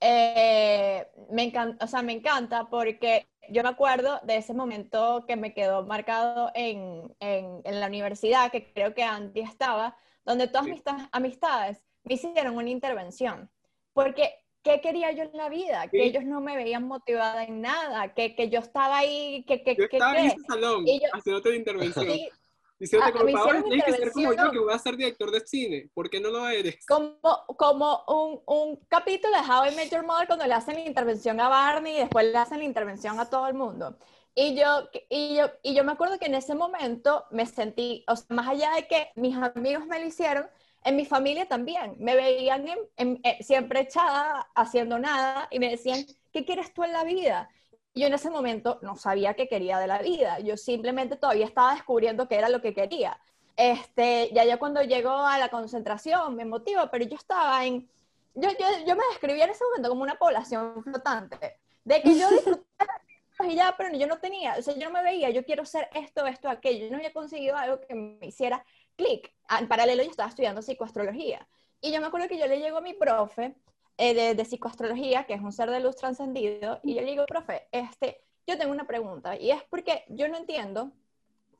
eh, 0.00 1.06
me, 1.30 1.44
encanta, 1.44 1.84
o 1.84 1.88
sea, 1.88 2.02
me 2.02 2.12
encanta 2.12 2.68
porque 2.68 3.28
yo 3.48 3.62
me 3.62 3.68
acuerdo 3.68 4.20
de 4.24 4.36
ese 4.36 4.54
momento 4.54 5.24
que 5.26 5.36
me 5.36 5.54
quedó 5.54 5.84
marcado 5.84 6.50
en, 6.54 7.14
en, 7.20 7.60
en 7.64 7.80
la 7.80 7.86
universidad, 7.86 8.50
que 8.50 8.72
creo 8.72 8.94
que 8.94 9.02
Andy 9.02 9.40
estaba, 9.40 9.96
donde 10.24 10.48
todas 10.48 10.66
mis 10.66 10.82
amistades 11.12 11.84
me 12.04 12.14
hicieron 12.14 12.56
una 12.56 12.70
intervención. 12.70 13.50
Porque, 13.92 14.34
¿qué 14.62 14.80
quería 14.80 15.12
yo 15.12 15.24
en 15.24 15.36
la 15.36 15.48
vida? 15.48 15.86
Que 15.88 16.04
ellos 16.04 16.24
no 16.24 16.40
me 16.40 16.56
veían 16.56 16.84
motivada 16.84 17.44
en 17.44 17.60
nada, 17.60 18.14
que, 18.14 18.34
que 18.34 18.48
yo 18.48 18.60
estaba 18.60 18.98
ahí, 18.98 19.44
que... 19.46 19.62
que 19.62 19.76
yo 19.76 19.84
estaba 19.84 20.18
en 20.18 20.26
ese 20.26 20.40
salón 20.48 20.84
yo, 20.86 21.08
haciéndote 21.12 21.50
la 21.50 21.56
intervención. 21.56 22.06
Ah, 23.02 23.12
como, 23.12 23.32
Paola, 23.32 23.62
tienes 23.62 23.84
que 23.84 23.92
ser 23.92 24.12
como 24.12 24.32
yo, 24.32 24.50
que 24.50 24.58
voy 24.58 24.72
a 24.72 24.78
ser 24.78 24.96
director 24.96 25.30
de 25.30 25.40
cine. 25.40 25.90
¿Por 25.94 26.10
qué 26.10 26.20
no 26.20 26.30
lo 26.30 26.48
eres? 26.48 26.84
Como, 26.86 27.18
como 27.56 28.04
un, 28.08 28.40
un 28.46 28.76
capítulo 28.88 29.32
de 29.34 29.40
How 29.40 29.72
I 29.72 29.76
Met 29.76 29.90
Your 29.90 30.04
Mother 30.04 30.26
cuando 30.26 30.46
le 30.46 30.54
hacen 30.54 30.74
la 30.74 30.84
intervención 30.84 31.40
a 31.40 31.48
Barney 31.48 31.96
y 31.96 32.00
después 32.00 32.26
le 32.26 32.36
hacen 32.36 32.58
la 32.58 32.64
intervención 32.64 33.18
a 33.20 33.28
todo 33.28 33.46
el 33.48 33.54
mundo. 33.54 33.96
Y 34.34 34.54
yo, 34.54 34.88
y, 35.10 35.36
yo, 35.36 35.50
y 35.62 35.74
yo 35.74 35.84
me 35.84 35.92
acuerdo 35.92 36.18
que 36.18 36.26
en 36.26 36.34
ese 36.34 36.54
momento 36.54 37.26
me 37.30 37.44
sentí, 37.46 38.04
o 38.08 38.16
sea, 38.16 38.34
más 38.34 38.48
allá 38.48 38.72
de 38.72 38.86
que 38.86 39.10
mis 39.14 39.36
amigos 39.36 39.86
me 39.86 40.00
lo 40.00 40.06
hicieron, 40.06 40.46
en 40.84 40.96
mi 40.96 41.04
familia 41.04 41.46
también. 41.46 41.94
Me 41.98 42.16
veían 42.16 42.66
eh, 42.96 43.38
siempre 43.42 43.80
echada, 43.80 44.48
haciendo 44.54 44.98
nada, 44.98 45.48
y 45.50 45.58
me 45.58 45.70
decían, 45.70 46.04
¿qué 46.32 46.44
quieres 46.44 46.72
tú 46.72 46.84
en 46.84 46.92
la 46.92 47.04
vida? 47.04 47.50
Yo 47.94 48.06
en 48.06 48.14
ese 48.14 48.30
momento 48.30 48.78
no 48.82 48.96
sabía 48.96 49.34
qué 49.34 49.48
quería 49.48 49.78
de 49.78 49.86
la 49.86 49.98
vida, 49.98 50.38
yo 50.40 50.56
simplemente 50.56 51.16
todavía 51.16 51.46
estaba 51.46 51.74
descubriendo 51.74 52.28
qué 52.28 52.36
era 52.36 52.48
lo 52.48 52.60
que 52.60 52.74
quería. 52.74 53.18
Este, 53.56 54.30
ya 54.32 54.44
yo 54.44 54.58
cuando 54.58 54.82
llego 54.82 55.10
a 55.10 55.38
la 55.38 55.50
concentración 55.50 56.34
me 56.34 56.44
motiva, 56.44 56.90
pero 56.90 57.04
yo 57.04 57.16
estaba 57.16 57.64
en, 57.66 57.88
yo, 58.34 58.48
yo, 58.50 58.66
yo 58.86 58.96
me 58.96 59.04
describía 59.10 59.44
en 59.44 59.50
ese 59.50 59.64
momento 59.64 59.90
como 59.90 60.02
una 60.02 60.18
población 60.18 60.82
flotante, 60.82 61.58
de 61.84 62.02
que 62.02 62.18
yo 62.18 62.28
disfrutaba 62.30 63.02
y 63.44 63.56
ya, 63.56 63.74
pero 63.76 63.96
yo 63.96 64.06
no 64.06 64.18
tenía, 64.18 64.54
o 64.58 64.62
sea, 64.62 64.74
yo 64.74 64.86
no 64.88 64.92
me 64.92 65.02
veía, 65.02 65.30
yo 65.30 65.44
quiero 65.44 65.64
ser 65.64 65.88
esto, 65.94 66.26
esto, 66.26 66.48
aquello, 66.48 66.84
yo 66.84 66.90
no 66.90 66.96
había 66.98 67.12
conseguido 67.12 67.56
algo 67.56 67.80
que 67.80 67.94
me 67.94 68.26
hiciera 68.26 68.64
clic. 68.96 69.32
En 69.58 69.68
paralelo 69.68 70.02
yo 70.02 70.10
estaba 70.10 70.28
estudiando 70.28 70.62
psicoastrología. 70.62 71.46
Y 71.80 71.92
yo 71.92 72.00
me 72.00 72.06
acuerdo 72.06 72.28
que 72.28 72.38
yo 72.38 72.46
le 72.46 72.60
llego 72.60 72.78
a 72.78 72.82
mi 72.82 72.94
profe 72.94 73.56
eh, 73.98 74.34
de, 74.34 74.44
psicoastrología, 74.44 75.24
que 75.24 75.34
es 75.34 75.40
un 75.40 75.52
ser 75.52 75.70
de 75.70 75.80
luz 75.80 75.96
trascendido, 75.96 76.80
y 76.82 76.94
yo 76.94 77.02
le 77.02 77.10
digo, 77.10 77.26
profe, 77.26 77.68
este, 77.72 78.24
yo 78.46 78.58
tengo 78.58 78.72
una 78.72 78.86
pregunta, 78.86 79.36
y 79.36 79.50
es 79.50 79.62
porque 79.64 80.04
yo 80.08 80.28
no 80.28 80.36
entiendo, 80.36 80.92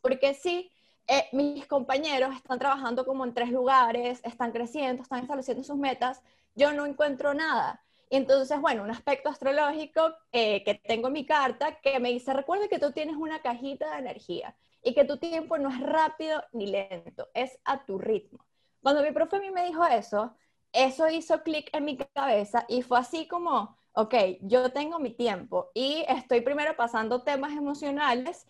porque 0.01 0.35
si 0.35 0.71
eh, 1.09 1.29
mis 1.33 1.67
compañeros 1.67 2.35
están 2.35 2.59
trabajando 2.59 3.05
como 3.05 3.25
en 3.25 3.35
tres 3.35 3.51
lugares, 3.51 4.21
están 4.25 4.53
creciendo, 4.53 5.03
están 5.03 5.21
estableciendo 5.21 5.63
sus 5.65 5.77
metas, 5.77 6.23
yo 6.55 6.73
no 6.73 6.87
encuentro 6.87 7.35
nada. 7.35 7.83
Y 8.11 8.17
entonces, 8.17 8.61
bueno, 8.61 8.83
un 8.83 8.91
aspecto 8.91 9.31
astrológico 9.31 10.15
eh, 10.33 10.63
que 10.65 10.75
tengo 10.75 11.09
en 11.09 11.15
mi 11.15 11.25
carta 11.25 11.81
que 11.81 11.99
me 11.99 12.11
dice, 12.11 12.33
recuerda 12.35 12.69
que 12.69 12.79
tú 12.79 12.93
tienes 12.93 13.17
una 13.17 13.41
cajita 13.41 13.91
de 13.93 13.99
energía 14.01 14.55
y 14.83 14.95
que 14.95 15.05
tu 15.05 15.17
tiempo 15.17 15.57
no 15.59 15.71
es 15.71 15.81
rápido 15.81 16.43
ni 16.53 16.67
lento, 16.67 17.29
es 17.35 17.59
a 17.65 17.85
tu 17.85 17.99
ritmo. 17.99 18.45
Cuando 18.83 19.03
mi 19.03 19.13
profe 19.13 19.37
a 19.37 19.41
mí 19.41 19.51
me 19.51 19.65
dijo 19.67 19.85
eso, 19.87 20.35
eso 20.73 21.09
hizo 21.09 21.43
clic 21.43 21.71
en 21.73 21.85
mi 21.85 21.97
cabeza 21.97 22.65
y 22.69 22.83
fue 22.83 22.99
así 22.99 23.29
como, 23.29 23.77
ok, 23.93 24.15
yo 24.43 24.73
tengo 24.73 24.99
mi 24.99 25.11
tiempo 25.11 25.71
y 25.75 26.05
estoy 26.09 26.41
primero 26.41 26.77
pasando 26.77 27.23
temas 27.23 27.53
emocionales 27.53 28.47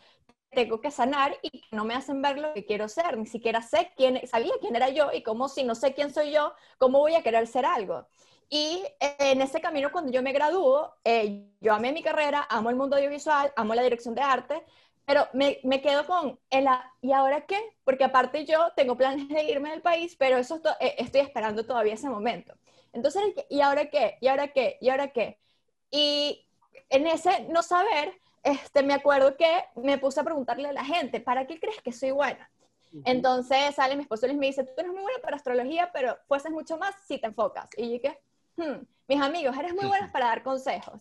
tengo 0.52 0.80
que 0.80 0.90
sanar 0.90 1.36
y 1.42 1.62
no 1.72 1.84
me 1.84 1.94
hacen 1.94 2.22
ver 2.22 2.38
lo 2.38 2.52
que 2.54 2.64
quiero 2.64 2.88
ser, 2.88 3.16
ni 3.18 3.26
siquiera 3.26 3.62
sé 3.62 3.90
quién, 3.96 4.20
sabía 4.26 4.52
quién 4.60 4.76
era 4.76 4.90
yo 4.90 5.10
y 5.12 5.22
como 5.22 5.48
si 5.48 5.64
no 5.64 5.74
sé 5.74 5.94
quién 5.94 6.12
soy 6.12 6.32
yo, 6.32 6.52
¿cómo 6.78 6.98
voy 6.98 7.14
a 7.14 7.22
querer 7.22 7.46
ser 7.46 7.64
algo? 7.64 8.06
Y 8.50 8.84
en 9.00 9.40
ese 9.40 9.62
camino, 9.62 9.90
cuando 9.90 10.12
yo 10.12 10.22
me 10.22 10.32
gradúo, 10.32 10.94
eh, 11.04 11.48
yo 11.60 11.72
amé 11.72 11.92
mi 11.92 12.02
carrera, 12.02 12.46
amo 12.50 12.68
el 12.68 12.76
mundo 12.76 12.96
audiovisual, 12.96 13.50
amo 13.56 13.74
la 13.74 13.82
dirección 13.82 14.14
de 14.14 14.20
arte, 14.20 14.62
pero 15.04 15.26
me, 15.32 15.58
me, 15.64 15.82
quedo 15.82 16.06
con, 16.06 16.38
el, 16.50 16.66
¿y 17.00 17.12
ahora 17.12 17.42
qué? 17.42 17.58
Porque 17.84 18.04
aparte 18.04 18.44
yo 18.44 18.72
tengo 18.76 18.96
planes 18.96 19.28
de 19.28 19.44
irme 19.44 19.70
del 19.70 19.82
país, 19.82 20.16
pero 20.16 20.36
eso 20.38 20.60
eh, 20.80 20.94
estoy 20.98 21.22
esperando 21.22 21.66
todavía 21.66 21.94
ese 21.94 22.08
momento. 22.08 22.54
Entonces, 22.92 23.22
¿y 23.48 23.60
ahora 23.60 23.90
qué? 23.90 24.18
¿Y 24.20 24.28
ahora 24.28 24.48
qué? 24.48 24.78
¿Y 24.80 24.90
ahora 24.90 25.08
qué? 25.08 25.38
Y 25.90 26.46
en 26.88 27.06
ese 27.06 27.44
no 27.48 27.62
saber, 27.62 28.12
este, 28.42 28.82
me 28.82 28.94
acuerdo 28.94 29.36
que 29.36 29.64
me 29.76 29.98
puse 29.98 30.20
a 30.20 30.24
preguntarle 30.24 30.68
a 30.68 30.72
la 30.72 30.84
gente, 30.84 31.20
¿para 31.20 31.46
qué 31.46 31.58
crees 31.58 31.80
que 31.80 31.92
soy 31.92 32.10
buena? 32.10 32.50
Entonces 33.04 33.74
sale 33.74 33.96
mi 33.96 34.02
esposo 34.02 34.26
y 34.26 34.34
me 34.34 34.46
dice, 34.46 34.64
tú 34.64 34.72
eres 34.76 34.92
muy 34.92 35.00
buena 35.00 35.18
para 35.22 35.36
astrología, 35.36 35.90
pero 35.92 36.18
fueses 36.28 36.52
mucho 36.52 36.76
más 36.76 36.94
si 37.06 37.18
te 37.18 37.26
enfocas. 37.26 37.66
Y 37.76 37.84
yo 37.84 37.92
dije, 37.92 38.18
hmm, 38.56 38.84
mis 39.08 39.20
amigos, 39.20 39.56
eres 39.56 39.74
muy 39.74 39.86
buenos 39.88 40.10
para 40.10 40.26
dar 40.26 40.42
consejos. 40.42 41.00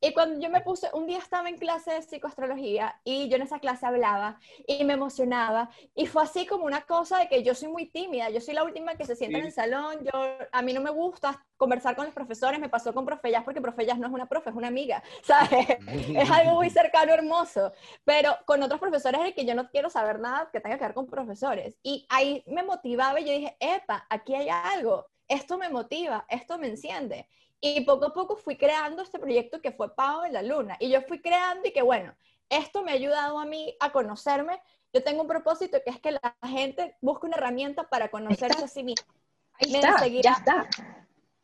Y 0.00 0.12
cuando 0.12 0.40
yo 0.40 0.48
me 0.48 0.60
puse, 0.60 0.88
un 0.92 1.06
día 1.06 1.18
estaba 1.18 1.48
en 1.48 1.58
clase 1.58 1.92
de 1.92 2.02
psicoastrología 2.02 3.00
y 3.04 3.28
yo 3.28 3.36
en 3.36 3.42
esa 3.42 3.58
clase 3.58 3.84
hablaba 3.86 4.38
y 4.66 4.84
me 4.84 4.92
emocionaba 4.92 5.70
y 5.94 6.06
fue 6.06 6.22
así 6.22 6.46
como 6.46 6.64
una 6.64 6.82
cosa 6.82 7.18
de 7.18 7.28
que 7.28 7.42
yo 7.42 7.54
soy 7.54 7.68
muy 7.68 7.86
tímida, 7.86 8.30
yo 8.30 8.40
soy 8.40 8.54
la 8.54 8.62
última 8.62 8.94
que 8.94 9.04
se 9.04 9.16
sienta 9.16 9.38
en 9.38 9.46
el 9.46 9.52
salón, 9.52 10.04
yo, 10.04 10.12
a 10.52 10.62
mí 10.62 10.72
no 10.72 10.80
me 10.80 10.90
gusta 10.90 11.44
conversar 11.56 11.96
con 11.96 12.04
los 12.04 12.14
profesores, 12.14 12.60
me 12.60 12.68
pasó 12.68 12.94
con 12.94 13.04
Profellas 13.04 13.42
porque 13.42 13.60
Profellas 13.60 13.98
no 13.98 14.06
es 14.06 14.12
una 14.12 14.28
profe, 14.28 14.50
es 14.50 14.56
una 14.56 14.68
amiga, 14.68 15.02
¿sabes? 15.22 15.66
es 15.88 16.30
algo 16.30 16.54
muy 16.54 16.70
cercano, 16.78 17.12
hermoso, 17.12 17.72
pero 18.04 18.36
con 18.46 18.62
otros 18.62 18.80
profesores 18.80 19.20
es 19.24 19.34
que 19.34 19.44
yo 19.44 19.54
no 19.54 19.68
quiero 19.68 19.90
saber 19.90 20.20
nada 20.20 20.48
que 20.52 20.60
tenga 20.60 20.78
que 20.78 20.84
ver 20.84 20.94
con 20.94 21.06
profesores. 21.06 21.76
Y 21.82 22.06
ahí 22.08 22.44
me 22.46 22.62
motivaba 22.62 23.20
y 23.20 23.24
yo 23.24 23.32
dije, 23.32 23.56
epa, 23.58 24.06
aquí 24.08 24.34
hay 24.34 24.48
algo, 24.48 25.06
esto 25.26 25.58
me 25.58 25.68
motiva, 25.68 26.24
esto 26.28 26.58
me 26.58 26.68
enciende. 26.68 27.28
Y 27.60 27.80
poco 27.82 28.06
a 28.06 28.12
poco 28.12 28.36
fui 28.36 28.56
creando 28.56 29.02
este 29.02 29.18
proyecto 29.18 29.60
que 29.60 29.72
fue 29.72 29.94
Pau 29.94 30.24
en 30.24 30.32
la 30.32 30.42
Luna. 30.42 30.76
Y 30.80 30.90
yo 30.90 31.02
fui 31.02 31.20
creando 31.20 31.68
y 31.68 31.72
que 31.72 31.82
bueno, 31.82 32.14
esto 32.48 32.82
me 32.82 32.92
ha 32.92 32.94
ayudado 32.94 33.38
a 33.38 33.44
mí 33.44 33.74
a 33.80 33.90
conocerme. 33.90 34.60
Yo 34.92 35.02
tengo 35.02 35.22
un 35.22 35.28
propósito 35.28 35.78
que 35.84 35.90
es 35.90 36.00
que 36.00 36.12
la 36.12 36.36
gente 36.46 36.96
busque 37.00 37.26
una 37.26 37.36
herramienta 37.36 37.88
para 37.88 38.10
conocerse 38.10 38.64
a 38.64 38.68
sí 38.68 38.84
misma. 38.84 39.06
Ahí 39.54 39.74
está, 39.74 40.06
ya 40.06 40.32
está. 40.32 40.68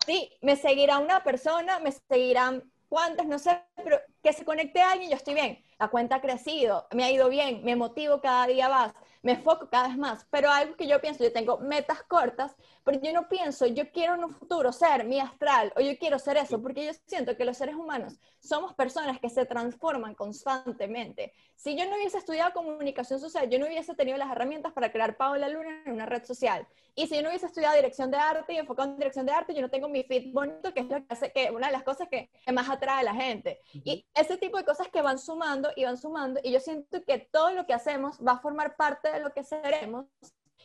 Sí, 0.07 0.31
me 0.41 0.57
seguirá 0.57 0.99
una 0.99 1.25
persona, 1.25 1.79
me 1.81 1.93
seguirán 1.93 2.63
cuántas, 2.89 3.27
no 3.27 3.39
sé, 3.39 3.63
pero 3.83 3.99
que 4.23 4.33
se 4.33 4.45
conecte 4.45 4.81
a 4.81 4.93
alguien, 4.93 5.11
yo 5.11 5.17
estoy 5.17 5.35
bien. 5.35 5.65
La 5.79 5.89
cuenta 5.89 6.17
ha 6.17 6.21
crecido, 6.21 6.87
me 6.93 7.05
ha 7.05 7.11
ido 7.11 7.29
bien, 7.29 7.65
me 7.65 7.75
motivo 7.75 8.21
cada 8.21 8.47
día 8.47 8.69
más 8.69 8.95
me 9.25 9.33
enfoco 9.33 9.69
cada 9.71 9.89
vez 9.89 9.97
más, 9.97 10.27
pero 10.31 10.51
algo 10.51 10.77
que 10.77 10.87
yo 10.87 11.01
pienso, 11.01 11.25
yo 11.25 11.33
tengo 11.33 11.59
metas 11.59 12.03
cortas, 12.03 12.55
pero 12.85 13.01
yo 13.01 13.13
no 13.13 13.27
pienso, 13.27 13.67
yo 13.67 13.91
quiero 13.91 14.15
en 14.15 14.25
un 14.25 14.31
futuro 14.31 14.71
ser 14.71 15.05
mi 15.05 15.19
astral 15.19 15.73
o 15.77 15.81
yo 15.81 15.99
quiero 15.99 16.19
ser 16.19 16.37
eso, 16.37 16.61
porque 16.61 16.85
yo 16.85 16.93
siento 17.07 17.35
que 17.37 17.47
los 17.47 17.57
seres 17.57 17.75
humanos 17.75 18.21
somos 18.39 18.75
personas 18.75 19.19
que 19.19 19.31
se 19.31 19.47
transforman 19.47 20.15
constantemente. 20.15 21.33
Si 21.57 21.75
yo 21.75 21.87
no 21.89 21.97
hubiese 21.97 22.19
estudiado 22.19 22.53
comunicación 22.53 23.19
social, 23.19 23.49
yo 23.49 23.59
no 23.59 23.67
hubiese 23.67 23.95
tenido 23.95 24.19
las 24.19 24.31
herramientas 24.31 24.75
para 24.75 24.93
crear 24.93 25.17
Paola 25.17 25.49
Luna 25.49 25.83
en 25.87 25.95
una 25.95 26.05
red 26.05 26.25
social. 26.25 26.67
Y 26.95 27.07
si 27.07 27.17
yo 27.17 27.23
no 27.23 27.31
hubiese 27.31 27.47
estudiado 27.47 27.75
dirección 27.75 28.11
de 28.11 28.19
arte 28.19 28.53
y 28.53 28.59
enfocado 28.59 28.91
en 28.91 28.99
dirección 28.99 29.25
de 29.25 29.33
arte, 29.33 29.55
yo 29.55 29.63
no 29.63 29.71
tengo 29.71 29.89
mi 29.89 30.05
fit 30.05 30.33
bonito, 30.33 30.75
que 30.75 30.81
es 30.81 30.87
lo 30.87 30.97
que 30.99 31.07
hace 31.09 31.33
que 31.33 31.51
una 31.51 31.69
de 31.69 31.73
las 31.73 31.83
cosas 31.83 32.09
que, 32.09 32.29
más 32.53 32.69
atrae 32.69 33.01
a 33.01 33.03
la 33.03 33.15
gente. 33.15 33.59
Y 33.73 34.07
ese 34.15 34.37
tipo 34.37 34.59
de 34.59 34.65
cosas 34.65 34.89
que 34.89 35.01
van 35.03 35.19
sumando 35.19 35.71
y 35.75 35.85
van 35.85 35.97
sumando, 35.97 36.39
y 36.45 36.53
yo 36.53 36.61
siento 36.61 37.03
que 37.05 37.19
todo 37.19 37.51
lo 37.53 37.67
que 37.67 37.73
hacemos 37.73 38.19
va 38.25 38.33
a 38.33 38.39
formar 38.39 38.77
parte 38.77 39.11
de 39.15 39.21
lo 39.21 39.33
que 39.33 39.45
seremos 39.45 40.07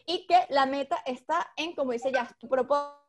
y 0.05 0.25
que 0.27 0.45
la 0.49 0.65
meta 0.65 0.97
está 1.05 1.51
en, 1.55 1.75
como 1.75 1.91
dice 1.91 2.11
ya, 2.11 2.35
tu 2.39 2.47
propósito, 2.47 2.99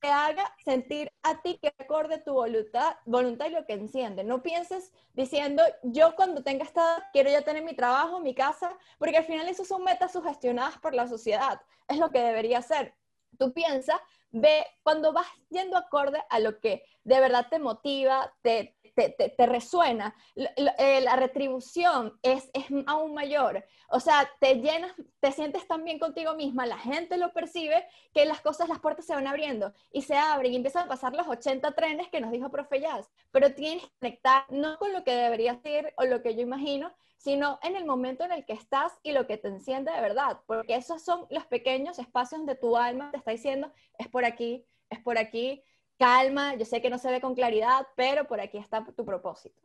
que 0.00 0.08
haga 0.08 0.44
sentir 0.64 1.10
a 1.22 1.40
ti 1.42 1.58
que 1.60 1.72
acorde 1.78 2.18
tu 2.18 2.32
voluntad, 2.32 2.96
voluntad 3.04 3.46
y 3.46 3.50
lo 3.50 3.64
que 3.66 3.74
enciende. 3.74 4.24
No 4.24 4.42
pienses 4.42 4.92
diciendo, 5.12 5.62
yo 5.82 6.14
cuando 6.16 6.42
tenga 6.42 6.64
esta 6.64 7.08
quiero 7.12 7.30
ya 7.30 7.42
tener 7.42 7.62
mi 7.62 7.74
trabajo, 7.74 8.20
mi 8.20 8.34
casa, 8.34 8.76
porque 8.98 9.18
al 9.18 9.24
final 9.24 9.48
eso 9.48 9.64
son 9.64 9.84
metas 9.84 10.12
sugestionadas 10.12 10.78
por 10.78 10.94
la 10.94 11.06
sociedad. 11.06 11.60
Es 11.88 11.98
lo 11.98 12.10
que 12.10 12.20
debería 12.20 12.62
ser. 12.62 12.94
Tú 13.38 13.52
piensas, 13.52 14.00
ve, 14.30 14.66
cuando 14.82 15.12
vas 15.12 15.26
yendo 15.50 15.76
acorde 15.76 16.22
a 16.30 16.40
lo 16.40 16.60
que 16.60 16.84
de 17.04 17.20
verdad 17.20 17.46
te 17.50 17.58
motiva, 17.58 18.32
te, 18.42 18.76
te, 18.94 19.46
resuena, 19.46 20.14
eh, 20.36 21.00
la, 21.00 21.16
retribución 21.16 22.18
es, 22.22 22.50
es, 22.52 22.66
aún 22.86 23.14
mayor. 23.14 23.64
O 23.88 24.00
sea, 24.00 24.30
te 24.40 24.56
llenas, 24.56 24.92
te 25.20 25.32
sientes 25.32 25.66
tan 25.66 25.84
bien 25.84 25.98
contigo 25.98 26.34
misma, 26.34 26.66
la 26.66 26.78
gente 26.78 27.16
lo 27.16 27.32
percibe, 27.32 27.86
que 28.12 28.24
las 28.24 28.40
cosas, 28.40 28.68
las 28.68 28.80
puertas 28.80 29.06
se 29.06 29.14
van 29.14 29.26
abriendo 29.26 29.72
y 29.92 30.02
se 30.02 30.16
abren 30.16 30.52
y 30.52 30.56
empiezan 30.56 30.84
a 30.84 30.88
pasar 30.88 31.14
los 31.14 31.26
80 31.26 31.72
trenes 31.72 32.08
que 32.08 32.20
nos 32.20 32.30
dijo 32.30 32.50
Profe 32.50 32.80
Jazz. 32.80 33.10
Pero 33.30 33.54
tienes 33.54 33.84
que 33.84 33.92
conectar 34.00 34.44
no 34.50 34.78
con 34.78 34.92
lo 34.92 35.04
que 35.04 35.14
debería 35.14 35.56
ser 35.56 35.94
o 35.96 36.04
lo 36.04 36.22
que 36.22 36.34
yo 36.34 36.42
imagino, 36.42 36.92
sino 37.16 37.58
en 37.62 37.76
el 37.76 37.84
momento 37.84 38.24
en 38.24 38.32
el 38.32 38.44
que 38.44 38.52
estás 38.52 38.92
y 39.02 39.12
lo 39.12 39.26
que 39.26 39.38
te 39.38 39.48
enciende 39.48 39.90
de 39.92 40.00
verdad, 40.00 40.40
porque 40.46 40.76
esos 40.76 41.02
son 41.02 41.26
los 41.30 41.46
pequeños 41.46 41.98
espacios 41.98 42.40
donde 42.40 42.54
tu 42.54 42.76
alma 42.76 43.10
te 43.10 43.16
está 43.16 43.30
diciendo, 43.30 43.72
es 43.98 44.08
por 44.08 44.24
aquí, 44.24 44.66
es 44.90 45.00
por 45.00 45.16
aquí, 45.18 45.62
calma, 45.98 46.54
yo 46.54 46.64
sé 46.64 46.80
que 46.82 46.90
no 46.90 46.98
se 46.98 47.10
ve 47.10 47.20
con 47.20 47.34
claridad, 47.34 47.86
pero 47.96 48.26
por 48.26 48.40
aquí 48.40 48.58
está 48.58 48.84
tu 48.84 49.04
propósito. 49.04 49.60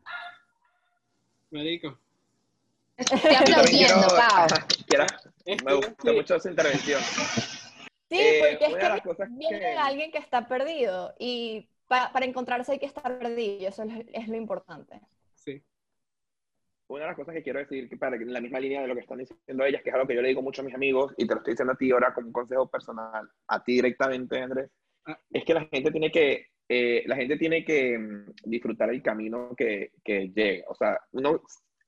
Marico. 1.51 1.97
Estoy 2.97 3.35
aplaudiendo, 3.35 4.07
Pau. 4.09 4.47
me 5.65 5.73
gusta 5.73 6.13
mucho 6.13 6.35
esa 6.35 6.49
intervención. 6.49 7.01
Sí, 8.09 8.17
eh, 8.17 8.39
porque 8.39 8.65
es 8.65 9.15
que 9.15 9.25
viene 9.29 9.77
alguien 9.77 10.11
que 10.11 10.17
está 10.17 10.47
perdido 10.47 11.13
y 11.19 11.69
para 11.87 12.25
encontrarse 12.25 12.73
hay 12.73 12.79
que 12.79 12.85
estar 12.85 13.19
perdido, 13.19 13.67
eso 13.67 13.83
es, 13.83 14.27
lo 14.27 14.35
importante. 14.35 15.01
Sí. 15.35 15.63
Una 16.87 17.01
de 17.01 17.07
las 17.07 17.15
cosas 17.15 17.35
que 17.35 17.43
quiero 17.43 17.59
decir, 17.59 17.89
que 17.89 17.97
para 17.97 18.15
en 18.15 18.33
la 18.33 18.41
misma 18.41 18.59
línea 18.59 18.81
de 18.81 18.87
lo 18.87 18.95
que 18.95 19.01
están 19.01 19.19
diciendo 19.19 19.65
ellas, 19.65 19.81
que 19.83 19.89
es 19.89 19.95
algo 19.95 20.07
que 20.07 20.15
yo 20.15 20.21
le 20.21 20.29
digo 20.29 20.41
mucho 20.41 20.61
a 20.61 20.65
mis 20.65 20.73
amigos, 20.73 21.13
y 21.17 21.27
te 21.27 21.33
lo 21.33 21.39
estoy 21.39 21.53
diciendo 21.53 21.73
a 21.73 21.77
ti 21.77 21.91
ahora 21.91 22.13
como 22.13 22.27
un 22.27 22.33
consejo 22.33 22.67
personal, 22.67 23.29
a 23.47 23.63
ti 23.63 23.73
directamente, 23.73 24.39
Andrés, 24.39 24.69
es 25.31 25.43
que 25.43 25.53
la 25.53 25.65
gente 25.65 25.91
tiene 25.91 26.11
que, 26.11 26.47
eh, 26.67 27.03
la 27.05 27.15
gente 27.15 27.37
tiene 27.37 27.63
que 27.63 27.97
mm, 27.97 28.25
disfrutar 28.45 28.89
el 28.89 29.01
camino 29.01 29.55
que, 29.55 29.91
que 30.03 30.29
llega. 30.29 30.65
O 30.69 30.75
sea, 30.75 30.99
uno 31.11 31.41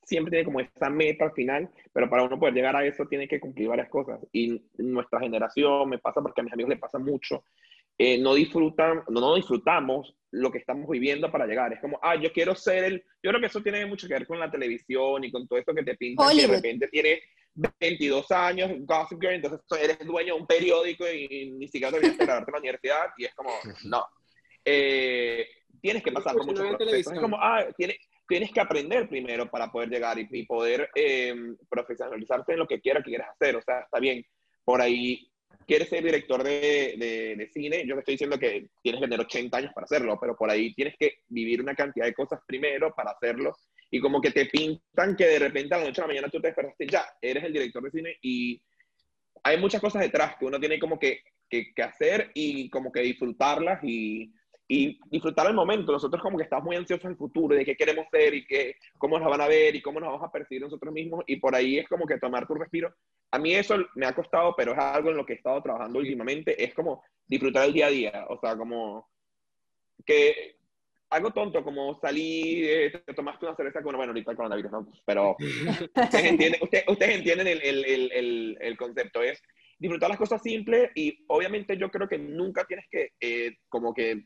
siempre 0.04 0.30
tiene 0.30 0.44
como 0.44 0.60
esa 0.60 0.90
meta 0.90 1.26
al 1.26 1.32
final, 1.32 1.70
pero 1.92 2.08
para 2.10 2.24
uno 2.24 2.38
poder 2.38 2.54
llegar 2.54 2.76
a 2.76 2.84
eso 2.84 3.06
tiene 3.06 3.28
que 3.28 3.40
cumplir 3.40 3.68
varias 3.68 3.88
cosas. 3.88 4.20
Y 4.32 4.62
nuestra 4.78 5.20
generación, 5.20 5.88
me 5.88 5.98
pasa 5.98 6.20
porque 6.20 6.40
a 6.40 6.44
mis 6.44 6.52
amigos 6.52 6.70
les 6.70 6.80
pasa 6.80 6.98
mucho, 6.98 7.44
eh, 7.98 8.18
no 8.18 8.34
disfrutan, 8.34 9.02
no, 9.08 9.20
no 9.20 9.34
disfrutamos 9.36 10.16
lo 10.30 10.50
que 10.50 10.58
estamos 10.58 10.88
viviendo 10.88 11.30
para 11.30 11.46
llegar. 11.46 11.72
Es 11.72 11.80
como, 11.80 11.98
ah, 12.02 12.16
yo 12.16 12.32
quiero 12.32 12.54
ser 12.54 12.84
el... 12.84 13.04
Yo 13.22 13.30
creo 13.30 13.40
que 13.40 13.46
eso 13.46 13.62
tiene 13.62 13.84
mucho 13.86 14.08
que 14.08 14.14
ver 14.14 14.26
con 14.26 14.40
la 14.40 14.50
televisión 14.50 15.24
y 15.24 15.30
con 15.30 15.46
todo 15.46 15.58
esto 15.58 15.74
que 15.74 15.82
te 15.82 15.96
pinta 15.96 16.26
que 16.28 16.46
de 16.46 16.46
repente 16.46 16.88
tiene 16.88 17.20
22 17.54 18.30
años, 18.30 18.70
Gossip 18.80 19.20
Girl, 19.20 19.34
entonces 19.34 19.60
eres 19.80 19.98
dueño 20.06 20.34
de 20.34 20.40
un 20.40 20.46
periódico 20.46 21.04
y 21.10 21.52
ni 21.52 21.68
siquiera 21.68 21.92
te 21.92 22.00
que 22.00 22.16
graduarte 22.16 22.50
en 22.50 22.52
la 22.52 22.58
universidad 22.58 23.06
y 23.16 23.24
es 23.24 23.34
como, 23.34 23.50
no. 23.84 24.04
Eh, 24.64 25.46
tienes 25.80 26.02
que 26.02 26.12
pasar 26.12 26.34
por 26.34 26.46
muchos 26.46 26.76
procesos. 26.76 27.12
Es 27.12 27.20
como, 27.20 27.36
ah, 27.40 27.66
tienes, 27.76 27.96
tienes 28.26 28.52
que 28.52 28.60
aprender 28.60 29.08
primero 29.08 29.50
para 29.50 29.70
poder 29.70 29.90
llegar 29.90 30.18
y, 30.18 30.46
poder 30.46 30.88
eh, 30.94 31.34
profesionalizarte 31.68 32.52
en 32.52 32.58
lo 32.60 32.66
que 32.66 32.80
quieras 32.80 33.04
que 33.04 33.10
quieras 33.10 33.30
hacer. 33.30 33.56
O 33.56 33.62
sea, 33.62 33.80
está 33.80 33.98
bien, 33.98 34.24
por 34.64 34.80
ahí 34.80 35.31
quieres 35.66 35.88
ser 35.88 36.04
director 36.04 36.42
de, 36.42 36.94
de, 36.98 37.36
de, 37.36 37.50
cine, 37.52 37.84
yo 37.86 37.94
te 37.94 38.00
estoy 38.00 38.14
diciendo 38.14 38.38
que 38.38 38.68
tienes 38.82 39.00
que 39.00 39.06
tener 39.06 39.20
80 39.20 39.56
años 39.56 39.72
para 39.74 39.84
hacerlo, 39.84 40.18
pero 40.20 40.36
por 40.36 40.50
ahí 40.50 40.74
tienes 40.74 40.94
que 40.98 41.18
vivir 41.28 41.60
una 41.60 41.74
cantidad 41.74 42.06
de 42.06 42.14
cosas 42.14 42.40
primero 42.46 42.92
para 42.94 43.12
hacerlo. 43.12 43.54
Y 43.90 44.00
como 44.00 44.20
que 44.20 44.30
te 44.30 44.46
pintan 44.46 45.16
que 45.16 45.26
de 45.26 45.38
repente 45.38 45.74
a 45.74 45.78
la 45.78 45.84
noche 45.84 46.00
a 46.00 46.04
la 46.04 46.08
mañana 46.08 46.28
tú 46.28 46.40
te 46.40 46.48
despertaste 46.48 46.86
ya, 46.86 47.04
eres 47.20 47.44
el 47.44 47.52
director 47.52 47.82
de 47.82 47.90
cine 47.90 48.16
y 48.22 48.62
hay 49.44 49.58
muchas 49.58 49.80
cosas 49.80 50.02
detrás 50.02 50.36
que 50.38 50.46
uno 50.46 50.58
tiene 50.58 50.78
como 50.78 50.98
que, 50.98 51.20
que, 51.48 51.72
que 51.74 51.82
hacer 51.82 52.30
y 52.34 52.70
como 52.70 52.90
que 52.90 53.00
disfrutarlas 53.00 53.80
y, 53.82 54.32
y, 54.72 54.98
disfrutar 55.10 55.46
el 55.46 55.54
momento. 55.54 55.92
Nosotros 55.92 56.22
como 56.22 56.38
que 56.38 56.44
estamos 56.44 56.64
muy 56.64 56.76
ansiosos 56.76 57.10
el 57.10 57.16
futuro, 57.16 57.54
de 57.54 57.64
qué 57.64 57.76
queremos 57.76 58.06
ser 58.10 58.32
y 58.34 58.46
qué, 58.46 58.76
cómo 58.96 59.18
nos 59.18 59.28
van 59.28 59.42
a 59.42 59.48
ver 59.48 59.76
y 59.76 59.82
cómo 59.82 60.00
nos 60.00 60.10
vamos 60.10 60.26
a 60.26 60.32
percibir 60.32 60.62
nosotros 60.62 60.92
mismos 60.94 61.24
y 61.26 61.36
por 61.36 61.54
ahí 61.54 61.78
es 61.78 61.88
como 61.88 62.06
que 62.06 62.18
tomar 62.18 62.46
tu 62.46 62.54
respiro. 62.54 62.94
A 63.30 63.38
mí 63.38 63.54
eso 63.54 63.76
me 63.94 64.06
ha 64.06 64.14
costado, 64.14 64.54
pero 64.56 64.72
es 64.72 64.78
algo 64.78 65.10
en 65.10 65.18
lo 65.18 65.26
que 65.26 65.34
he 65.34 65.36
estado 65.36 65.62
trabajando 65.62 65.98
últimamente, 65.98 66.62
es 66.62 66.72
como 66.74 67.02
disfrutar 67.26 67.66
el 67.66 67.74
día 67.74 67.86
a 67.86 67.90
día, 67.90 68.26
o 68.28 68.38
sea, 68.38 68.56
como 68.56 69.08
que 70.06 70.56
algo 71.10 71.30
tonto 71.32 71.62
como 71.62 71.98
salir, 72.00 72.64
eh, 72.64 73.02
te 73.04 73.12
tomaste 73.12 73.44
una 73.44 73.54
cerveza 73.54 73.82
con, 73.82 73.94
bueno, 73.94 74.12
ahorita 74.12 74.30
el 74.30 74.36
coronavirus, 74.36 74.72
¿no? 74.72 74.88
Pero 75.04 75.36
ustedes 75.96 76.24
entienden, 76.24 76.60
ustedes, 76.62 77.14
entienden 77.14 77.46
el, 77.46 77.62
el, 77.62 77.84
el, 77.84 78.58
el, 78.58 78.76
concepto, 78.78 79.22
es 79.22 79.42
disfrutar 79.78 80.08
las 80.08 80.18
cosas 80.18 80.42
simples 80.42 80.90
y 80.94 81.24
obviamente 81.28 81.76
yo 81.76 81.90
creo 81.90 82.08
que 82.08 82.16
nunca 82.16 82.64
tienes 82.64 82.86
que 82.90 83.10
eh, 83.20 83.56
como 83.68 83.92
que 83.92 84.24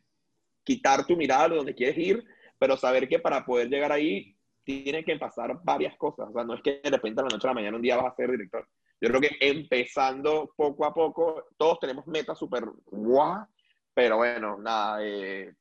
quitar 0.67 1.07
tu 1.07 1.17
mirada 1.17 1.49
de 1.49 1.57
donde 1.57 1.75
quieres 1.75 1.97
ir, 1.97 2.25
pero 2.59 2.77
saber 2.77 3.09
que 3.09 3.21
para 3.21 3.47
poder 3.47 3.69
llegar 3.69 3.93
ahí 3.93 4.37
tiene 4.65 5.05
que 5.05 5.17
pasar 5.17 5.61
varias 5.63 5.97
cosas, 5.97 6.29
o 6.29 6.33
sea, 6.33 6.43
no 6.43 6.55
es 6.55 6.61
que 6.61 6.81
de 6.83 6.91
repente 6.91 7.21
a 7.21 7.25
la 7.25 7.31
noche 7.31 7.47
a 7.47 7.51
la 7.51 7.55
mañana 7.55 7.77
un 7.77 7.83
día 7.83 7.97
vas 7.97 8.13
a 8.13 8.17
ser 8.17 8.33
director. 8.33 8.69
Yo 9.01 9.09
creo 9.09 9.21
que 9.21 9.37
empezando 9.41 10.53
poco 10.57 10.85
a 10.85 10.93
poco, 10.93 11.45
todos 11.57 11.79
tenemos 11.79 12.07
metas 12.07 12.37
súper 12.37 12.65
guau, 12.87 13.47
pero 13.95 14.17
bueno, 14.17 14.59
nada, 14.59 14.99
eh, 15.03 15.55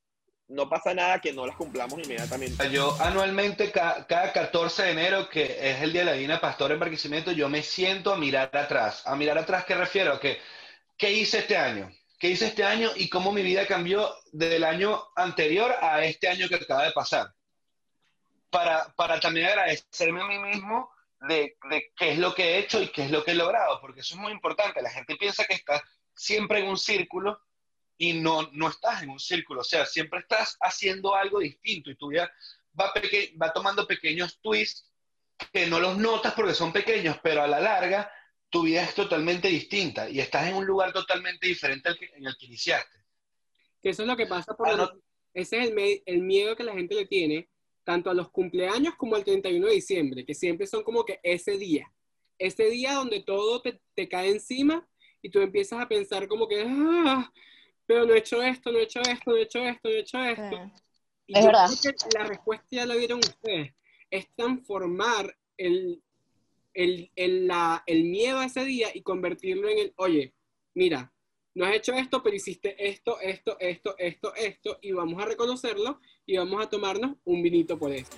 no 0.47 0.67
pasa 0.67 0.93
nada 0.93 1.19
que 1.19 1.33
no 1.33 1.45
las 1.45 1.55
cumplamos 1.55 1.99
inmediatamente. 2.03 2.69
Yo 2.71 2.95
anualmente, 2.99 3.71
cada, 3.71 4.05
14 4.07 4.83
de 4.83 4.91
enero, 4.91 5.29
que 5.29 5.43
es 5.43 5.81
el 5.81 5.91
Día 5.91 6.01
de 6.01 6.05
la 6.05 6.13
Divina 6.13 6.41
Pastor 6.41 6.71
en 6.71 6.79
Barquisimeto, 6.79 7.31
yo 7.31 7.47
me 7.49 7.61
siento 7.61 8.11
a 8.11 8.17
mirar 8.17 8.55
atrás. 8.55 9.05
A 9.05 9.15
mirar 9.15 9.37
atrás, 9.37 9.65
¿qué 9.65 9.75
refiero? 9.75 10.19
Que, 10.19 10.39
¿Qué 10.97 11.11
hice 11.11 11.39
este 11.39 11.57
año? 11.57 11.91
¿Qué 12.19 12.29
hice 12.29 12.47
este 12.47 12.63
año 12.63 12.91
y 12.95 13.09
cómo 13.09 13.31
mi 13.31 13.41
vida 13.43 13.67
cambió 13.67 14.13
del 14.31 14.63
año 14.63 15.03
anterior 15.15 15.75
a 15.81 16.03
este 16.03 16.27
año 16.27 16.47
que 16.47 16.55
acaba 16.55 16.85
de 16.85 16.91
pasar? 16.91 17.33
Para, 18.49 18.93
para 18.95 19.19
también 19.19 19.47
agradecerme 19.47 20.21
a 20.21 20.27
mí 20.27 20.39
mismo 20.39 20.89
de, 21.21 21.57
de 21.69 21.91
qué 21.95 22.13
es 22.13 22.19
lo 22.19 22.33
que 22.33 22.43
he 22.43 22.57
hecho 22.59 22.81
y 22.81 22.87
qué 22.89 23.05
es 23.05 23.11
lo 23.11 23.23
que 23.23 23.31
he 23.31 23.35
logrado, 23.35 23.81
porque 23.81 23.99
eso 23.99 24.15
es 24.15 24.21
muy 24.21 24.31
importante. 24.31 24.81
La 24.81 24.91
gente 24.91 25.15
piensa 25.17 25.45
que 25.45 25.55
está 25.55 25.83
siempre 26.13 26.59
en 26.59 26.67
un 26.67 26.77
círculo 26.77 27.41
y 27.97 28.13
no, 28.13 28.49
no 28.53 28.69
estás 28.69 29.03
en 29.03 29.09
un 29.09 29.19
círculo, 29.19 29.61
o 29.61 29.63
sea, 29.63 29.85
siempre 29.85 30.19
estás 30.19 30.57
haciendo 30.61 31.15
algo 31.15 31.39
distinto 31.39 31.89
y 31.89 31.95
tu 31.95 32.09
vida 32.09 32.31
va, 32.79 32.93
va 33.41 33.53
tomando 33.53 33.87
pequeños 33.87 34.39
twists 34.41 34.89
que 35.51 35.67
no 35.67 35.79
los 35.79 35.97
notas 35.97 36.33
porque 36.33 36.53
son 36.53 36.71
pequeños, 36.71 37.17
pero 37.21 37.43
a 37.43 37.47
la 37.47 37.59
larga 37.59 38.11
tu 38.49 38.63
vida 38.63 38.83
es 38.83 38.95
totalmente 38.95 39.47
distinta 39.47 40.09
y 40.09 40.19
estás 40.19 40.47
en 40.47 40.55
un 40.55 40.65
lugar 40.65 40.93
totalmente 40.93 41.47
diferente 41.47 41.89
al 41.89 41.97
que, 41.97 42.05
en 42.13 42.25
el 42.25 42.37
que 42.37 42.45
iniciaste. 42.45 42.97
eso 43.83 44.01
es 44.03 44.07
lo 44.07 44.15
que 44.15 44.27
pasa 44.27 44.55
por 44.55 44.69
ah, 44.69 44.93
ese 45.33 45.59
es 45.59 45.69
el, 45.69 46.01
el, 46.05 46.21
miedo 46.21 46.55
que 46.55 46.63
la 46.63 46.73
gente 46.73 46.95
le 46.95 47.05
tiene 47.05 47.49
tanto 47.83 48.09
a 48.09 48.13
los 48.13 48.29
cumpleaños 48.31 48.95
como 48.95 49.15
al 49.15 49.23
31 49.23 49.67
de 49.67 49.73
diciembre, 49.73 50.25
que 50.25 50.33
siempre 50.33 50.65
son 50.65 50.83
como 50.83 51.03
que 51.03 51.19
ese 51.23 51.57
día, 51.57 51.91
ese 52.39 52.69
día 52.69 52.93
donde 52.93 53.21
todo 53.21 53.61
te, 53.61 53.81
te 53.93 54.07
cae 54.07 54.29
encima 54.29 54.87
y 55.21 55.29
tú 55.29 55.41
empiezas 55.41 55.81
a 55.81 55.87
pensar 55.87 56.27
como 56.27 56.47
que, 56.47 56.63
ah, 56.65 57.31
pero 57.85 58.05
no 58.05 58.13
he 58.13 58.19
hecho 58.19 58.41
esto, 58.41 58.71
no 58.71 58.79
he 58.79 58.83
hecho 58.83 59.01
esto, 59.01 59.31
no 59.31 59.35
he 59.37 59.41
hecho 59.41 59.59
esto, 59.59 59.89
no 59.89 59.95
he 59.95 59.99
hecho 59.99 60.23
esto. 60.23 60.71
Y 61.27 61.37
es 61.37 61.45
verdad. 61.45 61.69
la 62.13 62.23
respuesta 62.25 62.67
ya 62.69 62.85
la 62.85 62.95
vieron 62.95 63.19
ustedes, 63.19 63.73
es 64.09 64.27
transformar 64.35 65.35
el, 65.57 66.01
el, 66.75 67.11
el, 67.15 67.47
la, 67.47 67.83
el 67.87 68.03
miedo 68.03 68.39
a 68.39 68.45
ese 68.45 68.63
día 68.65 68.89
y 68.93 69.01
convertirlo 69.01 69.67
en 69.69 69.79
el, 69.79 69.93
oye, 69.95 70.35
mira, 70.75 71.11
no 71.55 71.65
has 71.65 71.73
hecho 71.73 71.93
esto, 71.93 72.21
pero 72.21 72.35
hiciste 72.35 72.75
esto, 72.85 73.17
esto, 73.21 73.57
esto, 73.59 73.95
esto, 73.97 74.35
esto, 74.35 74.77
y 74.81 74.91
vamos 74.91 75.23
a 75.23 75.25
reconocerlo 75.25 76.01
y 76.25 76.37
vamos 76.37 76.61
a 76.61 76.69
tomarnos 76.69 77.15
un 77.23 77.41
vinito 77.41 77.79
por 77.79 77.93
eso. 77.93 78.11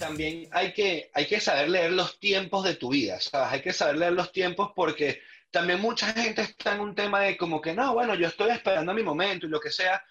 También 0.00 0.48
hay 0.52 0.72
que, 0.72 1.10
hay 1.12 1.26
que 1.26 1.38
saber 1.38 1.68
leer 1.68 1.92
los 1.92 2.18
tiempos 2.18 2.64
de 2.64 2.76
tu 2.76 2.88
vida, 2.88 3.20
¿sabes? 3.20 3.52
Hay 3.52 3.60
que 3.60 3.74
saber 3.74 3.98
leer 3.98 4.14
los 4.14 4.32
tiempos 4.32 4.72
porque 4.74 5.20
también 5.50 5.80
mucha 5.80 6.14
gente 6.14 6.40
está 6.40 6.74
en 6.74 6.80
un 6.80 6.94
tema 6.94 7.20
de 7.20 7.36
como 7.36 7.60
que, 7.60 7.74
no, 7.74 7.92
bueno, 7.92 8.14
yo 8.14 8.28
estoy 8.28 8.50
esperando 8.50 8.94
mi 8.94 9.02
momento 9.02 9.46
y 9.46 9.50
lo 9.50 9.60
que 9.60 9.70
sea, 9.70 10.02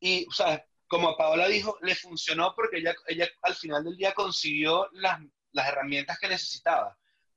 y, 0.00 0.26
sea, 0.32 0.66
como 0.88 1.16
Paola 1.16 1.46
dijo, 1.46 1.78
le 1.82 1.94
funcionó 1.94 2.54
porque 2.56 2.78
ella, 2.78 2.94
ella 3.06 3.28
al 3.42 3.54
final 3.54 3.84
del 3.84 3.96
día 3.96 4.12
consiguió 4.14 4.88
las, 4.94 5.20
las 5.52 5.68
herramientas 5.68 6.18
que 6.18 6.28
necesitaba 6.28 6.96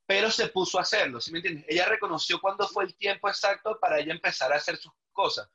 pero 0.09 0.31
se 0.31 0.47
puso 0.47 0.79
a 0.79 0.81
hacerlo, 0.81 1.21
¿sí 1.21 1.31
me 1.31 1.37
entiendes? 1.37 1.65
Ella 1.67 1.85
reconoció 1.85 2.41
cuándo 2.41 2.67
fue 2.67 2.83
el 2.83 2.95
tiempo 2.95 3.29
exacto 3.29 3.79
para 3.79 3.99
ella 3.99 4.11
empezar 4.11 4.51
a 4.51 4.55
hacer 4.55 4.75
sus 4.75 4.91
cosas. 5.11 5.47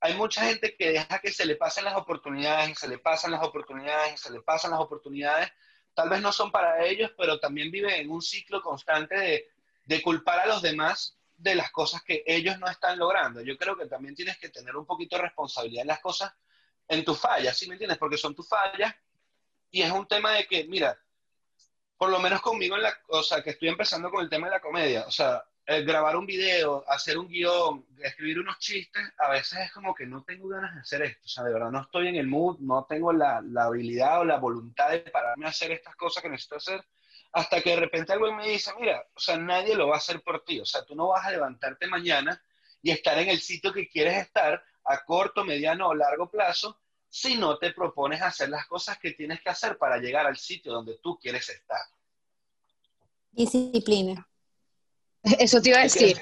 Hay 0.00 0.14
mucha 0.14 0.44
gente 0.46 0.74
que 0.76 0.90
deja 0.90 1.20
que 1.20 1.30
se 1.30 1.46
le 1.46 1.54
pasen 1.54 1.84
las 1.84 1.94
oportunidades, 1.94 2.70
y 2.70 2.74
se 2.74 2.88
le 2.88 2.98
pasan 2.98 3.30
las 3.30 3.44
oportunidades, 3.44 4.14
y 4.14 4.16
se 4.16 4.32
le 4.32 4.40
pasan 4.40 4.72
las 4.72 4.80
oportunidades. 4.80 5.52
Tal 5.94 6.08
vez 6.08 6.20
no 6.20 6.32
son 6.32 6.50
para 6.50 6.84
ellos, 6.84 7.12
pero 7.16 7.38
también 7.38 7.70
vive 7.70 8.00
en 8.00 8.10
un 8.10 8.20
ciclo 8.20 8.60
constante 8.62 9.14
de, 9.16 9.48
de 9.84 10.02
culpar 10.02 10.40
a 10.40 10.46
los 10.46 10.60
demás 10.60 11.16
de 11.36 11.54
las 11.54 11.70
cosas 11.70 12.02
que 12.02 12.24
ellos 12.26 12.58
no 12.58 12.66
están 12.66 12.98
logrando. 12.98 13.40
Yo 13.42 13.56
creo 13.56 13.76
que 13.76 13.86
también 13.86 14.16
tienes 14.16 14.38
que 14.38 14.48
tener 14.48 14.74
un 14.74 14.86
poquito 14.86 15.14
de 15.14 15.22
responsabilidad 15.22 15.82
en 15.82 15.88
las 15.88 16.00
cosas, 16.00 16.32
en 16.88 17.04
tus 17.04 17.16
fallas, 17.16 17.56
¿sí 17.56 17.68
me 17.68 17.74
entiendes? 17.74 17.96
Porque 17.96 18.18
son 18.18 18.34
tus 18.34 18.48
fallas 18.48 18.92
y 19.70 19.82
es 19.82 19.92
un 19.92 20.08
tema 20.08 20.32
de 20.32 20.48
que, 20.48 20.64
mira, 20.64 20.98
por 22.00 22.08
lo 22.08 22.18
menos 22.18 22.40
conmigo, 22.40 22.76
en 22.76 22.84
la, 22.84 22.98
o 23.08 23.22
sea, 23.22 23.42
que 23.42 23.50
estoy 23.50 23.68
empezando 23.68 24.10
con 24.10 24.22
el 24.22 24.30
tema 24.30 24.46
de 24.46 24.54
la 24.54 24.60
comedia, 24.60 25.04
o 25.06 25.10
sea, 25.10 25.44
grabar 25.84 26.16
un 26.16 26.24
video, 26.24 26.82
hacer 26.88 27.18
un 27.18 27.28
guion, 27.28 27.84
escribir 28.02 28.40
unos 28.40 28.58
chistes, 28.58 29.02
a 29.18 29.28
veces 29.28 29.58
es 29.66 29.72
como 29.72 29.94
que 29.94 30.06
no 30.06 30.24
tengo 30.24 30.48
ganas 30.48 30.74
de 30.74 30.80
hacer 30.80 31.02
esto, 31.02 31.20
o 31.26 31.28
sea, 31.28 31.44
de 31.44 31.52
verdad 31.52 31.70
no 31.70 31.82
estoy 31.82 32.08
en 32.08 32.16
el 32.16 32.26
mood, 32.26 32.58
no 32.60 32.86
tengo 32.88 33.12
la, 33.12 33.42
la 33.42 33.64
habilidad 33.64 34.20
o 34.20 34.24
la 34.24 34.38
voluntad 34.38 34.88
de 34.88 35.00
pararme 35.00 35.44
a 35.44 35.50
hacer 35.50 35.72
estas 35.72 35.94
cosas 35.94 36.22
que 36.22 36.30
necesito 36.30 36.56
hacer, 36.56 36.82
hasta 37.32 37.60
que 37.60 37.68
de 37.68 37.80
repente 37.80 38.14
alguien 38.14 38.34
me 38.34 38.48
dice, 38.48 38.72
mira, 38.80 39.04
o 39.14 39.20
sea, 39.20 39.36
nadie 39.36 39.76
lo 39.76 39.88
va 39.88 39.96
a 39.96 39.98
hacer 39.98 40.22
por 40.22 40.42
ti, 40.42 40.58
o 40.58 40.64
sea, 40.64 40.82
tú 40.86 40.94
no 40.94 41.08
vas 41.08 41.26
a 41.26 41.32
levantarte 41.32 41.86
mañana 41.86 42.42
y 42.80 42.92
estar 42.92 43.18
en 43.18 43.28
el 43.28 43.42
sitio 43.42 43.74
que 43.74 43.90
quieres 43.90 44.16
estar 44.16 44.64
a 44.86 45.04
corto, 45.04 45.44
mediano 45.44 45.88
o 45.88 45.94
largo 45.94 46.30
plazo 46.30 46.80
si 47.10 47.36
no 47.36 47.58
te 47.58 47.72
propones 47.72 48.22
hacer 48.22 48.48
las 48.48 48.66
cosas 48.66 48.98
que 48.98 49.10
tienes 49.10 49.40
que 49.40 49.50
hacer 49.50 49.76
para 49.76 49.98
llegar 49.98 50.26
al 50.26 50.38
sitio 50.38 50.72
donde 50.72 50.98
tú 51.02 51.18
quieres 51.18 51.48
estar. 51.48 51.80
Disciplina. 53.32 54.26
Eso 55.22 55.60
te 55.60 55.70
iba 55.70 55.80
a 55.80 55.82
decir. 55.82 56.18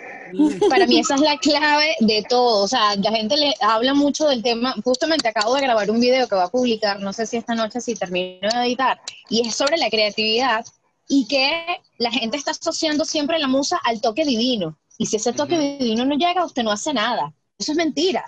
Para 0.68 0.86
mí 0.86 0.98
esa 0.98 1.14
es 1.14 1.20
la 1.20 1.36
clave 1.36 1.94
de 2.00 2.24
todo. 2.28 2.64
O 2.64 2.68
sea, 2.68 2.96
la 2.96 3.12
gente 3.12 3.36
le 3.36 3.54
habla 3.60 3.94
mucho 3.94 4.26
del 4.26 4.42
tema. 4.42 4.74
Justamente 4.82 5.28
acabo 5.28 5.54
de 5.54 5.60
grabar 5.60 5.90
un 5.90 6.00
video 6.00 6.26
que 6.26 6.34
va 6.34 6.44
a 6.44 6.50
publicar, 6.50 6.98
no 7.00 7.12
sé 7.12 7.26
si 7.26 7.36
esta 7.36 7.54
noche, 7.54 7.80
si 7.80 7.94
termino 7.94 8.48
de 8.50 8.66
editar, 8.66 9.00
y 9.28 9.46
es 9.46 9.54
sobre 9.54 9.76
la 9.76 9.90
creatividad 9.90 10.64
y 11.06 11.28
que 11.28 11.80
la 11.98 12.10
gente 12.10 12.38
está 12.38 12.50
asociando 12.50 13.04
siempre 13.04 13.38
la 13.38 13.46
musa 13.46 13.78
al 13.84 14.00
toque 14.00 14.24
divino. 14.24 14.78
Y 14.96 15.06
si 15.06 15.16
ese 15.16 15.32
toque 15.32 15.58
divino 15.78 16.04
no 16.04 16.16
llega, 16.16 16.44
usted 16.44 16.62
no 16.62 16.72
hace 16.72 16.92
nada. 16.92 17.32
Eso 17.58 17.72
es 17.72 17.78
mentira 17.78 18.24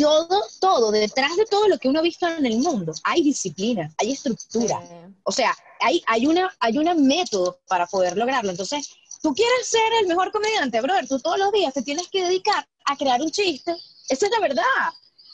todo, 0.00 0.42
todo, 0.60 0.90
detrás 0.90 1.36
de 1.36 1.44
todo 1.44 1.68
lo 1.68 1.78
que 1.78 1.88
uno 1.88 2.00
ha 2.00 2.02
visto 2.02 2.26
en 2.26 2.46
el 2.46 2.58
mundo, 2.58 2.92
hay 3.04 3.22
disciplina, 3.22 3.92
hay 3.98 4.12
estructura. 4.12 4.80
O 5.24 5.32
sea, 5.32 5.54
hay, 5.80 6.02
hay, 6.06 6.26
una, 6.26 6.50
hay 6.58 6.78
un 6.78 7.06
método 7.06 7.60
para 7.68 7.86
poder 7.86 8.16
lograrlo. 8.16 8.50
Entonces, 8.50 8.88
tú 9.22 9.34
quieres 9.34 9.66
ser 9.66 9.92
el 10.00 10.06
mejor 10.06 10.32
comediante, 10.32 10.80
brother, 10.80 11.06
tú 11.06 11.20
todos 11.20 11.38
los 11.38 11.52
días 11.52 11.74
te 11.74 11.82
tienes 11.82 12.08
que 12.08 12.24
dedicar 12.24 12.66
a 12.86 12.96
crear 12.96 13.20
un 13.20 13.30
chiste. 13.30 13.76
Esa 14.08 14.26
es 14.26 14.32
la 14.32 14.40
verdad, 14.40 14.62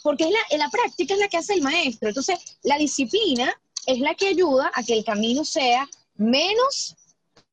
porque 0.02 0.24
es 0.24 0.30
la, 0.30 0.40
en 0.50 0.58
la 0.58 0.68
práctica 0.68 1.14
es 1.14 1.20
la 1.20 1.28
que 1.28 1.36
hace 1.36 1.54
el 1.54 1.62
maestro. 1.62 2.08
Entonces, 2.08 2.38
la 2.62 2.76
disciplina 2.76 3.52
es 3.86 4.00
la 4.00 4.14
que 4.14 4.28
ayuda 4.28 4.70
a 4.74 4.82
que 4.82 4.94
el 4.94 5.04
camino 5.04 5.44
sea 5.44 5.88
menos 6.16 6.96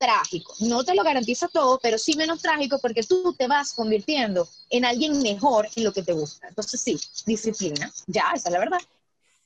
trágico. 0.04 0.54
No 0.60 0.84
te 0.84 0.96
lo 0.96 1.04
garantiza 1.04 1.48
todo, 1.48 1.80
pero 1.82 1.98
sí 1.98 2.16
menos 2.18 2.42
trágico 2.42 2.78
porque 2.80 3.04
tú 3.04 3.34
te 3.38 3.48
vas 3.48 3.74
convirtiendo 3.74 4.48
en 4.70 4.84
alguien 4.84 5.22
mejor 5.22 5.70
en 5.76 5.86
lo 5.86 5.94
que 5.94 6.04
te 6.04 6.12
gusta. 6.12 6.50
Entonces 6.50 6.82
sí, 6.82 7.00
disciplina. 7.26 7.90
Ya, 8.08 8.32
esa 8.36 8.50
es 8.50 8.54
la 8.54 8.60
verdad. 8.60 8.80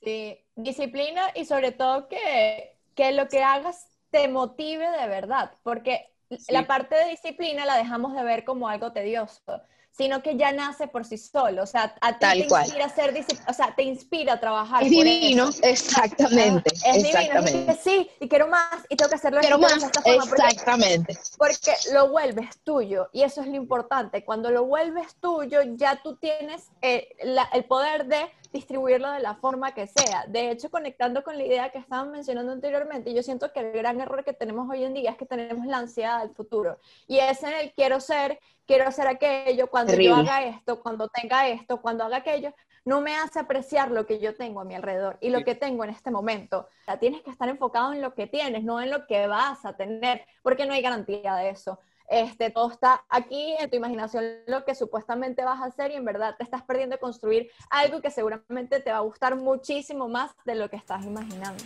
Sí, 0.02 0.36
disciplina 0.56 1.22
y 1.36 1.44
sobre 1.44 1.70
todo 1.70 2.08
que, 2.08 2.76
que 2.96 3.12
lo 3.12 3.28
que 3.28 3.42
hagas 3.42 3.86
te 4.10 4.26
motive 4.26 4.90
de 4.90 5.06
verdad, 5.06 5.52
porque 5.62 6.12
la 6.48 6.66
parte 6.66 6.96
de 6.96 7.10
disciplina 7.10 7.64
la 7.64 7.76
dejamos 7.76 8.14
de 8.14 8.22
ver 8.24 8.44
como 8.44 8.68
algo 8.68 8.92
tedioso 8.92 9.60
sino 9.90 10.22
que 10.22 10.36
ya 10.36 10.52
nace 10.52 10.86
por 10.86 11.04
sí 11.04 11.18
solo. 11.18 11.62
O 11.62 11.66
sea, 11.66 11.94
a 12.00 12.18
ti 12.18 12.26
te 12.26 12.36
inspira 12.38 12.84
a 12.84 12.88
ser 12.88 13.26
o 13.48 13.52
sea, 13.52 13.74
te 13.74 13.82
inspira 13.82 14.34
a 14.34 14.40
trabajar. 14.40 14.82
Es 14.82 14.90
divino, 14.90 15.50
exactamente. 15.62 16.72
es 16.86 17.02
divino, 17.02 17.76
sí, 17.82 18.08
y 18.20 18.28
quiero 18.28 18.48
más, 18.48 18.84
y 18.88 18.96
tengo 18.96 19.08
que 19.08 19.16
hacerlo 19.16 19.40
quiero 19.40 19.58
más, 19.58 19.90
exactamente. 20.04 21.18
Porque, 21.36 21.72
lo 21.92 22.08
vuelves 22.10 22.58
tuyo, 22.62 23.08
y 23.12 23.22
eso 23.22 23.40
es 23.40 23.48
lo 23.48 23.56
importante. 23.56 24.24
Cuando 24.24 24.50
lo 24.50 24.64
vuelves 24.64 25.16
tuyo, 25.20 25.60
ya 25.74 26.00
tú 26.02 26.16
tienes 26.16 26.68
eh, 26.82 27.08
el 27.52 27.64
poder 27.64 28.06
de 28.06 28.30
distribuirlo 28.52 29.10
de 29.10 29.20
la 29.20 29.34
forma 29.34 29.72
que 29.72 29.86
sea. 29.86 30.24
De 30.26 30.50
hecho, 30.50 30.70
conectando 30.70 31.22
con 31.22 31.36
la 31.36 31.44
idea 31.44 31.70
que 31.70 31.78
estaban 31.78 32.10
mencionando 32.10 32.52
anteriormente, 32.52 33.12
yo 33.14 33.22
siento 33.22 33.52
que 33.52 33.60
el 33.60 33.72
gran 33.72 34.00
error 34.00 34.24
que 34.24 34.32
tenemos 34.32 34.68
hoy 34.70 34.84
en 34.84 34.94
día 34.94 35.10
es 35.10 35.16
que 35.16 35.26
tenemos 35.26 35.66
la 35.66 35.78
ansiedad 35.78 36.20
del 36.20 36.34
futuro. 36.34 36.78
Y 37.06 37.18
es 37.18 37.42
en 37.42 37.52
el 37.52 37.72
quiero 37.72 38.00
ser, 38.00 38.38
quiero 38.66 38.86
hacer 38.86 39.06
aquello, 39.06 39.68
cuando 39.68 39.94
yo 39.94 40.14
haga 40.14 40.44
esto, 40.44 40.80
cuando 40.80 41.08
tenga 41.08 41.48
esto, 41.48 41.80
cuando 41.80 42.04
haga 42.04 42.18
aquello, 42.18 42.54
no 42.84 43.02
me 43.02 43.14
hace 43.16 43.38
apreciar 43.38 43.90
lo 43.90 44.06
que 44.06 44.18
yo 44.18 44.34
tengo 44.34 44.60
a 44.60 44.64
mi 44.64 44.74
alrededor 44.74 45.18
y 45.20 45.28
lo 45.28 45.44
que 45.44 45.54
tengo 45.54 45.84
en 45.84 45.90
este 45.90 46.10
momento. 46.10 46.60
O 46.60 46.84
sea, 46.86 46.98
tienes 46.98 47.22
que 47.22 47.30
estar 47.30 47.48
enfocado 47.48 47.92
en 47.92 48.00
lo 48.00 48.14
que 48.14 48.26
tienes, 48.26 48.64
no 48.64 48.80
en 48.80 48.90
lo 48.90 49.06
que 49.06 49.26
vas 49.26 49.64
a 49.66 49.76
tener, 49.76 50.24
porque 50.42 50.64
no 50.64 50.72
hay 50.72 50.80
garantía 50.80 51.34
de 51.34 51.50
eso. 51.50 51.78
Este, 52.08 52.50
todo 52.50 52.70
está 52.70 53.04
aquí 53.10 53.54
en 53.58 53.68
tu 53.68 53.76
imaginación, 53.76 54.24
lo 54.46 54.64
que 54.64 54.74
supuestamente 54.74 55.44
vas 55.44 55.60
a 55.60 55.66
hacer 55.66 55.90
y 55.90 55.94
en 55.94 56.06
verdad 56.06 56.36
te 56.38 56.44
estás 56.44 56.62
perdiendo 56.62 56.96
de 56.96 57.00
construir 57.00 57.50
algo 57.68 58.00
que 58.00 58.10
seguramente 58.10 58.80
te 58.80 58.90
va 58.90 58.98
a 58.98 59.00
gustar 59.00 59.36
muchísimo 59.36 60.08
más 60.08 60.32
de 60.46 60.54
lo 60.54 60.70
que 60.70 60.76
estás 60.76 61.04
imaginando. 61.04 61.64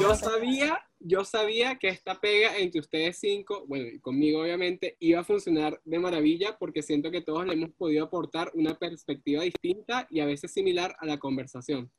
Yo 0.00 0.14
sabía, 0.14 0.80
yo 0.98 1.24
sabía 1.24 1.76
que 1.76 1.88
esta 1.88 2.18
pega 2.18 2.56
entre 2.56 2.80
ustedes 2.80 3.18
cinco, 3.18 3.64
bueno, 3.66 3.86
y 3.88 3.98
conmigo 3.98 4.40
obviamente, 4.40 4.96
iba 5.00 5.20
a 5.20 5.24
funcionar 5.24 5.80
de 5.84 5.98
maravilla 5.98 6.56
porque 6.56 6.82
siento 6.82 7.10
que 7.10 7.20
todos 7.20 7.44
le 7.44 7.52
hemos 7.52 7.70
podido 7.70 8.04
aportar 8.04 8.50
una 8.54 8.78
perspectiva 8.78 9.42
distinta 9.42 10.06
y 10.08 10.20
a 10.20 10.26
veces 10.26 10.52
similar 10.52 10.96
a 11.00 11.06
la 11.06 11.18
conversación. 11.18 11.90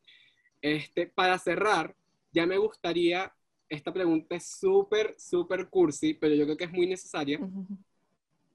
Este, 0.62 1.08
para 1.08 1.38
cerrar, 1.38 1.96
ya 2.32 2.48
me 2.48 2.58
gustaría 2.58 3.34
esta 3.70 3.94
pregunta 3.94 4.36
es 4.36 4.48
súper, 4.48 5.16
súper 5.20 5.70
cursi, 5.70 6.14
pero 6.14 6.34
yo 6.36 6.46
creo 6.46 6.58
que 6.58 6.66
es 6.66 6.72
muy 6.72 6.88
necesaria. 6.88 7.40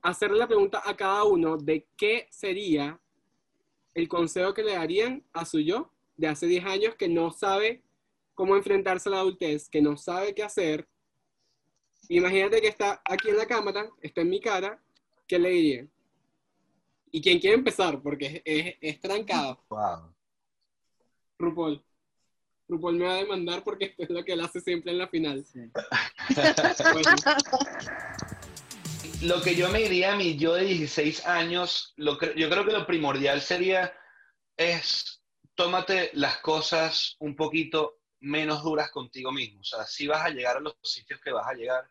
Hacerle 0.03 0.39
la 0.39 0.49
pregunta 0.49 0.83
a 0.85 0.97
cada 0.97 1.25
uno 1.25 1.57
de 1.57 1.87
qué 1.97 2.27
sería 2.31 3.01
el 3.95 4.09
consejo 4.09 4.53
que 4.53 4.65
le 4.65 4.75
darían 4.75 5.25
a 5.33 5.45
su 5.45 5.61
yo 5.61 5.91
de 6.17 6.29
hace 6.29 6.47
10 6.47 6.65
años 6.65 6.95
que 6.97 7.09
no 7.09 7.31
sabe 7.31 7.83
cómo 8.35 8.57
enfrentarse 8.57 9.09
a 9.09 9.13
la 9.13 9.21
adultez, 9.21 9.69
que 9.69 9.81
no 9.81 9.97
sabe 9.97 10.35
qué 10.35 10.43
hacer. 10.43 10.89
Imagínate 12.09 12.61
que 12.61 12.69
está 12.69 13.01
aquí 13.05 13.31
en 13.31 13.39
la 13.39 13.47
cámara, 13.47 13.89
está 14.03 14.21
en 14.21 14.31
mi 14.31 14.41
cara, 14.41 14.83
¿qué 15.27 15.39
le 15.39 15.51
diría? 15.51 15.87
¿Y 17.11 17.23
quién 17.23 17.39
quiere 17.39 17.57
empezar? 17.57 18.03
Porque 18.03 18.43
es, 18.45 18.75
es, 18.81 19.01
trancado. 19.01 19.65
Wow. 19.69 20.13
RuPaul. 21.39 21.85
RuPaul 22.69 22.97
me 22.97 23.07
va 23.07 23.15
a 23.15 23.19
demandar 23.19 23.63
porque 23.63 23.85
esto 23.99 24.03
es 24.05 24.11
lo 24.11 24.25
que 24.25 24.33
él 24.33 24.41
hace 24.41 24.61
siempre 24.61 24.93
en 24.93 24.99
la 24.99 25.09
final. 25.09 25.45
Lo 29.23 29.41
que 29.43 29.55
yo 29.55 29.69
me 29.71 29.81
diría 29.81 30.13
a 30.13 30.17
mí, 30.17 30.37
yo 30.37 30.55
de 30.55 30.65
16 30.65 31.27
años, 31.27 31.95
lo, 31.97 32.19
yo 32.35 32.51
creo 32.51 32.65
que 32.65 32.73
lo 32.73 32.87
primordial 32.87 33.41
sería 33.41 33.93
es 34.57 35.23
tómate 35.55 36.11
las 36.15 36.39
cosas 36.39 37.17
un 37.21 37.35
poquito 37.37 38.01
menos 38.21 38.63
duras 38.63 38.91
contigo 38.91 39.33
mismo. 39.33 39.61
O 39.61 39.65
sea, 39.65 39.85
si 39.87 40.07
vas 40.07 40.25
a 40.25 40.31
llegar 40.31 40.57
a 40.57 40.61
los 40.61 40.77
sitios 40.83 41.21
que 41.21 41.33
vas 41.33 41.47
a 41.47 41.55
llegar, 41.55 41.89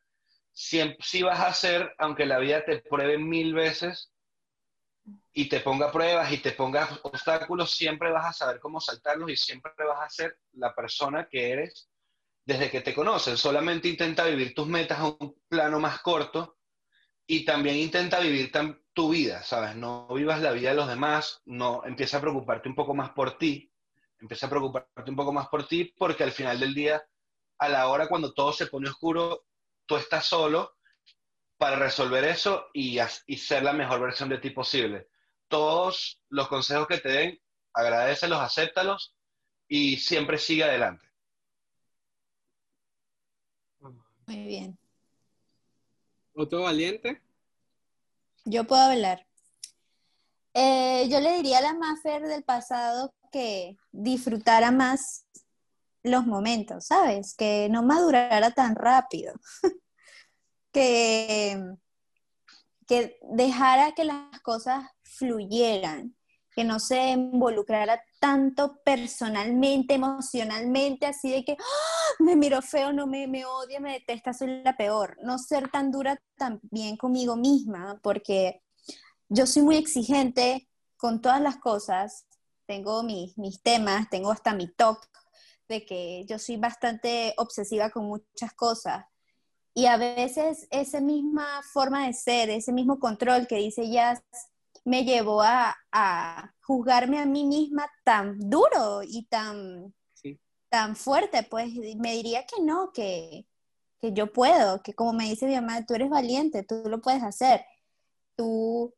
si 0.52 1.24
vas 1.24 1.40
a 1.40 1.48
hacer, 1.48 1.94
aunque 1.98 2.26
la 2.26 2.40
vida 2.40 2.64
te 2.66 2.80
pruebe 2.80 3.18
mil 3.18 3.54
veces 3.54 4.13
y 5.34 5.50
te 5.50 5.60
ponga 5.60 5.92
pruebas 5.92 6.32
y 6.32 6.38
te 6.38 6.52
ponga 6.52 6.88
obstáculos, 7.04 7.72
siempre 7.72 8.12
vas 8.12 8.26
a 8.26 8.34
saber 8.34 8.60
cómo 8.60 8.80
saltarlos 8.80 9.30
y 9.30 9.36
siempre 9.36 9.72
vas 9.78 10.02
a 10.02 10.10
ser 10.10 10.38
la 10.54 10.74
persona 10.74 11.28
que 11.30 11.52
eres 11.52 11.90
desde 12.46 12.70
que 12.70 12.82
te 12.82 12.94
conocen. 12.94 13.38
Solamente 13.38 13.88
intenta 13.88 14.26
vivir 14.26 14.54
tus 14.54 14.68
metas 14.68 15.00
a 15.00 15.08
un 15.08 15.36
plano 15.48 15.80
más 15.80 16.02
corto 16.02 16.58
y 17.26 17.46
también 17.46 17.78
intenta 17.78 18.20
vivir 18.20 18.52
tu 18.94 19.10
vida, 19.10 19.44
¿sabes? 19.44 19.76
No 19.76 20.08
vivas 20.14 20.42
la 20.42 20.52
vida 20.52 20.70
de 20.70 20.76
los 20.76 20.88
demás, 20.88 21.42
no 21.46 21.84
empieza 21.86 22.18
a 22.18 22.22
preocuparte 22.22 22.70
un 22.70 22.76
poco 22.76 22.94
más 22.94 23.12
por 23.12 23.38
ti, 23.38 23.72
empieza 24.20 24.48
a 24.48 24.50
preocuparte 24.50 25.10
un 25.10 25.16
poco 25.16 25.34
más 25.34 25.48
por 25.48 25.68
ti 25.68 25.94
porque 25.98 26.24
al 26.24 26.32
final 26.32 26.60
del 26.60 26.74
día, 26.74 27.04
a 27.58 27.70
la 27.70 27.88
hora 27.88 28.08
cuando 28.08 28.34
todo 28.34 28.54
se 28.54 28.68
pone 28.68 28.90
oscuro, 28.90 29.46
tú 29.86 29.96
estás 29.96 30.26
solo 30.26 30.76
para 31.58 31.78
resolver 31.78 32.24
eso 32.24 32.68
y, 32.74 33.00
y 33.28 33.38
ser 33.38 33.64
la 33.64 33.74
mejor 33.74 34.02
versión 34.02 34.30
de 34.30 34.38
ti 34.38 34.50
posible. 34.50 35.08
Todos 35.48 36.22
los 36.30 36.48
consejos 36.48 36.88
que 36.88 36.98
te 36.98 37.10
den, 37.10 37.40
agradecelos, 37.74 38.40
acéptalos 38.40 39.16
y 39.68 39.98
siempre 39.98 40.38
sigue 40.38 40.64
adelante. 40.64 41.06
Muy 44.28 44.46
bien. 44.46 44.78
¿Otro 46.34 46.62
valiente? 46.64 47.22
Yo 48.46 48.64
puedo 48.66 48.82
hablar. 48.82 49.26
Eh, 50.54 51.08
yo 51.10 51.20
le 51.20 51.34
diría 51.34 51.60
a 51.60 51.62
la 51.62 51.74
Maffer 51.74 52.24
del 52.24 52.44
pasado 52.44 53.14
que 53.32 53.78
disfrutara 53.92 54.72
más 54.72 55.26
los 56.04 56.26
momentos, 56.26 56.86
¿sabes? 56.86 57.36
Que 57.36 57.68
no 57.70 57.84
madurara 57.84 58.52
tan 58.52 58.76
rápido. 58.76 59.34
que, 60.74 61.76
que 62.88 63.18
dejara 63.22 63.94
que 63.94 64.04
las 64.04 64.42
cosas 64.42 64.86
fluyeran, 65.04 66.16
que 66.56 66.64
no 66.64 66.80
se 66.80 67.12
involucrara 67.12 68.04
tanto 68.20 68.80
personalmente, 68.84 69.94
emocionalmente, 69.94 71.06
así 71.06 71.32
de 71.32 71.46
que 71.46 71.54
¡Ah! 71.54 72.14
me 72.20 72.36
miro 72.36 72.62
feo, 72.62 72.92
no 72.92 73.08
me, 73.08 73.28
me 73.28 73.46
odia, 73.46 73.80
me 73.80 73.94
detesta, 73.94 74.34
soy 74.34 74.62
la 74.64 74.76
peor. 74.76 75.18
No 75.24 75.38
ser 75.38 75.70
tan 75.70 75.92
dura 75.92 76.20
también 76.36 76.98
conmigo 76.98 77.36
misma, 77.36 78.00
porque 78.04 78.62
yo 79.30 79.46
soy 79.46 79.62
muy 79.64 79.78
exigente 79.78 80.70
con 80.98 81.22
todas 81.22 81.42
las 81.42 81.58
cosas. 81.58 82.26
Tengo 82.66 83.04
mis, 83.04 83.38
mis 83.38 83.62
temas, 83.62 84.10
tengo 84.10 84.32
hasta 84.32 84.54
mi 84.54 84.68
talk 84.74 85.08
de 85.68 85.86
que 85.86 86.26
yo 86.28 86.40
soy 86.40 86.58
bastante 86.58 87.34
obsesiva 87.38 87.90
con 87.90 88.06
muchas 88.06 88.54
cosas. 88.54 89.06
Y 89.74 89.88
a 89.88 89.98
veces 89.98 90.68
esa 90.70 91.02
misma 91.02 91.62
forma 91.72 92.06
de 92.06 92.14
ser, 92.14 92.50
ese 92.50 92.72
mismo 92.72 93.00
control 93.00 93.48
que 93.48 93.58
dice 93.58 93.90
Jazz, 93.90 94.22
me 94.86 95.04
llevó 95.04 95.42
a, 95.42 95.76
juzgarme 96.62 97.20
a 97.20 97.26
mí 97.26 97.46
misma 97.46 97.90
tan 98.04 98.50
duro 98.50 99.02
y 99.04 99.26
tan, 99.26 99.94
tan 100.70 100.96
fuerte, 100.96 101.44
pues 101.44 101.74
me 101.98 102.14
diría 102.14 102.46
que 102.46 102.62
no, 102.62 102.92
que, 102.94 103.46
yo 104.02 104.32
puedo, 104.32 104.82
que 104.82 104.94
como 104.94 105.14
me 105.14 105.26
dice 105.26 105.46
mi 105.46 105.56
mamá, 105.56 105.86
tú 105.86 105.94
eres 105.94 106.10
valiente, 106.10 106.64
tú 106.64 106.84
lo 106.86 107.02
puedes 107.02 107.24
hacer, 107.24 107.66
tú, 108.36 108.94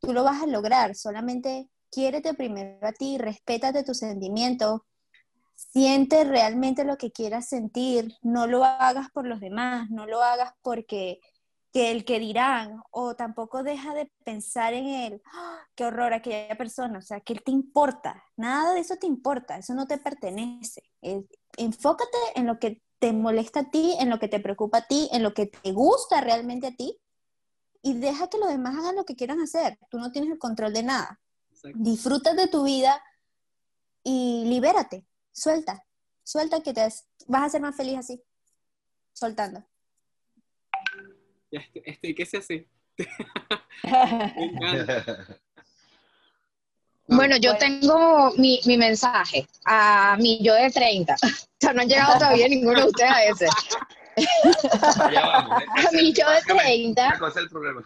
tú 0.00 0.12
lo 0.12 0.24
vas 0.24 0.42
a 0.42 0.46
lograr, 0.46 0.94
solamente 0.94 1.70
quiérete 1.90 2.34
primero 2.34 2.86
a 2.86 2.92
ti, 2.92 3.18
respétate 3.18 3.84
tus 3.84 3.98
sentimientos, 3.98 4.80
siente 5.58 6.22
realmente 6.22 6.84
lo 6.84 6.96
que 6.96 7.10
quieras 7.10 7.48
sentir, 7.48 8.14
no 8.22 8.46
lo 8.46 8.64
hagas 8.64 9.10
por 9.10 9.26
los 9.26 9.40
demás, 9.40 9.90
no 9.90 10.06
lo 10.06 10.22
hagas 10.22 10.52
porque 10.62 11.20
que 11.72 11.90
el 11.90 12.04
que 12.06 12.18
dirán, 12.18 12.80
o 12.90 13.14
tampoco 13.14 13.62
deja 13.62 13.92
de 13.92 14.10
pensar 14.24 14.72
en 14.72 14.86
él, 14.86 15.22
¡Ah! 15.34 15.58
qué 15.74 15.84
horror 15.84 16.14
aquella 16.14 16.56
persona, 16.56 16.98
o 16.98 17.02
sea, 17.02 17.20
que 17.20 17.34
él 17.34 17.42
te 17.44 17.50
importa, 17.50 18.24
nada 18.36 18.72
de 18.72 18.80
eso 18.80 18.96
te 18.96 19.06
importa, 19.06 19.58
eso 19.58 19.74
no 19.74 19.86
te 19.86 19.98
pertenece. 19.98 20.82
enfócate 21.58 22.16
en 22.36 22.46
lo 22.46 22.58
que 22.58 22.80
te 22.98 23.12
molesta 23.12 23.60
a 23.60 23.70
ti, 23.70 23.96
en 24.00 24.08
lo 24.08 24.18
que 24.18 24.28
te 24.28 24.40
preocupa 24.40 24.78
a 24.78 24.86
ti, 24.86 25.10
en 25.12 25.22
lo 25.22 25.34
que 25.34 25.46
te 25.46 25.72
gusta 25.72 26.22
realmente 26.22 26.68
a 26.68 26.74
ti, 26.74 26.98
y 27.82 27.94
deja 27.94 28.28
que 28.28 28.38
los 28.38 28.48
demás 28.48 28.76
hagan 28.76 28.96
lo 28.96 29.04
que 29.04 29.16
quieran 29.16 29.40
hacer, 29.40 29.78
tú 29.90 29.98
no 29.98 30.10
tienes 30.10 30.30
el 30.30 30.38
control 30.38 30.72
de 30.72 30.84
nada. 30.84 31.20
Disfruta 31.74 32.32
de 32.32 32.48
tu 32.48 32.64
vida 32.64 33.02
y 34.02 34.44
libérate, 34.46 35.04
suelta, 35.38 35.84
suelta 36.24 36.62
que 36.62 36.72
te 36.72 36.88
vas 37.26 37.42
a 37.42 37.48
ser 37.48 37.60
más 37.60 37.76
feliz 37.76 37.98
así, 37.98 38.22
soltando. 39.12 39.64
Ya 41.50 41.60
estoy, 41.84 42.14
¿qué 42.14 42.26
se 42.26 42.38
hace? 42.38 42.68
Bueno, 47.10 47.38
yo 47.38 47.56
tengo 47.56 48.32
mi, 48.36 48.60
mi, 48.66 48.76
mensaje 48.76 49.48
a 49.64 50.14
mi 50.20 50.42
yo 50.42 50.54
de 50.54 50.70
30. 50.70 51.14
O 51.60 51.60
sea, 51.60 51.72
no 51.72 51.80
han 51.82 51.88
llegado 51.88 52.18
todavía 52.18 52.46
ninguno 52.46 52.82
de 52.82 52.86
ustedes 52.86 53.10
a 53.10 53.24
ese. 53.24 53.46
a 54.16 55.90
mi 55.92 56.12
yo 56.12 56.30
de 56.30 56.40
30. 56.46 57.18
el 57.34 57.48
problema. 57.48 57.84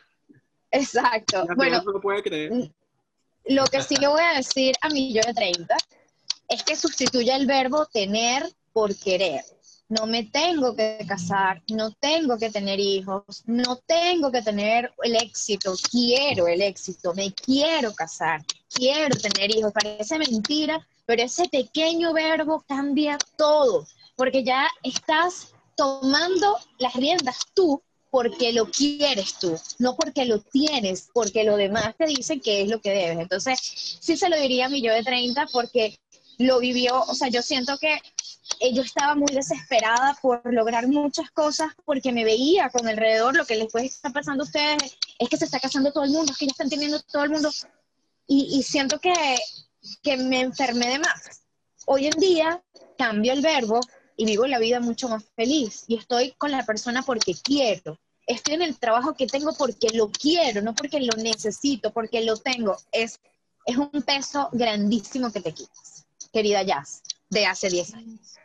Exacto. 0.71 1.47
bueno, 1.57 1.83
lo 3.47 3.65
que 3.65 3.83
sí 3.83 3.97
le 3.97 4.09
voy 4.09 4.21
a 4.21 4.37
decir 4.37 4.75
a 4.83 4.91
mi 4.91 5.15
yo 5.15 5.23
de 5.23 5.33
30 5.33 5.75
es 6.53 6.63
que 6.63 6.77
sustituya 6.77 7.37
el 7.37 7.47
verbo 7.47 7.87
tener 7.87 8.49
por 8.73 8.95
querer 8.97 9.45
no 9.93 10.07
me 10.07 10.25
tengo 10.25 10.75
que 10.75 11.05
casar, 11.07 11.63
no 11.69 11.93
tengo 11.93 12.39
que 12.39 12.51
tener 12.51 12.81
hijos, 12.81 13.43
no 13.45 13.77
tengo 13.77 14.33
que 14.33 14.41
tener 14.41 14.91
el 15.03 15.17
éxito, 15.17 15.75
quiero 15.91 16.49
el 16.49 16.63
éxito, 16.63 17.13
me 17.13 17.31
quiero 17.35 17.93
casar, 17.93 18.43
quiero 18.73 19.15
tener 19.17 19.55
hijos. 19.55 19.71
Parece 19.73 20.19
mentira, 20.19 20.87
pero 21.05 21.23
ese 21.23 21.47
pequeño 21.51 22.15
verbo 22.15 22.65
cambia 22.67 23.19
todo, 23.37 23.87
porque 24.17 24.43
ya 24.43 24.67
estás 24.83 25.53
tomando 25.77 26.57
las 26.79 26.95
riendas 26.95 27.37
tú 27.55 27.83
porque 28.11 28.53
lo 28.53 28.67
quieres 28.67 29.39
tú, 29.39 29.59
no 29.79 29.97
porque 29.97 30.27
lo 30.27 30.39
tienes, 30.41 31.09
porque 31.15 31.45
lo 31.45 31.57
demás 31.57 31.95
te 31.97 32.05
dicen 32.07 32.41
que 32.41 32.61
es 32.61 32.69
lo 32.69 32.79
que 32.81 32.91
debes. 32.91 33.19
Entonces, 33.19 33.59
sí 34.01 34.19
se 34.19 34.29
lo 34.29 34.37
diría 34.37 34.67
a 34.67 34.69
mi 34.69 34.83
yo 34.83 34.93
de 34.93 35.03
30 35.03 35.47
porque 35.51 35.99
lo 36.39 36.59
vivió, 36.61 37.01
o 37.03 37.15
sea, 37.15 37.29
yo 37.29 37.43
siento 37.43 37.79
que 37.79 38.01
yo 38.73 38.83
estaba 38.83 39.15
muy 39.15 39.33
desesperada 39.33 40.17
por 40.21 40.41
lograr 40.53 40.87
muchas 40.87 41.31
cosas 41.31 41.73
porque 41.85 42.13
me 42.13 42.25
veía 42.25 42.71
con 42.71 42.87
alrededor, 42.87 43.37
lo 43.37 43.47
que 43.47 43.57
les 43.57 43.71
puede 43.71 43.87
estar 43.87 44.13
pasando 44.13 44.45
a 44.45 44.47
ustedes 44.47 44.97
es 45.19 45.29
que 45.29 45.37
se 45.37 45.45
está 45.47 45.61
casando 45.61 45.93
todo 45.93 46.05
el 46.05 46.11
mundo, 46.11 46.33
es 46.33 46.39
que 46.39 46.47
ya 46.47 46.53
están 46.53 46.69
teniendo 46.69 47.01
todo 47.01 47.25
el 47.25 47.31
mundo 47.31 47.51
y, 48.27 48.63
siento 48.63 48.99
que, 48.99 49.13
que 50.03 50.17
me 50.17 50.41
enfermé 50.41 50.89
de 50.89 50.99
más. 51.01 51.43
Hoy 51.87 52.07
en 52.07 52.19
día 52.19 52.63
cambio 52.97 53.33
el 53.33 53.43
verbo 53.43 53.81
y 54.17 54.25
vivo 54.25 54.47
la 54.47 54.59
vida 54.59 54.81
mucho 54.81 55.09
más 55.09 55.25
feliz 55.37 55.85
y 55.87 55.97
estoy 55.97 56.33
con 56.33 56.51
la 56.51 56.65
persona 56.65 57.03
porque 57.03 57.35
quiero. 57.35 57.99
Estoy 58.27 58.55
en 58.55 58.63
el 58.63 58.79
trabajo 58.79 59.15
que 59.15 59.27
tengo 59.27 59.53
porque 59.53 59.89
lo 59.91 60.09
quiero, 60.11 60.63
no 60.63 60.75
porque 60.75 61.01
lo 61.01 61.17
necesito, 61.17 61.93
porque 61.93 62.23
lo 62.23 62.37
tengo. 62.37 62.77
Es, 62.93 63.21
es 63.67 63.77
un 63.77 63.91
peso 63.91 64.49
grandísimo 64.53 65.33
que 65.33 65.41
te 65.41 65.53
quitas, 65.53 66.02
querida 66.33 66.63
Jazz, 66.63 67.03
de 67.29 67.47
hace 67.47 67.69
10 67.69 67.95
años. 67.95 68.37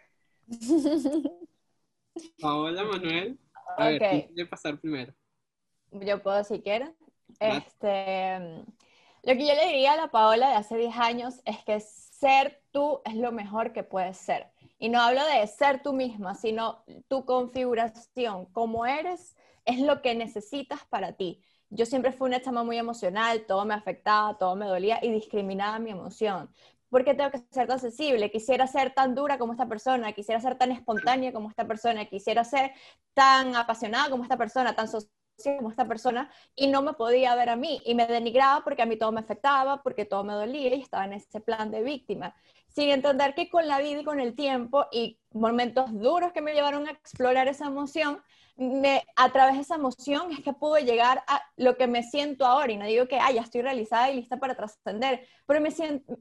Paola, 2.41 2.83
Manuel. 2.83 3.39
A 3.77 3.89
ver, 3.89 3.99
¿quién 3.99 4.21
quiere 4.27 4.45
pasar 4.49 4.79
primero? 4.79 5.13
Yo 5.91 6.21
puedo 6.21 6.43
si 6.43 6.61
quiero. 6.61 6.93
Este, 7.39 8.39
lo 9.23 9.33
que 9.33 9.47
yo 9.47 9.53
le 9.53 9.67
diría 9.67 9.93
a 9.93 9.97
la 9.97 10.07
Paola 10.09 10.49
de 10.49 10.55
hace 10.55 10.77
10 10.77 10.95
años 10.97 11.41
es 11.45 11.63
que 11.63 11.79
ser 11.79 12.61
tú 12.71 13.01
es 13.05 13.15
lo 13.15 13.31
mejor 13.31 13.73
que 13.73 13.83
puedes 13.83 14.17
ser. 14.17 14.47
Y 14.79 14.89
no 14.89 15.01
hablo 15.01 15.25
de 15.25 15.45
ser 15.47 15.81
tú 15.81 15.93
misma, 15.93 16.35
sino 16.35 16.83
tu 17.07 17.25
configuración, 17.25 18.45
como 18.47 18.85
eres, 18.85 19.35
es 19.65 19.79
lo 19.79 20.01
que 20.01 20.15
necesitas 20.15 20.85
para 20.85 21.13
ti. 21.13 21.41
Yo 21.69 21.85
siempre 21.85 22.13
fui 22.13 22.27
una 22.27 22.41
chama 22.41 22.63
muy 22.63 22.77
emocional, 22.77 23.45
todo 23.45 23.65
me 23.65 23.73
afectaba, 23.73 24.37
todo 24.37 24.55
me 24.55 24.65
dolía 24.65 24.99
y 25.03 25.11
discriminaba 25.11 25.79
mi 25.79 25.91
emoción. 25.91 26.49
¿Por 26.89 27.03
qué 27.03 27.13
tengo 27.13 27.31
que 27.31 27.43
ser 27.51 27.67
tan 27.67 27.79
sensible? 27.79 28.31
Quisiera 28.31 28.67
ser 28.67 28.93
tan 28.93 29.15
dura 29.15 29.37
como 29.37 29.53
esta 29.53 29.67
persona, 29.67 30.13
quisiera 30.13 30.41
ser 30.41 30.57
tan 30.57 30.71
espontánea 30.71 31.33
como 31.33 31.49
esta 31.49 31.67
persona, 31.67 32.05
quisiera 32.05 32.43
ser 32.43 32.71
tan 33.13 33.55
apasionada 33.55 34.09
como 34.09 34.23
esta 34.23 34.37
persona, 34.37 34.75
tan 34.75 34.87
social 34.87 35.11
como 35.57 35.69
esta 35.69 35.85
persona, 35.85 36.31
y 36.55 36.67
no 36.67 36.81
me 36.81 36.93
podía 36.93 37.35
ver 37.35 37.49
a 37.49 37.55
mí, 37.55 37.79
y 37.85 37.93
me 37.93 38.07
denigraba 38.07 38.63
porque 38.63 38.81
a 38.81 38.85
mí 38.87 38.97
todo 38.97 39.11
me 39.11 39.19
afectaba, 39.19 39.83
porque 39.83 40.05
todo 40.05 40.23
me 40.23 40.33
dolía, 40.33 40.73
y 40.75 40.81
estaba 40.81 41.05
en 41.05 41.13
ese 41.13 41.41
plan 41.41 41.69
de 41.69 41.83
víctima, 41.83 42.33
sin 42.67 42.89
entender 42.89 43.35
que 43.35 43.47
con 43.49 43.67
la 43.67 43.79
vida 43.79 44.01
y 44.01 44.03
con 44.03 44.19
el 44.19 44.35
tiempo, 44.35 44.87
y 44.91 45.19
momentos 45.31 45.93
duros 45.93 46.31
que 46.33 46.41
me 46.41 46.53
llevaron 46.53 46.87
a 46.87 46.91
explorar 46.91 47.47
esa 47.47 47.67
emoción, 47.67 48.21
me, 48.57 49.03
a 49.15 49.31
través 49.31 49.55
de 49.55 49.61
esa 49.61 49.75
emoción 49.75 50.31
es 50.31 50.41
que 50.41 50.53
pude 50.53 50.83
llegar 50.83 51.23
a 51.27 51.41
lo 51.57 51.77
que 51.77 51.87
me 51.87 52.03
siento 52.03 52.45
ahora. 52.45 52.71
Y 52.71 52.77
no 52.77 52.85
digo 52.85 53.07
que, 53.07 53.19
ay, 53.19 53.35
ya 53.35 53.41
estoy 53.41 53.61
realizada 53.61 54.09
y 54.11 54.15
lista 54.15 54.37
para 54.37 54.55
trascender, 54.55 55.27
pero 55.45 55.61
me 55.61 55.71
siento, 55.71 56.17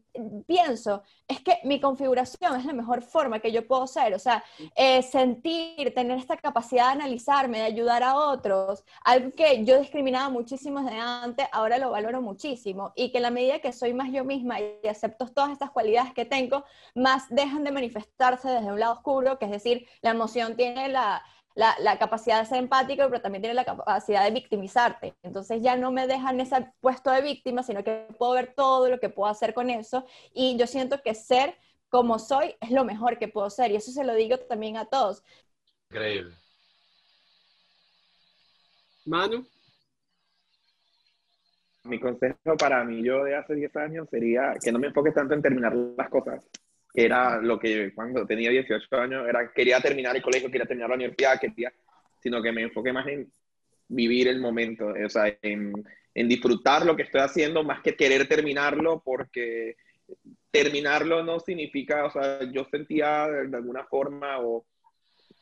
pienso, 0.47 1.03
es 1.27 1.41
que 1.41 1.59
mi 1.65 1.81
configuración 1.81 2.57
es 2.57 2.65
la 2.65 2.73
mejor 2.73 3.03
forma 3.03 3.41
que 3.41 3.53
yo 3.53 3.67
puedo 3.67 3.87
ser. 3.87 4.15
O 4.15 4.19
sea, 4.19 4.45
eh, 4.77 5.03
sentir, 5.03 5.95
tener 5.95 6.19
esta 6.19 6.37
capacidad 6.37 6.87
de 6.87 7.03
analizarme, 7.03 7.59
de 7.59 7.65
ayudar 7.65 8.03
a 8.03 8.17
otros, 8.17 8.85
algo 9.05 9.31
que 9.33 9.65
yo 9.65 9.81
discriminaba 9.81 10.29
muchísimo 10.29 10.83
desde 10.83 10.99
antes, 10.99 11.47
ahora 11.53 11.79
lo 11.79 11.91
valoro 11.91 12.21
muchísimo. 12.21 12.93
Y 12.95 13.11
que 13.11 13.19
en 13.19 13.23
la 13.23 13.31
medida 13.31 13.61
que 13.61 13.73
soy 13.73 13.95
más 13.95 14.13
yo 14.13 14.25
misma 14.25 14.61
y 14.61 14.87
acepto 14.89 15.27
todas 15.29 15.51
estas 15.51 15.71
cualidades 15.71 16.13
que 16.13 16.25
tengo, 16.25 16.65
más 16.95 17.25
dejan 17.31 17.65
de 17.65 17.73
manifestarse 17.73 18.49
desde 18.49 18.71
un 18.73 18.81
lado 18.81 18.95
oscuro, 18.95 19.39
que 19.39 19.47
es 19.47 19.51
decir, 19.51 19.89
la 20.03 20.11
emoción 20.11 20.57
tiene 20.57 20.89
la 20.89 21.23
la, 21.57 21.99
capacidad 21.99 22.41
de 22.41 22.47
ser 22.47 22.59
empático, 22.59 23.03
pero 23.09 23.23
también 23.23 23.41
tiene 23.41 23.55
la 23.55 23.65
capacidad 23.65 24.23
de 24.25 24.31
victimizarte. 24.31 25.15
Entonces 25.23 25.63
ya 25.63 25.77
no 25.77 25.91
me 25.91 26.07
dejan 26.07 26.39
ese 26.39 26.71
puesto 26.81 27.11
de 27.11 27.23
víctima, 27.23 27.63
sino 27.63 27.83
que 27.83 28.07
puedo 28.19 28.33
ver 28.33 28.53
todo 28.55 28.89
lo 28.91 29.01
que 29.01 29.09
puedo 29.09 29.31
hacer 29.31 29.55
con 29.55 29.71
eso. 29.71 30.05
Y 30.35 30.57
yo 30.59 30.67
siento 30.67 31.01
que 31.03 31.15
ser 31.15 31.57
como 31.89 32.19
soy 32.19 32.55
es 32.61 32.71
lo 32.71 32.85
mejor 32.85 33.19
que 33.19 33.29
puedo 33.29 33.49
ser. 33.49 33.71
Y 33.71 33.77
eso 33.77 33.91
se 33.91 34.05
lo 34.05 34.15
digo 34.15 34.39
también 34.39 34.77
a 34.77 34.85
todos. 34.85 35.25
Increíble. 35.91 36.37
Manu. 39.07 39.47
Mi 41.85 41.99
consejo 41.99 42.57
para 42.59 42.85
mí 42.85 43.03
yo 43.03 43.25
de 43.25 43.37
hace 43.37 43.55
10 43.55 43.77
años 43.77 44.09
sería 44.11 44.55
que 44.63 44.73
no 44.73 44.79
me 44.79 44.89
enfoque 44.89 45.13
tanto 45.13 45.35
en 45.35 45.41
terminar 45.41 45.73
las 45.75 46.11
cosas, 46.11 46.43
era 46.97 47.43
lo 47.43 47.59
que 47.59 47.93
cuando 47.95 48.27
tenía 48.27 48.51
18 48.51 48.97
años, 48.97 49.29
era 49.29 49.53
quería 49.53 49.81
terminar 49.81 50.17
el 50.17 50.23
colegio, 50.23 50.51
quería 50.51 50.67
terminar 50.67 50.89
la 50.89 50.97
universidad, 50.97 51.39
quería, 51.39 51.71
sino 52.23 52.43
que 52.43 52.53
me 52.53 52.63
enfoqué 52.63 52.91
más 52.91 53.07
en 53.07 53.31
vivir 53.89 54.29
el 54.29 54.41
momento, 54.41 54.87
o 54.87 55.09
sea, 55.11 55.37
en, 55.43 55.73
en 56.15 56.29
disfrutar 56.29 56.87
lo 56.87 56.97
que 56.97 57.03
estoy 57.03 57.21
haciendo 57.21 57.63
más 57.63 57.83
que 57.83 57.95
querer 57.95 58.27
terminarlo, 58.27 59.03
porque 59.05 59.77
terminarlo 60.51 61.23
no 61.23 61.39
significa, 61.39 62.07
o 62.07 62.11
sea, 62.11 62.51
yo 62.51 62.65
sentía 62.65 63.27
de 63.29 63.57
alguna 63.57 63.85
forma 63.85 64.41
o 64.41 64.65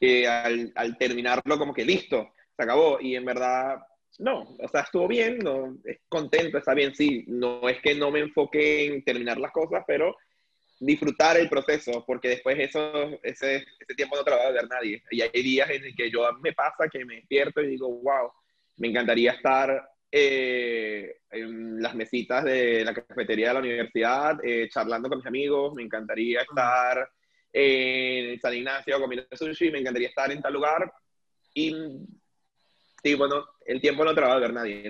que 0.01 0.27
al, 0.27 0.73
al, 0.75 0.99
terminarlo 0.99 1.57
como 1.57 1.73
que 1.73 1.85
listo, 1.85 2.33
se 2.57 2.63
acabó, 2.63 2.99
y 3.01 3.15
en 3.15 3.25
verdad 3.25 3.79
no, 4.19 4.57
o 4.59 4.69
sea, 4.69 4.83
estuvo 4.83 5.09
bien, 5.09 5.39
no, 5.39 5.77
es 5.85 6.01
contento, 6.09 6.59
está 6.59 6.75
bien, 6.75 6.95
sí, 6.95 7.25
no 7.29 7.69
es 7.69 7.81
que 7.81 7.95
no 7.95 8.11
me 8.11 8.21
enfoque 8.21 8.87
en 8.87 9.05
terminar 9.05 9.39
las 9.39 9.53
cosas, 9.53 9.85
pero 9.87 10.17
disfrutar 10.81 11.37
el 11.37 11.49
proceso, 11.49 12.05
porque 12.07 12.29
después 12.29 12.59
eso, 12.59 13.19
ese, 13.23 13.57
ese 13.57 13.95
tiempo 13.97 14.17
no 14.17 14.25
te 14.25 14.31
lo 14.31 14.37
va 14.37 14.47
a 14.47 14.51
ver 14.51 14.69
nadie. 14.69 15.03
Y 15.11 15.23
hay 15.23 15.31
días 15.31 15.71
en 15.71 15.85
el 15.85 15.95
que 15.95 16.11
yo 16.11 16.27
me 16.43 16.53
pasa 16.53 16.89
que 16.91 17.05
me 17.05 17.17
despierto 17.17 17.61
y 17.63 17.69
digo, 17.69 17.89
wow, 17.89 18.31
me 18.77 18.89
encantaría 18.89 19.33
estar 19.33 19.89
eh, 20.11 21.17
en 21.31 21.83
las 21.83 21.95
mesitas 21.95 22.45
de 22.45 22.85
la 22.85 22.95
cafetería 22.95 23.49
de 23.49 23.55
la 23.55 23.61
universidad, 23.61 24.39
eh, 24.45 24.69
charlando 24.71 25.09
con 25.09 25.19
mis 25.19 25.27
amigos, 25.27 25.75
me 25.75 25.83
encantaría 25.83 26.43
estar 26.43 27.09
en 27.53 28.41
San 28.41 28.55
Ignacio 28.55 29.01
comiendo 29.01 29.27
sushi, 29.33 29.71
me 29.71 29.81
encantaría 29.81 30.09
estar 30.09 30.31
en 30.31 30.41
tal 30.41 30.53
lugar. 30.53 30.93
Y 31.55 31.75
sí, 33.03 33.15
bueno, 33.15 33.45
el 33.65 33.81
tiempo 33.81 34.05
no 34.05 34.15
te 34.15 34.21
lo 34.21 34.29
va 34.29 34.35
a 34.35 34.41
ver 34.41 34.53
nadie, 34.53 34.89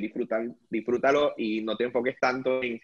disfrútalo 0.68 1.35
y 1.37 1.62
no 1.62 1.76
te 1.76 1.85
enfoques 1.85 2.18
tanto 2.18 2.62
en 2.62 2.80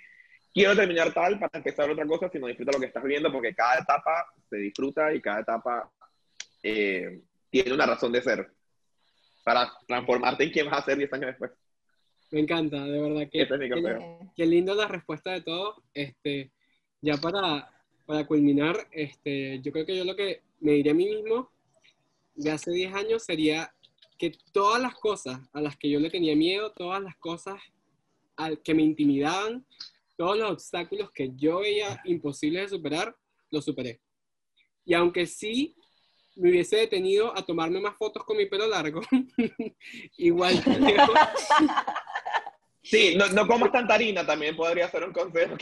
quiero 0.53 0.74
terminar 0.76 1.12
tal 1.12 1.38
para 1.38 1.59
empezar 1.59 1.90
otra 1.90 2.07
cosa, 2.07 2.28
sino 2.30 2.46
disfruta 2.46 2.72
lo 2.72 2.80
que 2.80 2.86
estás 2.86 3.03
viviendo, 3.03 3.32
porque 3.32 3.55
cada 3.55 3.80
etapa 3.80 4.26
se 4.48 4.57
disfruta 4.57 5.12
y 5.14 5.20
cada 5.20 5.40
etapa 5.40 5.90
eh, 6.62 7.20
tiene 7.51 7.72
una 7.72 7.86
razón 7.86 8.12
de 8.12 8.22
ser 8.22 8.51
para 9.44 9.72
transformarte 9.86 10.44
en 10.44 10.51
quien 10.51 10.66
vas 10.66 10.82
a 10.82 10.84
ser 10.84 10.98
10 10.98 11.12
años 11.14 11.26
después. 11.26 11.53
Me 12.30 12.40
encanta, 12.40 12.84
de 12.84 13.01
verdad 13.01 13.28
que 13.30 13.48
qué, 14.36 14.46
lindo 14.46 14.74
la 14.74 14.86
respuesta 14.86 15.32
de 15.32 15.40
todo. 15.40 15.82
Este, 15.92 16.53
ya 17.01 17.16
para, 17.16 17.68
para 18.07 18.26
culminar, 18.26 18.86
este, 18.92 19.61
yo 19.62 19.72
creo 19.72 19.86
que 19.86 19.96
yo 19.96 20.05
lo 20.05 20.14
que 20.14 20.42
me 20.61 20.72
diría 20.72 20.92
a 20.92 20.94
mí 20.94 21.07
mismo 21.07 21.51
de 22.34 22.53
hace 22.53 22.70
10 22.70 22.94
años 22.94 23.24
sería 23.24 23.72
que 24.16 24.32
todas 24.53 24.80
las 24.80 24.94
cosas 24.94 25.40
a 25.53 25.61
las 25.61 25.76
que 25.76 25.90
yo 25.90 25.98
le 25.98 26.11
tenía 26.11 26.36
miedo, 26.36 26.72
todas 26.72 27.03
las 27.03 27.16
cosas 27.16 27.61
al 28.36 28.61
que 28.62 28.74
me 28.74 28.82
intimidaban, 28.82 29.64
todos 30.21 30.37
los 30.37 30.51
obstáculos 30.51 31.11
que 31.12 31.31
yo 31.35 31.61
veía 31.61 31.99
imposibles 32.05 32.64
de 32.64 32.77
superar, 32.77 33.16
los 33.51 33.64
superé. 33.64 34.03
Y 34.85 34.93
aunque 34.93 35.25
sí 35.25 35.75
me 36.37 36.51
hubiese 36.51 36.77
detenido 36.77 37.35
a 37.35 37.41
tomarme 37.41 37.81
más 37.81 37.97
fotos 37.97 38.23
con 38.25 38.37
mi 38.37 38.45
pelo 38.45 38.66
largo, 38.66 39.01
igual. 40.18 40.62
Sí, 42.83 43.14
no, 43.14 43.29
no 43.29 43.47
comas 43.47 43.71
tanta 43.71 43.95
harina, 43.95 44.27
también 44.27 44.57
podría 44.57 44.91
ser 44.91 45.05
un 45.05 45.12
consejo. 45.12 45.55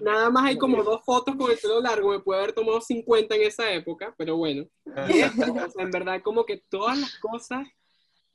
nada, 0.00 0.30
más 0.30 0.44
hay 0.44 0.58
como 0.58 0.82
dos 0.84 1.02
fotos 1.02 1.34
con 1.34 1.50
el 1.50 1.58
pelo 1.58 1.80
largo, 1.80 2.10
me 2.10 2.20
puede 2.20 2.40
haber 2.40 2.52
tomado 2.54 2.80
50 2.80 3.34
en 3.34 3.42
esa 3.42 3.72
época, 3.72 4.14
pero 4.16 4.36
bueno. 4.36 4.66
en 5.78 5.90
verdad, 5.90 6.20
como 6.22 6.44
que 6.44 6.62
todas 6.68 6.98
las 6.98 7.18
cosas 7.18 7.66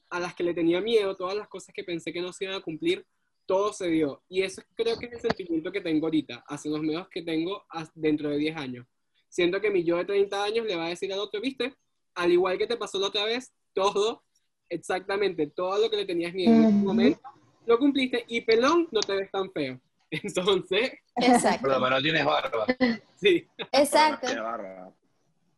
a 0.10 0.20
las 0.20 0.34
que 0.34 0.44
le 0.44 0.56
tenía 0.56 0.82
miedo, 0.82 1.16
todas 1.16 1.36
las 1.36 1.48
cosas 1.48 1.74
que 1.74 1.84
pensé 1.84 2.12
que 2.12 2.22
no 2.22 2.34
se 2.34 2.46
iban 2.46 2.58
a 2.58 2.62
cumplir, 2.62 3.06
todo 3.48 3.74
se 3.74 3.88
dio. 3.88 4.22
Y 4.30 4.44
eso 4.44 4.62
creo 4.76 5.00
que 5.00 5.08
es 5.08 5.14
el 5.14 5.22
sentimiento 5.22 5.72
que 5.72 5.82
tengo 5.82 6.06
ahorita, 6.06 6.44
hace 6.48 6.70
los 6.70 6.82
medios 6.82 7.08
que 7.10 7.24
tengo 7.24 7.64
dentro 7.96 8.30
de 8.30 8.38
10 8.38 8.58
años. 8.58 8.86
Siento 9.30 9.60
que 9.60 9.72
mi 9.72 9.84
yo 9.84 9.98
de 9.98 10.06
30 10.06 10.44
años 10.44 10.66
le 10.68 10.76
va 10.76 10.86
a 10.86 10.90
decir 10.90 11.12
al 11.12 11.20
otro, 11.20 11.42
viste, 11.42 11.74
al 12.14 12.32
igual 12.32 12.58
que 12.58 12.68
te 12.68 12.78
pasó 12.78 13.00
la 13.00 13.08
otra 13.08 13.26
vez, 13.26 13.54
todo, 13.74 14.24
exactamente, 14.70 15.48
todo 15.48 15.80
lo 15.80 15.90
que 15.90 15.98
le 15.98 16.06
tenías 16.06 16.34
miedo 16.34 16.54
en 16.54 16.64
ese 16.66 16.74
momento, 16.74 17.22
lo 17.66 17.80
cumpliste 17.80 18.26
y 18.28 18.42
pelón, 18.42 18.88
no 18.92 19.00
te 19.00 19.16
ves 19.16 19.32
tan 19.32 19.52
feo. 19.52 19.80
Entonces... 20.12 20.92
Exacto. 21.16 21.62
Por 21.62 21.72
lo 21.72 21.80
menos 21.80 22.04
tienes 22.04 22.26
barba. 22.26 22.66
Sí. 23.18 23.48
Exacto. 23.72 24.28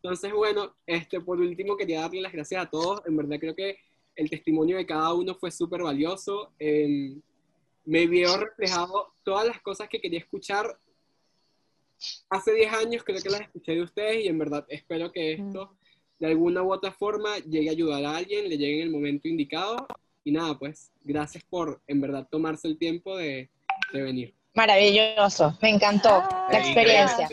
Entonces, 0.01 0.31
bueno, 0.31 0.77
este, 0.85 1.19
por 1.19 1.41
último 1.41 1.75
quería 1.75 1.99
darle 1.99 2.21
las 2.21 2.31
gracias 2.31 2.63
a 2.63 2.69
todos. 2.69 3.01
En 3.05 3.17
verdad 3.17 3.37
creo 3.37 3.53
que 3.53 3.77
el 4.15 4.29
testimonio 4.29 4.77
de 4.77 4.85
cada 4.85 5.13
uno 5.13 5.35
fue 5.35 5.51
súper 5.51 5.83
valioso 5.83 6.53
me 7.89 8.05
vio 8.05 8.37
reflejado 8.37 9.13
todas 9.23 9.47
las 9.47 9.59
cosas 9.61 9.89
que 9.89 9.99
quería 9.99 10.19
escuchar 10.19 10.77
hace 12.29 12.53
10 12.53 12.73
años, 12.73 13.03
creo 13.03 13.21
que 13.21 13.29
las 13.29 13.41
escuché 13.41 13.71
de 13.73 13.81
ustedes 13.81 14.25
y 14.25 14.27
en 14.27 14.37
verdad 14.37 14.63
espero 14.69 15.11
que 15.11 15.33
esto 15.33 15.75
de 16.19 16.27
alguna 16.27 16.61
u 16.61 16.71
otra 16.71 16.91
forma 16.91 17.37
llegue 17.39 17.69
a 17.69 17.71
ayudar 17.71 18.05
a 18.05 18.17
alguien, 18.17 18.47
le 18.47 18.57
llegue 18.57 18.81
en 18.81 18.87
el 18.87 18.91
momento 18.91 19.27
indicado 19.27 19.87
y 20.23 20.31
nada, 20.31 20.57
pues 20.59 20.91
gracias 21.03 21.43
por 21.49 21.81
en 21.87 21.99
verdad 21.99 22.27
tomarse 22.29 22.67
el 22.67 22.77
tiempo 22.77 23.17
de, 23.17 23.49
venir. 23.91 24.35
Maravilloso, 24.53 25.57
me 25.59 25.71
encantó 25.71 26.23
la 26.51 26.59
experiencia. 26.59 27.27